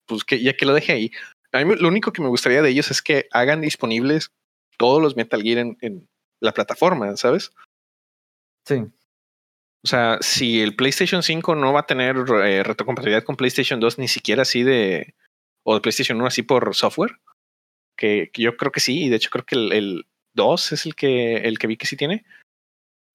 [0.06, 1.10] pues que ya que lo deje ahí.
[1.52, 4.30] A mí lo único que me gustaría de ellos es que hagan disponibles
[4.78, 6.08] todos los Metal Gear en, en
[6.40, 7.52] la plataforma, ¿sabes?
[8.66, 8.84] Sí.
[9.84, 13.98] O sea, si el PlayStation 5 no va a tener eh, retrocompatibilidad con PlayStation 2,
[13.98, 15.14] ni siquiera así de.
[15.62, 17.20] o de PlayStation 1 así por software,
[17.96, 21.36] que, yo creo que sí, y de hecho creo que el, 2 es el que,
[21.36, 22.24] el que vi que sí tiene,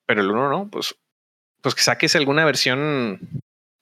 [0.06, 0.96] pero el 1 no, pues,
[1.62, 3.20] pues que saques alguna versión,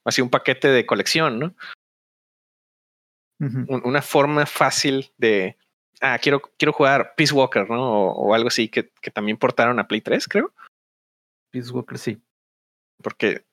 [0.06, 1.56] así un paquete de colección, ¿no?
[3.40, 5.58] Una forma fácil de.
[6.02, 7.82] Ah, quiero, quiero jugar Peace Walker, ¿no?
[7.82, 10.54] O, o algo así que, que también portaron a Play 3, creo.
[11.52, 12.20] Peace Walker, sí.
[13.02, 13.46] Porque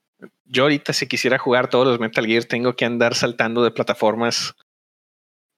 [0.46, 4.54] yo ahorita si quisiera jugar todos los Metal Gear tengo que andar saltando de plataformas.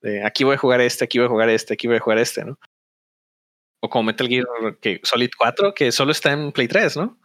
[0.00, 2.18] De aquí voy a jugar este, aquí voy a jugar este, aquí voy a jugar
[2.18, 2.58] este, ¿no?
[3.80, 4.46] O como Metal Gear
[4.80, 7.18] que Solid 4 que solo está en Play 3, ¿no?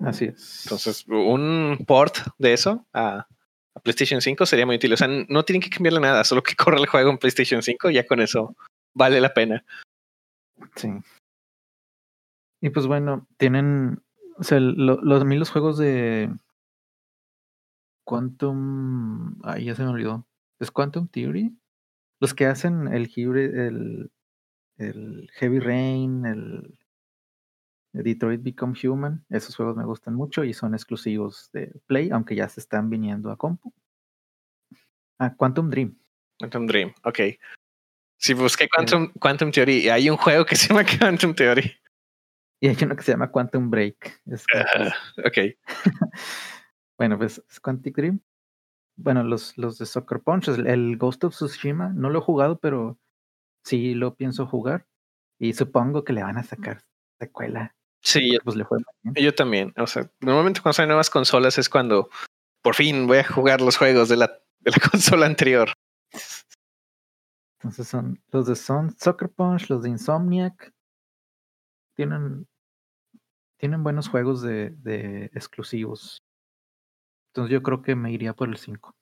[0.00, 0.62] Así es.
[0.64, 3.26] Entonces, un port de eso a,
[3.82, 4.92] PlayStation 5 sería muy útil.
[4.92, 7.90] O sea, no tienen que cambiarle nada, solo que corra el juego en PlayStation 5,
[7.90, 8.56] ya con eso
[8.94, 9.64] vale la pena.
[10.74, 10.88] Sí.
[12.60, 14.02] Y pues bueno, tienen
[14.38, 16.30] o sea, los, a mí los juegos de
[18.04, 19.36] Quantum.
[19.42, 20.26] Ay, ya se me olvidó.
[20.60, 21.58] ¿Es Quantum Theory?
[22.20, 24.12] Los que hacen el, el,
[24.76, 26.77] el Heavy Rain, el
[28.02, 32.48] Detroit Become Human, esos juegos me gustan mucho y son exclusivos de Play, aunque ya
[32.48, 33.72] se están viniendo a compu.
[35.18, 35.98] Ah, Quantum Dream.
[36.38, 37.18] Quantum Dream, ok.
[38.20, 41.72] Si busqué Quantum, Quantum Theory, hay un juego que se llama Quantum Theory.
[42.60, 44.22] Y hay uno que se llama Quantum Break.
[45.24, 45.38] ok.
[46.98, 48.20] bueno, pues es Quantic Dream.
[48.96, 52.98] Bueno, los, los de Soccer Punch, el Ghost of Tsushima, no lo he jugado, pero
[53.64, 54.88] sí lo pienso jugar.
[55.38, 56.82] Y supongo que le van a sacar
[57.20, 57.76] secuela.
[58.00, 58.78] Sí, pues le fue
[59.14, 59.72] yo también.
[59.76, 62.08] O sea, normalmente cuando salen nuevas consolas es cuando
[62.62, 64.26] por fin voy a jugar los juegos de la,
[64.60, 65.72] de la consola anterior.
[67.58, 70.72] Entonces son los de Son, Soccer Punch, los de Insomniac,
[71.96, 72.46] tienen,
[73.58, 76.22] tienen buenos juegos de, de exclusivos.
[77.30, 78.94] Entonces yo creo que me iría por el 5,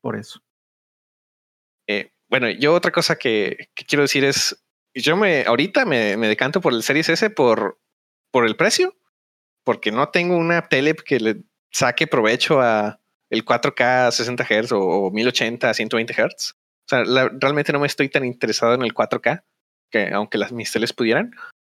[0.00, 0.40] por eso.
[1.88, 4.64] Eh, bueno, yo otra cosa que, quiero decir es,
[4.94, 7.78] yo me ahorita me, me, decanto por el Series S por,
[8.34, 8.96] por el precio,
[9.62, 12.98] porque no tengo una tele que le saque provecho a
[13.30, 16.50] el 4K 60 Hz o, 1080 a 120 Hz.
[16.50, 19.44] O sea, realmente no me estoy tan interesado en el 4K,
[19.88, 21.30] que aunque las mis teles pudieran.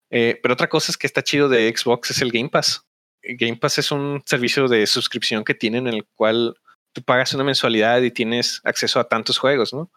[0.10, 2.86] Eh, pero otra cosa es que está chido de Xbox es el Game Pass.
[3.22, 6.56] Game Pass es un servicio de suscripción que tienen en el cual
[6.94, 9.92] tú pagas una mensualidad y tienes acceso a tantos juegos, ¿no?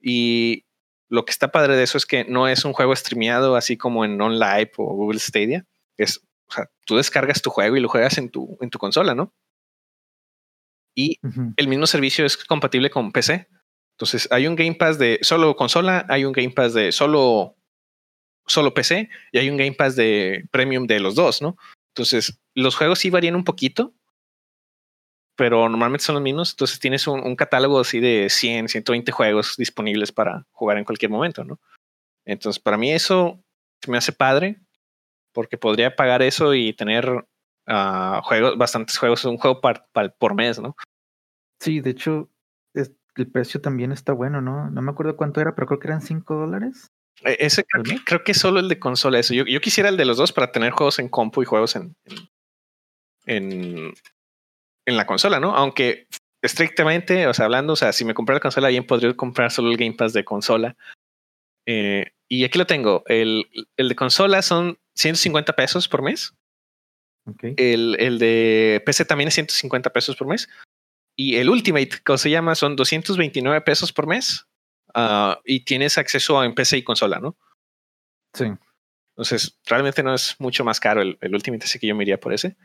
[0.00, 0.64] Y
[1.08, 4.04] lo que está padre de eso es que no es un juego streameado así como
[4.04, 5.64] en OnLive o Google Stadia.
[5.98, 9.14] Es, o sea, tú descargas tu juego y lo juegas en tu, en tu consola,
[9.14, 9.32] ¿no?
[10.94, 11.18] Y
[11.56, 13.48] el mismo servicio es compatible con PC.
[13.96, 17.56] Entonces hay un Game Pass de solo consola, hay un Game Pass de solo
[18.46, 21.56] solo PC y hay un Game Pass de premium de los dos, ¿no?
[21.94, 23.92] Entonces, los juegos sí varían un poquito,
[25.36, 26.52] pero normalmente son los mismos.
[26.52, 31.44] Entonces, tienes un, catálogo así de 100, 120 juegos disponibles para jugar en cualquier momento,
[31.44, 31.60] ¿no?
[32.24, 33.42] Entonces, para mí eso
[33.86, 34.60] me hace padre
[35.32, 37.26] porque podría pagar eso y tener
[37.66, 39.60] ah, juegos, bastantes juegos, un juego
[40.18, 40.76] por mes, ¿no?
[41.60, 42.28] Sí, de hecho,
[43.16, 44.70] el precio también está bueno, ¿no?
[44.70, 46.90] No me acuerdo cuánto era, pero creo que eran 5 dólares.
[47.24, 49.34] E, ese creo que, es solo el de consola eso.
[49.34, 51.94] Yo, quisiera el de los dos para tener juegos en compu y juegos en,
[53.26, 53.92] en,
[54.86, 55.54] en, la consola, ¿no?
[55.54, 56.06] Aunque
[56.42, 59.70] estrictamente, o sea, hablando, o sea, si me compré la consola, bien podría comprar solo
[59.70, 60.76] el Game Pass de consola.
[61.66, 63.04] Eh, y aquí lo tengo.
[63.06, 63.46] El,
[63.76, 66.34] el, de consola son 150 pesos por mes.
[67.24, 67.54] Okay.
[67.56, 70.48] El, el de PC también es 150 pesos por mes.
[71.16, 74.46] Y el Ultimate, como se llama, son 229 pesos por mes.
[74.94, 77.36] Uh, y tienes acceso a PC y consola, ¿no?
[78.34, 78.44] Sí.
[79.14, 82.20] Entonces, realmente no es mucho más caro el, el Ultimate, así que yo me iría
[82.20, 82.56] por ese.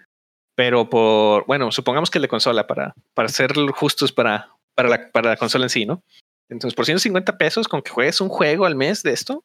[0.56, 5.12] Pero por, bueno, supongamos que el de consola para, para ser justos para, para, la,
[5.12, 6.04] para la consola en sí, ¿no?
[6.50, 9.44] Entonces, por 150 pesos, con que juegues un juego al mes de esto,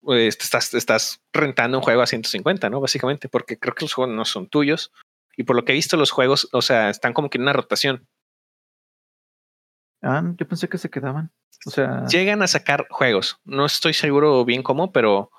[0.00, 2.80] pues estás, estás rentando un juego a 150, ¿no?
[2.80, 4.92] Básicamente, porque creo que los juegos no son tuyos.
[5.36, 7.52] Y por lo que he visto, los juegos, o sea, están como que en una
[7.52, 8.06] rotación.
[10.02, 11.32] Ah, yo pensé que se quedaban.
[11.66, 12.04] O sea.
[12.06, 13.40] Llegan a sacar juegos.
[13.44, 15.30] No estoy seguro bien cómo, pero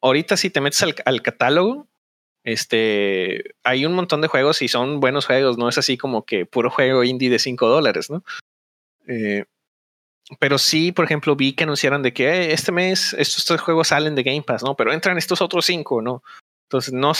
[0.00, 1.88] ahorita si te metes al, catálogo,
[2.44, 5.58] este, hay un montón de juegos y son buenos juegos.
[5.58, 8.24] No es así como que puro juego indie de 5 dólares, ¿no?
[9.06, 9.44] Eh,
[10.38, 14.14] pero sí, por ejemplo, vi que anunciaron de que este mes estos tres juegos salen
[14.14, 14.76] de Game Pass, ¿no?
[14.76, 16.22] Pero entran estos otros cinco, ¿no?
[16.66, 17.12] Entonces, no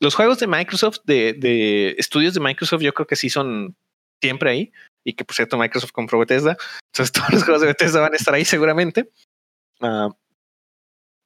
[0.00, 3.76] los juegos de Microsoft, de, de, estudios de Microsoft, yo creo que sí son
[4.20, 4.72] siempre ahí.
[5.04, 6.56] Y que por cierto, Microsoft compró Bethesda.
[6.92, 9.10] Entonces todos los juegos de Bethesda van a estar ahí seguramente.
[9.80, 10.12] Uh,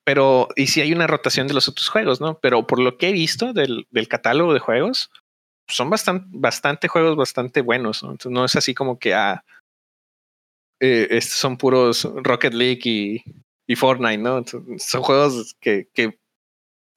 [0.04, 2.38] pero, y si hay una rotación de los otros juegos, ¿no?
[2.38, 5.10] Pero por lo que he visto del, del catálogo de juegos,
[5.68, 8.02] son bastante, bastante juegos bastante buenos.
[8.02, 8.12] ¿no?
[8.12, 9.42] Entonces no es así como que ah,
[10.80, 13.22] eh, son puros Rocket League y,
[13.66, 14.44] y Fortnite, ¿no?
[14.78, 16.18] Son juegos que, que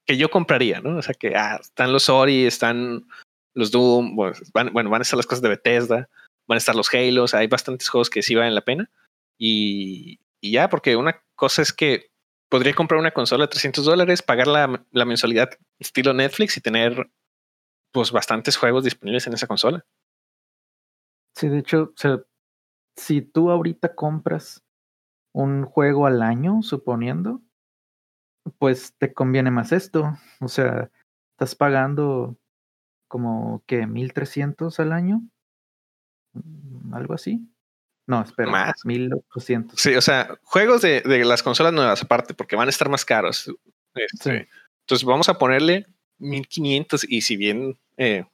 [0.10, 0.97] que yo compraría, ¿no?
[0.97, 3.07] O sea que ah, están los Ori, están
[3.53, 4.15] los Doom,
[4.56, 6.10] van, bueno, van a estar las cosas de Bethesda,
[6.47, 8.89] van a estar los Halos, hay bastantes juegos que sí valen la pena.
[9.38, 12.10] Y, y ya, porque una cosa es que
[12.49, 17.11] podría comprar una consola de 300 dólares, pagar la, la, mensualidad estilo Netflix y tener
[17.91, 19.85] pues bastantes juegos disponibles en esa consola.
[21.35, 22.26] Sí, de hecho, o
[22.99, 24.63] si tú ahorita compras
[25.34, 27.41] un juego al año, suponiendo,
[28.57, 30.17] pues te conviene más esto.
[30.41, 30.91] O sea,
[31.31, 32.38] estás pagando
[33.07, 35.21] como que 1300 al año,
[36.34, 37.47] mm, algo así.
[38.07, 39.80] No, espera, más 1800.
[39.80, 43.05] Sí, o sea, juegos de, de, las consolas nuevas aparte, porque van a estar más
[43.05, 43.53] caros.
[43.93, 44.49] Este,
[44.81, 45.85] entonces vamos a ponerle
[46.17, 48.26] 1500 y si bien, eh,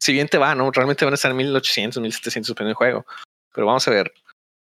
[0.00, 0.70] si bien te va, ¿no?
[0.70, 3.06] Realmente van a estar 1800, 1700 dependiendo del juego.
[3.56, 4.12] Pero vamos a ver,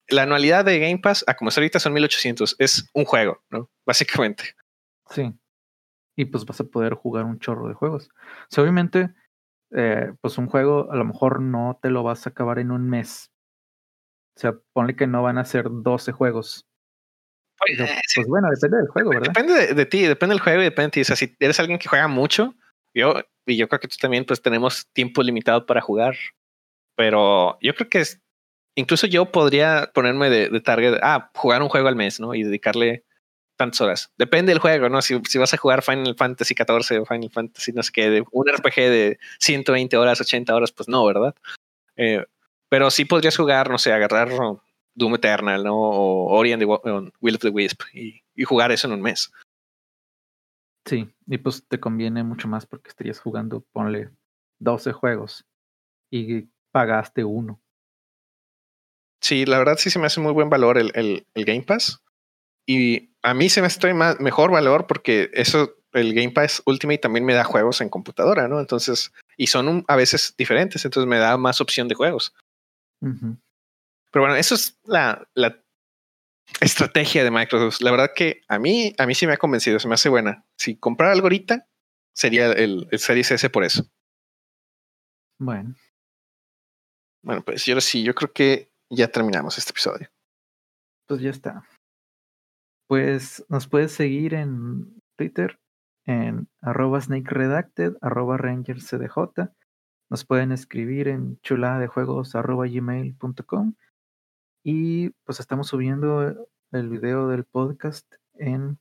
[0.07, 2.55] la anualidad de Game Pass, a como está ahorita, son 1800.
[2.57, 3.69] Es un juego, ¿no?
[3.85, 4.55] Básicamente.
[5.09, 5.33] Sí.
[6.15, 8.09] Y pues vas a poder jugar un chorro de juegos.
[8.15, 9.13] O sea, obviamente,
[9.75, 12.89] eh, pues un juego a lo mejor no te lo vas a acabar en un
[12.89, 13.29] mes.
[14.37, 16.65] O sea, ponle que no van a ser 12 juegos.
[17.59, 19.33] Pues, pues bueno, depende del juego, ¿verdad?
[19.33, 21.01] Depende de, ti, depende del juego y depende de ti.
[21.01, 22.55] O sea, si eres alguien que juega mucho,
[22.93, 23.15] yo,
[23.45, 26.15] y yo creo que tú también, pues tenemos tiempo limitado para jugar.
[26.95, 28.21] Pero yo creo que es,
[28.77, 32.35] incluso yo podría ponerme de, target, ah, jugar un juego al mes, ¿no?
[32.35, 33.03] Y dedicarle
[33.57, 34.13] tantas horas.
[34.17, 35.01] Depende del juego, ¿no?
[35.01, 38.23] Si, si vas a jugar Final Fantasy XIV o Final Fantasy, no sé qué, de
[38.31, 41.35] un RPG de 120 horas, 80 horas, pues no, ¿verdad?
[41.95, 42.23] Eh,
[42.69, 44.29] pero sí podrías jugar, no sé, agarrar
[44.93, 45.75] Doom Eternal, ¿no?
[45.75, 49.31] O Ori and the Will of the Wisp y, y jugar eso en un mes.
[50.85, 54.11] Sí, y pues te conviene mucho más porque estarías jugando, ponle
[54.59, 55.45] 12 juegos
[56.11, 57.59] y pagaste uno.
[59.21, 62.01] Sí, la verdad sí se me hace muy buen valor el, el, el Game Pass.
[62.65, 66.99] Y a mí se me hace más, mejor valor porque eso, el Game Pass Ultimate
[66.99, 68.59] también me da juegos en computadora, ¿no?
[68.59, 72.33] Entonces, y son a veces diferentes, entonces me da más opción de juegos.
[72.99, 75.61] Pero bueno, eso es la, la
[76.61, 77.81] estrategia de Microsoft.
[77.81, 80.45] La verdad que a mí, a mí sí me ha convencido, se me hace buena.
[80.57, 81.67] Si comprar algo ahorita,
[82.13, 83.89] sería el, el Series S por eso.
[85.39, 85.75] Bueno.
[87.23, 90.09] Bueno, pues yo sí, yo creo que ya terminamos este episodio.
[91.07, 91.63] Pues ya está.
[92.87, 95.59] Pues nos puedes seguir en Twitter
[96.05, 99.49] en arroba snake redacted, arroba ranger cdj.
[100.09, 103.73] Nos pueden escribir en chulada de juegos arroba gmail.com.
[104.63, 108.05] Y pues estamos subiendo el video del podcast
[108.35, 108.79] en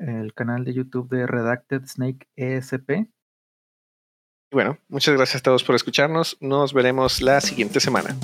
[0.00, 3.10] el canal de YouTube de Redacted Snake ESP.
[4.52, 6.36] Bueno, muchas gracias a todos por escucharnos.
[6.40, 8.16] Nos veremos la siguiente semana.